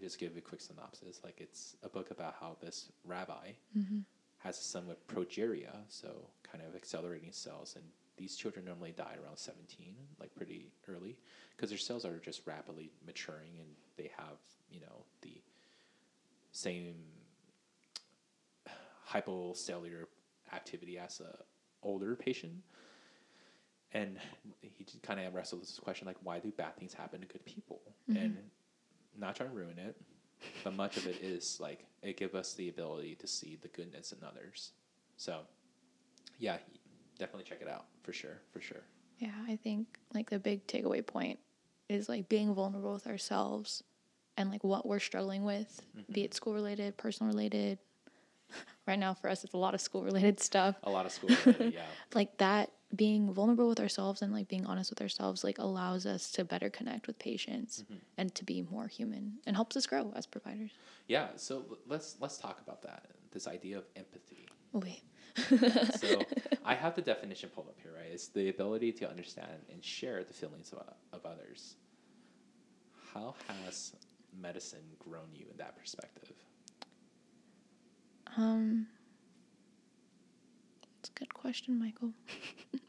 I 0.00 0.04
just 0.04 0.18
give 0.18 0.36
a 0.36 0.40
quick 0.40 0.60
synopsis. 0.60 1.20
Like 1.22 1.40
it's 1.40 1.76
a 1.82 1.88
book 1.88 2.10
about 2.10 2.36
how 2.40 2.56
this 2.60 2.90
rabbi 3.04 3.52
mm-hmm. 3.76 3.98
has 4.38 4.58
a 4.58 4.62
son 4.62 4.86
with 4.86 5.06
progeria, 5.06 5.76
so 5.88 6.08
kind 6.50 6.64
of 6.66 6.74
accelerating 6.74 7.32
cells, 7.32 7.74
and 7.76 7.84
these 8.16 8.36
children 8.36 8.64
normally 8.64 8.92
die 8.96 9.16
around 9.22 9.36
seventeen, 9.36 9.94
like 10.18 10.34
pretty 10.34 10.72
early, 10.88 11.16
because 11.56 11.70
their 11.70 11.78
cells 11.78 12.04
are 12.04 12.18
just 12.18 12.46
rapidly 12.46 12.90
maturing, 13.06 13.52
and 13.58 13.68
they 13.96 14.10
have 14.16 14.38
you 14.70 14.80
know 14.80 15.04
the 15.22 15.40
same 16.52 16.94
hypocellular 19.08 20.04
activity 20.52 20.98
as 20.98 21.20
a 21.20 21.36
older 21.82 22.14
patient. 22.16 22.62
And 23.92 24.18
he 24.60 24.84
kind 25.02 25.18
of 25.18 25.34
wrestled 25.34 25.62
with 25.62 25.68
this 25.68 25.80
question 25.80 26.06
like, 26.06 26.18
why 26.22 26.38
do 26.38 26.52
bad 26.52 26.76
things 26.76 26.94
happen 26.94 27.20
to 27.22 27.26
good 27.26 27.44
people? 27.44 27.80
Mm-hmm. 28.08 28.22
And 28.22 28.36
not 29.18 29.36
trying 29.36 29.50
to 29.50 29.54
ruin 29.54 29.78
it, 29.78 29.96
but 30.64 30.74
much 30.74 30.96
of 30.96 31.06
it 31.06 31.16
is 31.22 31.58
like 31.60 31.84
it 32.02 32.16
gives 32.16 32.34
us 32.34 32.54
the 32.54 32.68
ability 32.68 33.14
to 33.16 33.26
see 33.26 33.58
the 33.60 33.68
goodness 33.68 34.12
in 34.12 34.18
others. 34.26 34.72
So, 35.16 35.40
yeah, 36.38 36.56
definitely 37.18 37.44
check 37.44 37.60
it 37.60 37.68
out 37.68 37.86
for 38.02 38.12
sure, 38.12 38.38
for 38.52 38.60
sure. 38.60 38.82
Yeah, 39.18 39.32
I 39.46 39.56
think 39.56 39.86
like 40.14 40.30
the 40.30 40.38
big 40.38 40.66
takeaway 40.66 41.06
point 41.06 41.38
is 41.88 42.08
like 42.08 42.28
being 42.28 42.54
vulnerable 42.54 42.94
with 42.94 43.06
ourselves 43.06 43.82
and 44.36 44.50
like 44.50 44.64
what 44.64 44.86
we're 44.86 44.98
struggling 45.00 45.44
with, 45.44 45.82
Mm-hmm. 45.96 46.12
be 46.12 46.24
it 46.24 46.34
school 46.34 46.54
related, 46.54 46.96
personal 46.96 47.32
related. 47.32 47.78
Right 48.86 48.98
now 48.98 49.14
for 49.14 49.28
us 49.28 49.44
it's 49.44 49.52
a 49.54 49.58
lot 49.58 49.74
of 49.74 49.80
school 49.80 50.02
related 50.02 50.40
stuff. 50.40 50.74
A 50.82 50.90
lot 50.90 51.06
of 51.06 51.12
school, 51.12 51.30
related, 51.46 51.74
yeah, 51.74 51.82
Like 52.14 52.38
that 52.38 52.70
being 52.94 53.32
vulnerable 53.32 53.68
with 53.68 53.78
ourselves 53.80 54.20
and 54.22 54.32
like 54.32 54.48
being 54.48 54.66
honest 54.66 54.90
with 54.90 55.00
ourselves 55.00 55.44
like 55.44 55.58
allows 55.58 56.06
us 56.06 56.30
to 56.32 56.44
better 56.44 56.68
connect 56.68 57.06
with 57.06 57.18
patients 57.18 57.82
Mm-hmm. 57.84 57.94
and 58.18 58.34
to 58.34 58.44
be 58.44 58.62
more 58.70 58.88
human 58.88 59.34
and 59.46 59.54
helps 59.56 59.76
us 59.76 59.86
grow 59.86 60.12
as 60.16 60.26
providers. 60.26 60.72
yeah. 61.06 61.28
So 61.36 61.64
let's 61.86 62.16
let's 62.20 62.38
talk 62.38 62.60
about 62.60 62.82
that. 62.82 63.06
This 63.32 63.46
idea 63.46 63.78
of 63.78 63.84
empathy. 63.94 64.48
Wait. 64.72 65.02
so 66.00 66.22
I 66.64 66.74
have 66.74 66.96
the 66.96 67.02
definition 67.02 67.48
pulled 67.54 67.68
up 67.68 67.76
here, 67.80 67.92
right? 67.94 68.10
It's 68.12 68.26
the 68.28 68.48
ability 68.48 68.90
to 68.92 69.08
understand 69.08 69.52
and 69.72 69.84
share 69.84 70.24
the 70.24 70.34
feelings 70.34 70.72
of, 70.72 70.82
of 71.12 71.24
others. 71.24 71.76
How 73.14 73.34
has 73.48 73.92
medicine 74.40 74.82
grown 74.98 75.28
you 75.34 75.46
in 75.50 75.56
that 75.58 75.76
perspective? 75.78 76.34
Um, 78.36 78.86
a 81.14 81.18
good 81.18 81.32
question, 81.34 81.78
Michael. 81.78 82.12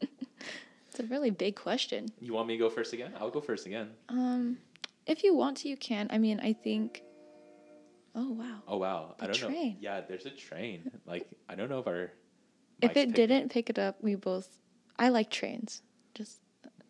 it's 0.00 1.00
a 1.00 1.04
really 1.04 1.30
big 1.30 1.56
question. 1.56 2.08
You 2.20 2.34
want 2.34 2.48
me 2.48 2.54
to 2.54 2.58
go 2.58 2.70
first 2.70 2.92
again? 2.92 3.12
I'll 3.18 3.30
go 3.30 3.40
first 3.40 3.66
again. 3.66 3.90
Um, 4.08 4.58
if 5.06 5.24
you 5.24 5.34
want 5.34 5.58
to, 5.58 5.68
you 5.68 5.76
can. 5.76 6.08
I 6.10 6.18
mean, 6.18 6.40
I 6.40 6.52
think. 6.52 7.02
Oh 8.14 8.32
wow! 8.32 8.62
Oh 8.68 8.76
wow, 8.76 9.14
I 9.18 9.26
don't 9.26 9.40
know. 9.40 9.74
Yeah, 9.80 10.02
there's 10.02 10.26
a 10.26 10.30
train. 10.30 10.90
Like 11.06 11.26
I 11.48 11.54
don't 11.54 11.70
know 11.70 11.78
if 11.78 11.86
our 11.86 12.12
if 12.82 12.96
it 12.96 13.14
didn't 13.14 13.50
pick 13.50 13.70
it 13.70 13.78
up, 13.78 13.96
we 14.02 14.14
both. 14.14 14.48
I 14.98 15.08
like 15.08 15.30
trains. 15.30 15.82
Just 16.14 16.40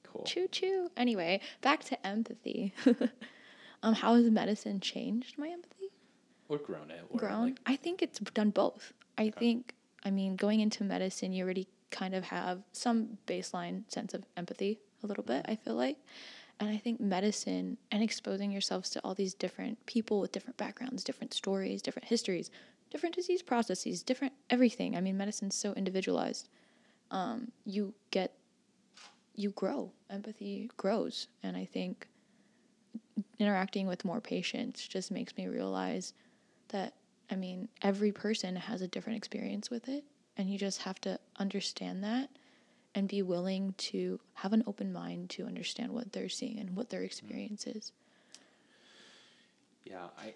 cool. 0.03 0.25
choo 0.25 0.49
choo. 0.49 0.91
Anyway, 0.97 1.41
back 1.61 1.85
to 1.85 2.07
empathy. 2.07 2.75
um, 3.83 3.95
how 3.95 4.17
has 4.17 4.29
medicine 4.31 4.81
changed 4.81 5.39
my 5.39 5.49
empathy? 5.49 5.91
Or 6.49 6.59
grown 6.59 6.91
it. 6.91 7.05
Or 7.09 7.19
grown. 7.19 7.45
Like, 7.45 7.61
I 7.67 7.77
think 7.77 8.03
it's 8.03 8.19
done 8.19 8.51
both. 8.51 8.93
I 9.17 9.31
think, 9.31 9.75
I 10.05 10.11
mean, 10.11 10.37
going 10.37 10.61
into 10.61 10.85
medicine, 10.85 11.33
you 11.33 11.45
already 11.45 11.69
kind 11.91 12.15
of 12.15 12.25
have 12.25 12.63
some 12.73 13.19
baseline 13.27 13.83
sense 13.93 14.15
of 14.15 14.25
empathy 14.37 14.81
a 15.03 15.07
little 15.07 15.25
bit, 15.25 15.45
I 15.49 15.57
feel 15.57 15.75
like. 15.75 15.99
And 16.61 16.71
I 16.71 16.77
think 16.77 17.01
medicine 17.01 17.77
and 17.91 18.03
exposing 18.03 18.51
yourselves 18.51 18.91
to 18.91 19.01
all 19.03 19.15
these 19.15 19.35
different 19.35 19.85
people 19.87 20.21
with 20.21 20.33
different 20.33 20.57
backgrounds, 20.57 21.05
different 21.05 21.35
stories, 21.35 21.83
different 21.83 22.09
histories, 22.09 22.51
different 22.91 23.15
disease 23.15 23.43
processes, 23.43 24.03
different 24.03 24.33
everything. 24.51 24.97
I 24.97 25.01
mean, 25.01 25.17
medicine's 25.17 25.57
so 25.57 25.73
individualized. 25.73 26.49
Um, 27.11 27.51
you 27.65 27.95
get, 28.11 28.33
you 29.35 29.51
grow. 29.51 29.91
Empathy 30.11 30.71
grows. 30.77 31.29
And 31.43 31.57
I 31.57 31.65
think 31.65 32.07
interacting 33.39 33.87
with 33.87 34.05
more 34.05 34.21
patients 34.21 34.87
just 34.87 35.11
makes 35.11 35.37
me 35.37 35.49
realize 35.49 36.15
that 36.69 36.95
I 37.33 37.37
mean, 37.37 37.69
every 37.81 38.13
person 38.13 38.57
has 38.57 38.83
a 38.83 38.89
different 38.89 39.17
experience 39.17 39.71
with 39.71 39.89
it, 39.89 40.05
and 40.37 40.51
you 40.51 40.59
just 40.59 40.83
have 40.83 41.01
to 41.01 41.19
understand 41.39 42.05
that 42.05 42.29
and 42.95 43.09
be 43.09 43.23
willing 43.23 43.75
to 43.79 44.21
have 44.35 44.53
an 44.53 44.63
open 44.67 44.93
mind 44.93 45.31
to 45.31 45.47
understand 45.47 45.93
what 45.93 46.13
they're 46.13 46.29
seeing 46.29 46.59
and 46.59 46.77
what 46.77 46.91
their 46.91 47.03
experience 47.03 47.67
is. 47.67 47.91
Yeah, 49.85 50.09
I, 50.19 50.35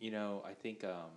you 0.00 0.10
know, 0.10 0.42
I 0.46 0.54
think 0.54 0.84
um, 0.84 1.10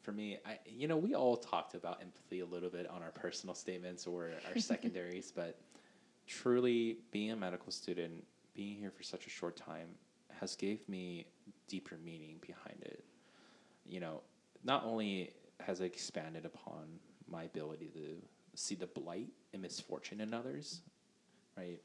for 0.00 0.12
me, 0.12 0.38
I, 0.46 0.58
you 0.64 0.88
know, 0.88 0.96
we 0.96 1.14
all 1.14 1.36
talked 1.36 1.74
about 1.74 2.00
empathy 2.00 2.40
a 2.40 2.46
little 2.46 2.70
bit 2.70 2.88
on 2.88 3.02
our 3.02 3.10
personal 3.10 3.54
statements 3.54 4.06
or 4.06 4.30
our 4.50 4.58
secondaries, 4.60 5.30
but 5.36 5.58
truly 6.26 6.96
being 7.10 7.30
a 7.30 7.36
medical 7.36 7.70
student, 7.70 8.24
being 8.54 8.78
here 8.78 8.90
for 8.90 9.02
such 9.02 9.26
a 9.26 9.30
short 9.30 9.54
time, 9.54 9.88
has 10.40 10.56
gave 10.56 10.88
me 10.88 11.26
deeper 11.68 11.96
meaning 12.04 12.36
behind 12.46 12.82
it. 12.82 13.04
You 13.84 14.00
know, 14.00 14.22
not 14.64 14.84
only 14.84 15.32
has 15.60 15.80
it 15.80 15.86
expanded 15.86 16.44
upon 16.44 16.98
my 17.28 17.44
ability 17.44 17.90
to 17.94 18.16
see 18.54 18.74
the 18.74 18.86
blight 18.86 19.28
and 19.52 19.62
misfortune 19.62 20.20
in 20.20 20.34
others, 20.34 20.80
right? 21.56 21.80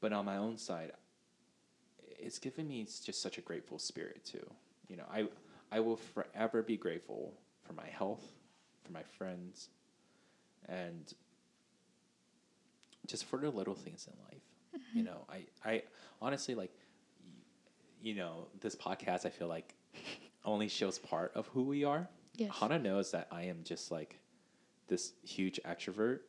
But 0.00 0.12
on 0.12 0.24
my 0.24 0.36
own 0.36 0.56
side, 0.56 0.92
it's 2.18 2.38
given 2.38 2.68
me 2.68 2.84
just 2.84 3.22
such 3.22 3.38
a 3.38 3.40
grateful 3.40 3.78
spirit 3.78 4.24
too. 4.24 4.44
You 4.88 4.96
know, 4.96 5.04
I 5.10 5.26
I 5.72 5.80
will 5.80 5.96
forever 5.96 6.62
be 6.62 6.76
grateful 6.76 7.32
for 7.62 7.72
my 7.74 7.86
health, 7.86 8.24
for 8.84 8.92
my 8.92 9.02
friends, 9.02 9.68
and 10.68 11.12
just 13.06 13.24
for 13.24 13.38
the 13.38 13.50
little 13.50 13.74
things 13.74 14.08
in 14.10 14.14
life. 14.24 14.42
Mm-hmm. 14.76 14.98
You 14.98 15.04
know, 15.04 15.26
I 15.28 15.46
I 15.64 15.82
honestly 16.20 16.54
like 16.54 16.72
you 18.02 18.14
know, 18.14 18.46
this 18.60 18.74
podcast 18.74 19.26
I 19.26 19.30
feel 19.30 19.48
like 19.48 19.74
only 20.44 20.68
shows 20.68 20.98
part 20.98 21.32
of 21.34 21.46
who 21.48 21.62
we 21.62 21.84
are. 21.84 22.08
Yes. 22.36 22.50
Hana 22.52 22.78
knows 22.78 23.10
that 23.10 23.28
I 23.30 23.42
am 23.42 23.58
just 23.64 23.90
like 23.90 24.18
this 24.88 25.12
huge 25.22 25.60
extrovert 25.66 26.20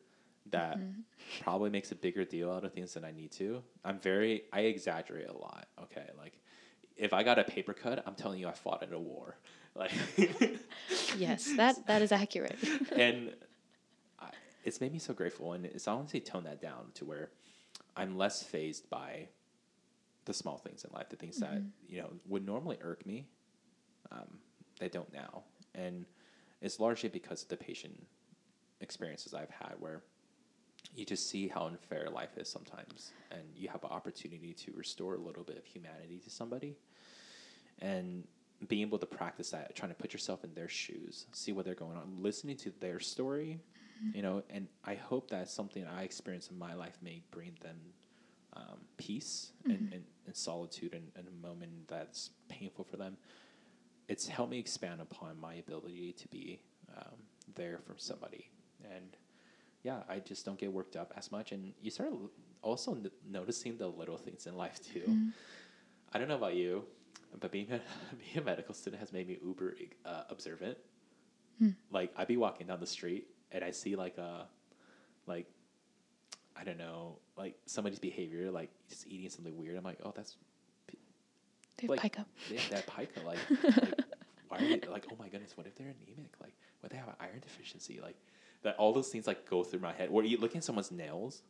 that 0.50 0.78
mm-hmm. 0.78 1.00
probably 1.42 1.70
makes 1.70 1.92
a 1.92 1.94
bigger 1.94 2.24
deal 2.24 2.50
out 2.50 2.64
of 2.64 2.72
things 2.72 2.94
than 2.94 3.04
I 3.04 3.12
need 3.12 3.32
to. 3.32 3.62
I'm 3.84 3.98
very 3.98 4.44
I 4.52 4.60
exaggerate 4.60 5.28
a 5.28 5.36
lot. 5.36 5.66
Okay, 5.84 6.06
like 6.18 6.38
if 6.96 7.12
I 7.12 7.22
got 7.22 7.38
a 7.38 7.44
paper 7.44 7.72
cut, 7.72 8.02
I'm 8.06 8.14
telling 8.14 8.40
you 8.40 8.48
I 8.48 8.52
fought 8.52 8.82
in 8.82 8.92
a 8.92 8.98
war. 8.98 9.36
Like 9.74 9.90
yes, 11.16 11.50
that 11.56 11.86
that 11.86 12.02
is 12.02 12.12
accurate. 12.12 12.58
and 12.94 13.32
I, 14.20 14.26
it's 14.64 14.82
made 14.82 14.92
me 14.92 14.98
so 14.98 15.14
grateful, 15.14 15.54
and 15.54 15.64
it's 15.64 15.88
honestly 15.88 16.20
toned 16.20 16.44
that 16.44 16.60
down 16.60 16.90
to 16.96 17.06
where 17.06 17.30
I'm 17.96 18.16
less 18.16 18.42
phased 18.42 18.88
by 18.90 19.28
the 20.24 20.32
small 20.32 20.58
things 20.58 20.84
in 20.84 20.90
life, 20.92 21.08
the 21.10 21.16
things 21.16 21.40
mm-hmm. 21.40 21.54
that 21.54 21.62
you 21.88 22.00
know 22.00 22.10
would 22.28 22.46
normally 22.46 22.78
irk 22.80 23.04
me. 23.06 23.26
Um, 24.10 24.38
they 24.78 24.88
don't 24.88 25.12
now, 25.12 25.42
and 25.74 26.06
it's 26.60 26.80
largely 26.80 27.08
because 27.08 27.42
of 27.42 27.48
the 27.48 27.56
patient 27.56 28.06
experiences 28.80 29.34
I've 29.34 29.50
had 29.50 29.74
where 29.78 30.02
you 30.94 31.04
just 31.04 31.30
see 31.30 31.48
how 31.48 31.66
unfair 31.66 32.08
life 32.10 32.36
is 32.36 32.48
sometimes, 32.48 33.12
and 33.30 33.42
you 33.56 33.68
have 33.68 33.84
an 33.84 33.90
opportunity 33.90 34.52
to 34.52 34.72
restore 34.72 35.14
a 35.14 35.18
little 35.18 35.44
bit 35.44 35.56
of 35.56 35.64
humanity 35.64 36.20
to 36.24 36.30
somebody, 36.30 36.76
and 37.80 38.24
being 38.68 38.82
able 38.82 38.98
to 38.98 39.06
practice 39.06 39.50
that, 39.50 39.74
trying 39.74 39.90
to 39.90 39.96
put 39.96 40.12
yourself 40.12 40.44
in 40.44 40.54
their 40.54 40.68
shoes, 40.68 41.26
see 41.32 41.52
what 41.52 41.64
they're 41.64 41.74
going 41.74 41.96
on, 41.96 42.16
listening 42.20 42.56
to 42.56 42.72
their 42.80 43.00
story, 43.00 43.58
mm-hmm. 43.98 44.16
you 44.16 44.22
know, 44.22 44.42
and 44.50 44.68
I 44.84 44.94
hope 44.94 45.30
that 45.30 45.48
something 45.48 45.86
I 45.86 46.02
experience 46.02 46.48
in 46.48 46.58
my 46.58 46.74
life 46.74 46.98
may 47.02 47.22
bring 47.30 47.56
them 47.60 47.76
um, 48.54 48.78
peace 48.96 49.52
mm-hmm. 49.62 49.70
and, 49.70 49.92
and, 49.92 50.04
and, 50.26 50.36
solitude 50.36 50.92
and, 50.92 51.10
and 51.16 51.26
a 51.26 51.46
moment 51.46 51.88
that's 51.88 52.30
painful 52.48 52.84
for 52.84 52.96
them. 52.96 53.16
It's 54.08 54.28
helped 54.28 54.50
me 54.50 54.58
expand 54.58 55.00
upon 55.00 55.40
my 55.40 55.54
ability 55.54 56.12
to 56.12 56.28
be 56.28 56.60
um, 56.96 57.16
there 57.54 57.80
for 57.86 57.94
somebody 57.96 58.50
and 58.84 59.16
yeah, 59.82 60.02
I 60.08 60.20
just 60.20 60.44
don't 60.44 60.58
get 60.58 60.72
worked 60.72 60.96
up 60.96 61.12
as 61.16 61.32
much. 61.32 61.52
And 61.52 61.72
you 61.80 61.90
start 61.90 62.10
also 62.62 62.92
n- 62.92 63.10
noticing 63.28 63.76
the 63.76 63.88
little 63.88 64.16
things 64.16 64.46
in 64.46 64.56
life 64.56 64.80
too. 64.82 65.00
Mm-hmm. 65.00 65.28
I 66.12 66.18
don't 66.18 66.28
know 66.28 66.36
about 66.36 66.54
you, 66.54 66.84
but 67.40 67.50
being 67.50 67.70
a, 67.72 67.80
being 68.16 68.38
a 68.38 68.42
medical 68.42 68.74
student 68.74 69.00
has 69.00 69.12
made 69.12 69.26
me 69.28 69.38
uber 69.44 69.74
uh, 70.04 70.22
observant. 70.30 70.78
Mm. 71.60 71.74
Like 71.90 72.12
I'd 72.16 72.28
be 72.28 72.36
walking 72.36 72.66
down 72.66 72.80
the 72.80 72.86
street 72.86 73.26
and 73.52 73.64
I 73.64 73.70
see 73.70 73.96
like 73.96 74.18
a, 74.18 74.46
like, 75.26 75.46
I 76.56 76.64
don't 76.64 76.78
know, 76.78 77.18
like 77.36 77.56
somebody's 77.66 77.98
behavior, 77.98 78.50
like 78.50 78.70
just 78.88 79.06
eating 79.06 79.30
something 79.30 79.56
weird. 79.56 79.76
I'm 79.76 79.84
like, 79.84 79.98
oh, 80.04 80.12
that's. 80.14 80.36
They 81.78 81.86
have 81.86 81.90
like, 81.90 82.02
pica. 82.02 82.26
They 82.50 82.56
have 82.56 82.70
that 82.70 82.86
pica. 82.86 83.26
Like, 83.26 83.38
like 83.62 84.02
why 84.48 84.58
are 84.58 84.60
they 84.60 84.88
like? 84.88 85.06
Oh 85.10 85.16
my 85.18 85.28
goodness, 85.28 85.56
what 85.56 85.66
if 85.66 85.74
they're 85.74 85.86
anemic? 85.86 86.32
Like, 86.40 86.54
what 86.80 86.86
if 86.86 86.90
they 86.90 86.98
have 86.98 87.08
an 87.08 87.14
iron 87.20 87.40
deficiency? 87.40 88.00
Like, 88.02 88.16
that 88.62 88.76
all 88.76 88.92
those 88.92 89.08
things 89.08 89.26
like 89.26 89.48
go 89.48 89.64
through 89.64 89.80
my 89.80 89.92
head. 89.92 90.08
Or 90.12 90.22
you 90.22 90.38
looking 90.38 90.58
at 90.58 90.64
someone's 90.64 90.90
nails, 90.90 91.42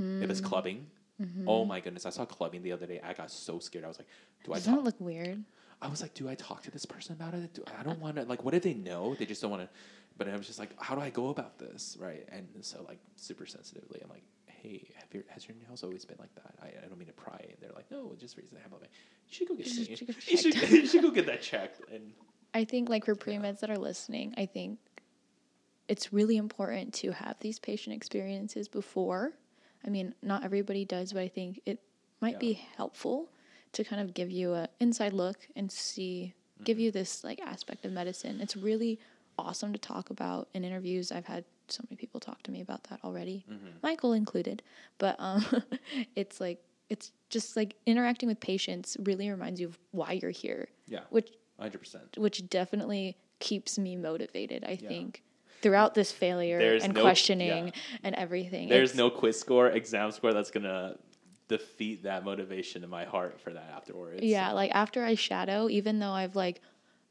mm. 0.00 0.22
if 0.22 0.30
it's 0.30 0.40
hmm. 0.40 0.46
clubbing. 0.46 0.86
Mm-hmm. 1.20 1.48
Oh 1.48 1.64
my 1.64 1.80
goodness! 1.80 2.06
I 2.06 2.10
saw 2.10 2.24
clubbing 2.24 2.62
the 2.62 2.72
other 2.72 2.86
day. 2.86 3.00
I 3.04 3.12
got 3.12 3.30
so 3.30 3.60
scared. 3.60 3.84
I 3.84 3.88
was 3.88 3.98
like, 3.98 4.08
"Do 4.42 4.52
Doesn't 4.52 4.72
I?" 4.72 4.76
Doesn't 4.76 4.84
look 4.84 5.00
weird? 5.00 5.44
I 5.80 5.86
was 5.86 6.02
like, 6.02 6.12
"Do 6.14 6.28
I 6.28 6.34
talk 6.34 6.62
to 6.64 6.72
this 6.72 6.84
person 6.84 7.12
about 7.12 7.34
it? 7.34 7.54
Do, 7.54 7.62
I 7.78 7.84
don't 7.84 8.00
want 8.00 8.16
to. 8.16 8.24
Like, 8.24 8.42
what 8.42 8.52
if 8.54 8.64
they 8.64 8.74
know? 8.74 9.14
They 9.14 9.24
just 9.24 9.40
don't 9.40 9.50
want 9.50 9.62
to." 9.62 9.68
But 10.16 10.28
I 10.28 10.36
was 10.36 10.46
just 10.46 10.58
like, 10.58 10.70
"How 10.80 10.94
do 10.94 11.00
I 11.00 11.10
go 11.10 11.28
about 11.28 11.58
this?" 11.58 11.96
Right? 12.00 12.26
And 12.30 12.46
so, 12.60 12.84
like, 12.86 12.98
super 13.16 13.46
sensitively, 13.46 14.00
I'm 14.02 14.10
like, 14.10 14.24
"Hey, 14.46 14.90
have 14.96 15.12
your 15.12 15.24
has 15.28 15.48
your 15.48 15.56
nails 15.66 15.82
always 15.82 16.04
been 16.04 16.18
like 16.20 16.34
that?" 16.36 16.54
I, 16.62 16.66
I 16.84 16.88
don't 16.88 16.98
mean 16.98 17.08
to 17.08 17.14
pry. 17.14 17.40
And 17.40 17.56
they're 17.60 17.74
like, 17.74 17.90
"No, 17.90 18.14
just 18.18 18.36
recently." 18.36 18.62
I'm 18.64 18.72
like, 18.72 18.90
"You 19.28 19.34
should 19.34 19.48
go 19.48 19.54
get 19.56 19.66
you, 19.66 19.96
should, 19.96 20.08
you, 20.28 20.36
should, 20.36 20.70
you 20.70 20.86
should 20.86 21.02
go 21.02 21.10
get 21.10 21.26
that 21.26 21.42
checked." 21.42 21.80
And 21.92 22.12
I 22.52 22.64
think, 22.64 22.88
like 22.88 23.04
for 23.04 23.14
pre 23.14 23.34
meds 23.34 23.60
that 23.60 23.70
are 23.70 23.78
listening, 23.78 24.34
I 24.36 24.46
think 24.46 24.78
it's 25.88 26.12
really 26.12 26.36
important 26.36 26.94
to 26.94 27.12
have 27.12 27.36
these 27.40 27.58
patient 27.58 27.94
experiences 27.94 28.68
before. 28.68 29.32
I 29.86 29.90
mean, 29.90 30.14
not 30.22 30.44
everybody 30.44 30.84
does, 30.84 31.12
but 31.12 31.20
I 31.20 31.28
think 31.28 31.60
it 31.66 31.80
might 32.20 32.34
yeah. 32.34 32.38
be 32.38 32.52
helpful 32.76 33.28
to 33.72 33.84
kind 33.84 34.00
of 34.00 34.14
give 34.14 34.30
you 34.30 34.54
an 34.54 34.68
inside 34.80 35.12
look 35.12 35.46
and 35.56 35.70
see, 35.70 36.32
mm-hmm. 36.54 36.64
give 36.64 36.78
you 36.78 36.90
this 36.90 37.22
like 37.22 37.40
aspect 37.40 37.84
of 37.84 37.92
medicine. 37.92 38.40
It's 38.40 38.56
really 38.56 38.98
awesome 39.38 39.72
to 39.72 39.78
talk 39.78 40.10
about 40.10 40.48
in 40.54 40.64
interviews. 40.64 41.12
I've 41.12 41.26
had 41.26 41.44
so 41.68 41.82
many 41.88 41.96
people 41.96 42.20
talk 42.20 42.42
to 42.44 42.50
me 42.50 42.60
about 42.60 42.84
that 42.84 43.00
already, 43.04 43.44
mm-hmm. 43.50 43.68
Michael 43.82 44.12
included. 44.12 44.62
But 44.98 45.16
um, 45.18 45.44
it's 46.16 46.40
like 46.40 46.62
it's 46.90 47.12
just 47.30 47.56
like 47.56 47.74
interacting 47.86 48.28
with 48.28 48.40
patients 48.40 48.96
really 49.00 49.30
reminds 49.30 49.60
you 49.60 49.68
of 49.68 49.78
why 49.90 50.12
you're 50.12 50.30
here. 50.30 50.68
Yeah, 50.86 51.00
which 51.10 51.30
hundred 51.58 51.78
percent, 51.78 52.18
which 52.18 52.48
definitely 52.48 53.16
keeps 53.38 53.78
me 53.78 53.96
motivated. 53.96 54.64
I 54.64 54.78
yeah. 54.80 54.88
think 54.88 55.22
throughout 55.60 55.94
this 55.94 56.12
failure 56.12 56.58
There's 56.58 56.84
and 56.84 56.94
no, 56.94 57.00
questioning 57.00 57.68
yeah. 57.68 57.98
and 58.02 58.14
everything. 58.14 58.68
There's 58.68 58.90
it's, 58.90 58.98
no 58.98 59.10
quiz 59.10 59.38
score, 59.38 59.68
exam 59.68 60.10
score 60.12 60.32
that's 60.32 60.50
gonna 60.50 60.96
defeat 61.48 62.02
that 62.04 62.24
motivation 62.24 62.84
in 62.84 62.90
my 62.90 63.04
heart 63.04 63.40
for 63.40 63.52
that 63.52 63.70
afterwards. 63.74 64.22
Yeah, 64.22 64.52
like 64.52 64.70
after 64.74 65.04
I 65.04 65.14
shadow, 65.14 65.68
even 65.68 65.98
though 65.98 66.10
I've 66.10 66.36
like, 66.36 66.60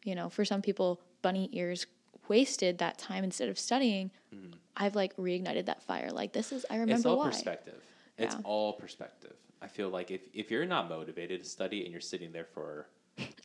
you 0.03 0.15
know, 0.15 0.29
for 0.29 0.45
some 0.45 0.61
people, 0.61 1.01
bunny 1.21 1.49
ears 1.53 1.87
wasted 2.27 2.77
that 2.79 2.97
time 2.97 3.23
instead 3.23 3.49
of 3.49 3.57
studying, 3.59 4.11
mm-hmm. 4.33 4.53
I've 4.75 4.95
like 4.95 5.15
reignited 5.17 5.65
that 5.65 5.83
fire. 5.83 6.09
Like 6.11 6.33
this 6.33 6.51
is 6.51 6.65
I 6.69 6.75
remember 6.75 6.95
It's 6.95 7.05
all 7.05 7.17
why. 7.17 7.29
perspective. 7.29 7.81
It's 8.17 8.35
all 8.43 8.73
perspective. 8.73 9.33
I 9.61 9.67
feel 9.67 9.89
like 9.89 10.11
if 10.11 10.21
if 10.33 10.51
you're 10.51 10.65
not 10.65 10.89
motivated 10.89 11.43
to 11.43 11.49
study 11.49 11.83
and 11.83 11.91
you're 11.91 12.01
sitting 12.01 12.31
there 12.31 12.47
for 12.53 12.87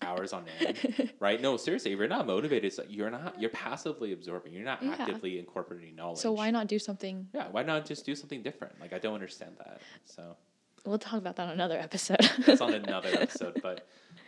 hours 0.03 0.33
on 0.33 0.45
end, 0.61 1.13
right? 1.21 1.41
No, 1.41 1.57
seriously, 1.57 1.93
if 1.93 1.99
you're 1.99 2.09
not 2.09 2.27
motivated, 2.27 2.75
you're 2.89 3.11
not 3.11 3.41
you're 3.41 3.51
passively 3.51 4.13
absorbing. 4.13 4.53
You're 4.53 4.65
not 4.65 4.83
yeah. 4.83 4.97
actively 4.99 5.39
incorporating 5.39 5.95
knowledge. 5.95 6.19
So 6.19 6.33
why 6.33 6.51
not 6.51 6.67
do 6.67 6.79
something? 6.79 7.29
Yeah, 7.35 7.49
why 7.51 7.63
not 7.63 7.87
just 7.87 8.05
do 8.05 8.15
something 8.15 8.43
different? 8.43 8.81
Like 8.81 8.93
I 8.93 8.99
don't 8.99 9.15
understand 9.15 9.53
that. 9.59 9.81
So 10.05 10.37
we'll 10.85 10.99
talk 10.99 11.19
about 11.19 11.37
that 11.37 11.47
on 11.47 11.51
another 11.53 11.79
episode. 11.79 12.29
That's 12.47 12.61
on 12.61 12.75
another 12.75 13.09
episode, 13.13 13.61
but 13.63 13.87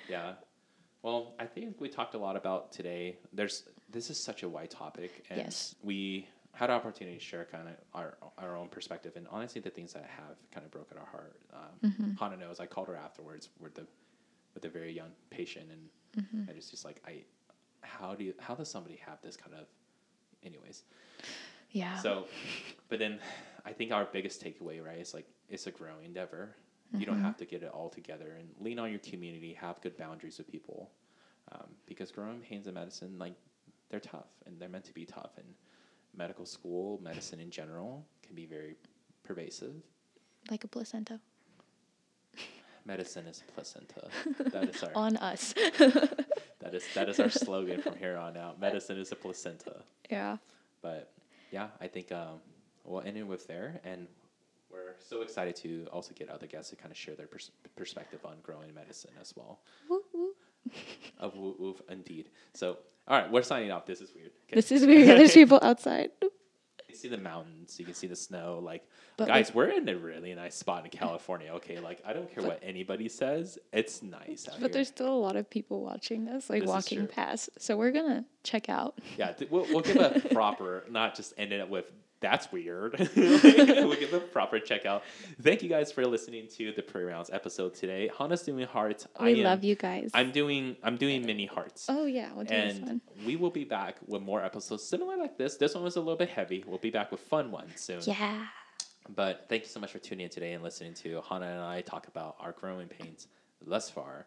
yeah. 0.08 0.34
Well, 1.02 1.34
I 1.38 1.46
think 1.46 1.80
we 1.80 1.88
talked 1.88 2.14
a 2.14 2.18
lot 2.18 2.36
about 2.36 2.72
today. 2.72 3.16
There's 3.32 3.64
this 3.92 4.10
is 4.10 4.22
such 4.22 4.42
a 4.42 4.48
wide 4.48 4.70
topic, 4.70 5.24
and 5.30 5.38
yes. 5.38 5.74
we 5.82 6.28
had 6.52 6.70
an 6.70 6.76
opportunity 6.76 7.16
to 7.16 7.22
share 7.22 7.44
kind 7.44 7.68
of 7.68 7.74
our 7.94 8.16
our 8.38 8.56
own 8.56 8.68
perspective, 8.68 9.12
and 9.16 9.26
honestly, 9.30 9.60
the 9.60 9.70
things 9.70 9.92
that 9.92 10.04
have 10.04 10.36
kind 10.52 10.64
of 10.64 10.70
broken 10.70 10.98
our 10.98 11.06
heart. 11.06 11.40
Um, 11.52 11.90
mm-hmm. 11.90 12.12
Hana 12.18 12.36
knows. 12.36 12.60
I 12.60 12.66
called 12.66 12.88
her 12.88 12.96
afterwards. 12.96 13.48
Were 13.58 13.70
the 13.70 13.86
with 14.54 14.64
a 14.64 14.68
very 14.68 14.92
young 14.92 15.10
patient, 15.30 15.66
and 15.70 16.24
mm-hmm. 16.24 16.50
I 16.50 16.54
just 16.54 16.70
just 16.70 16.84
like 16.84 17.02
I, 17.06 17.22
how 17.82 18.14
do 18.14 18.24
you 18.24 18.34
how 18.38 18.54
does 18.54 18.70
somebody 18.70 19.00
have 19.06 19.20
this 19.22 19.36
kind 19.36 19.54
of, 19.54 19.66
anyways. 20.44 20.84
Yeah. 21.70 21.96
So, 21.98 22.26
but 22.88 22.98
then 22.98 23.20
I 23.64 23.72
think 23.72 23.92
our 23.92 24.06
biggest 24.12 24.42
takeaway, 24.42 24.84
right, 24.84 24.98
is 24.98 25.14
like 25.14 25.26
it's 25.48 25.66
a 25.66 25.70
growing 25.70 26.04
endeavor. 26.04 26.56
Mm-hmm. 26.88 27.00
You 27.00 27.06
don't 27.06 27.16
mm-hmm. 27.16 27.24
have 27.24 27.36
to 27.36 27.44
get 27.44 27.62
it 27.62 27.70
all 27.72 27.88
together 27.88 28.36
and 28.38 28.48
lean 28.58 28.78
on 28.78 28.90
your 28.90 28.98
community, 28.98 29.54
have 29.54 29.80
good 29.80 29.96
boundaries 29.96 30.38
with 30.38 30.50
people, 30.50 30.90
um, 31.52 31.68
because 31.86 32.10
growing 32.10 32.40
pains 32.40 32.66
in 32.66 32.74
medicine, 32.74 33.16
like 33.18 33.34
they're 33.90 34.00
tough 34.00 34.28
and 34.46 34.58
they're 34.60 34.68
meant 34.68 34.84
to 34.86 34.94
be 34.94 35.04
tough. 35.04 35.32
And 35.36 35.46
medical 36.16 36.46
school, 36.46 37.00
medicine 37.02 37.40
in 37.40 37.50
general, 37.50 38.04
can 38.22 38.34
be 38.34 38.46
very 38.46 38.76
pervasive. 39.24 39.74
Like 40.50 40.64
a 40.64 40.68
placenta. 40.68 41.20
medicine 42.84 43.26
is 43.26 43.42
a 43.46 43.52
placenta. 43.52 44.08
That 44.52 44.68
is 44.70 44.82
our 44.82 44.90
On 44.94 45.16
us. 45.18 45.52
that 45.78 46.72
is 46.74 46.84
that 46.94 47.08
is 47.08 47.20
our 47.20 47.30
slogan 47.30 47.82
from 47.82 47.96
here 47.96 48.16
on 48.16 48.36
out. 48.36 48.60
Medicine 48.60 48.98
is 48.98 49.12
a 49.12 49.16
placenta. 49.16 49.82
yeah. 50.10 50.38
But 50.82 51.12
yeah, 51.50 51.68
I 51.80 51.88
think 51.88 52.10
um, 52.12 52.40
we'll 52.84 53.02
end 53.02 53.16
it 53.18 53.24
with 53.26 53.46
there, 53.46 53.80
and 53.84 54.06
we're 54.72 54.94
so 54.98 55.20
excited 55.22 55.56
to 55.56 55.86
also 55.92 56.14
get 56.14 56.28
other 56.30 56.46
guests 56.46 56.70
to 56.70 56.76
kind 56.76 56.90
of 56.90 56.96
share 56.96 57.14
their 57.16 57.26
pers- 57.26 57.50
perspective 57.76 58.20
on 58.24 58.36
growing 58.42 58.72
medicine 58.72 59.10
as 59.20 59.34
well. 59.36 59.58
Woo, 59.90 60.00
woo. 60.14 60.30
Of 61.18 61.36
woo 61.36 61.54
woo, 61.58 61.76
indeed. 61.90 62.30
So, 62.54 62.78
all 63.06 63.20
right, 63.20 63.30
we're 63.30 63.42
signing 63.42 63.70
off. 63.70 63.84
This 63.86 64.00
is 64.00 64.12
weird. 64.14 64.30
'Kay. 64.48 64.54
This 64.54 64.72
is 64.72 64.86
weird. 64.86 65.06
There's 65.06 65.34
people 65.40 65.58
outside. 65.62 66.10
You 66.22 66.30
can 66.88 66.96
see 66.96 67.08
the 67.08 67.18
mountains. 67.18 67.78
You 67.78 67.84
can 67.84 67.94
see 67.94 68.06
the 68.06 68.16
snow. 68.16 68.58
Like, 68.62 68.82
But 69.18 69.28
guys, 69.28 69.48
like- 69.48 69.54
we're 69.54 69.68
in 69.68 69.88
a 69.88 69.96
really 69.96 70.34
nice 70.34 70.54
spot 70.56 70.84
in 70.86 70.90
California. 70.90 71.52
Okay, 71.56 71.78
like 71.78 72.00
I 72.06 72.12
don't 72.14 72.32
care 72.34 72.42
what 72.42 72.58
anybody 72.62 73.08
says. 73.08 73.58
It's 73.72 74.02
nice 74.02 74.48
out 74.48 74.54
But 74.54 74.60
here. 74.60 74.68
there's 74.70 74.88
still 74.88 75.12
a 75.12 75.20
lot 75.20 75.36
of 75.36 75.48
people 75.50 75.82
watching 75.82 76.26
us, 76.28 76.48
like 76.50 76.62
This 76.62 76.68
walking 76.68 77.06
past. 77.06 77.50
So 77.58 77.76
we're 77.76 77.92
gonna 77.92 78.24
check 78.42 78.68
out. 78.70 78.98
Yeah, 79.18 79.32
th- 79.32 79.50
we'll, 79.50 79.66
we'll 79.70 79.82
give 79.82 79.96
a 79.96 80.20
proper, 80.32 80.84
not 80.90 81.14
just 81.14 81.34
end 81.36 81.52
it 81.52 81.68
with 81.68 81.84
that's 82.20 82.52
weird. 82.52 82.96
we'll 83.16 83.96
give 83.98 84.12
a 84.12 84.20
proper 84.20 84.60
checkout. 84.60 85.02
Thank 85.42 85.62
you 85.62 85.68
guys 85.68 85.90
for 85.90 86.06
listening 86.06 86.48
to 86.56 86.72
the 86.72 86.82
pre 86.82 87.02
rounds 87.04 87.30
episode 87.32 87.74
today. 87.74 88.10
Hana's 88.16 88.42
doing 88.42 88.66
hearts. 88.66 89.06
We 89.20 89.26
I 89.26 89.30
am, 89.30 89.42
love 89.44 89.64
you 89.64 89.74
guys. 89.74 90.10
I'm 90.14 90.30
doing 90.30 90.76
I'm 90.82 90.96
doing 90.96 91.24
mini 91.24 91.46
hearts. 91.46 91.86
oh 91.88 92.06
yeah, 92.06 92.30
we'll 92.34 92.44
do 92.44 92.54
this 92.54 92.76
and 92.76 92.86
one. 92.86 93.00
we 93.24 93.36
will 93.36 93.50
be 93.50 93.64
back 93.64 93.96
with 94.06 94.22
more 94.22 94.44
episodes 94.44 94.84
similar 94.84 95.16
like 95.16 95.38
this. 95.38 95.56
This 95.56 95.74
one 95.74 95.82
was 95.84 95.96
a 95.96 96.00
little 96.00 96.16
bit 96.16 96.28
heavy. 96.30 96.64
We'll 96.66 96.78
be 96.78 96.90
back 96.90 97.10
with 97.10 97.20
fun 97.20 97.50
ones 97.50 97.80
soon. 97.80 98.00
Yeah. 98.02 98.46
But 99.08 99.46
thank 99.48 99.62
you 99.62 99.68
so 99.68 99.80
much 99.80 99.90
for 99.90 99.98
tuning 99.98 100.24
in 100.24 100.30
today 100.30 100.52
and 100.52 100.62
listening 100.62 100.94
to 100.94 101.22
Hana 101.28 101.46
and 101.46 101.60
I 101.60 101.80
talk 101.80 102.06
about 102.06 102.36
our 102.38 102.52
growing 102.52 102.86
pains 102.86 103.26
thus 103.66 103.90
far. 103.90 104.26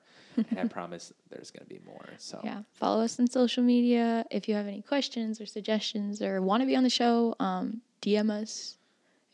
and 0.49 0.59
I 0.59 0.67
promise 0.79 1.13
there's 1.29 1.51
going 1.51 1.63
to 1.67 1.69
be 1.69 1.79
more. 1.85 2.05
So 2.17 2.39
Yeah. 2.43 2.63
Follow 2.73 3.03
us 3.03 3.19
on 3.19 3.27
social 3.27 3.63
media. 3.63 4.25
If 4.31 4.47
you 4.49 4.55
have 4.55 4.67
any 4.67 4.81
questions 4.81 5.39
or 5.41 5.45
suggestions 5.45 6.21
or 6.21 6.41
want 6.41 6.61
to 6.61 6.67
be 6.67 6.75
on 6.75 6.83
the 6.83 6.89
show, 6.89 7.35
um, 7.39 7.81
DM 8.01 8.29
us. 8.31 8.77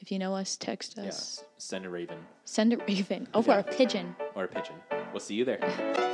If 0.02 0.12
you 0.12 0.20
know 0.20 0.34
us, 0.34 0.56
text 0.56 0.98
us. 0.98 1.40
yeah, 1.42 1.48
send 1.58 1.86
a 1.86 1.90
raven 1.90 2.20
Send 2.46 2.72
a 2.74 2.78
raven. 2.78 3.28
Oh, 3.34 3.44
Yeah. 3.46 3.58
or 3.58 3.60
a 3.60 3.64
pigeon. 3.64 4.16
or 4.36 4.46
a 4.46 4.48
pigeon. 4.48 4.76
We'll 5.12 5.20
see 5.20 5.36
you 5.36 5.44
there. 5.46 5.60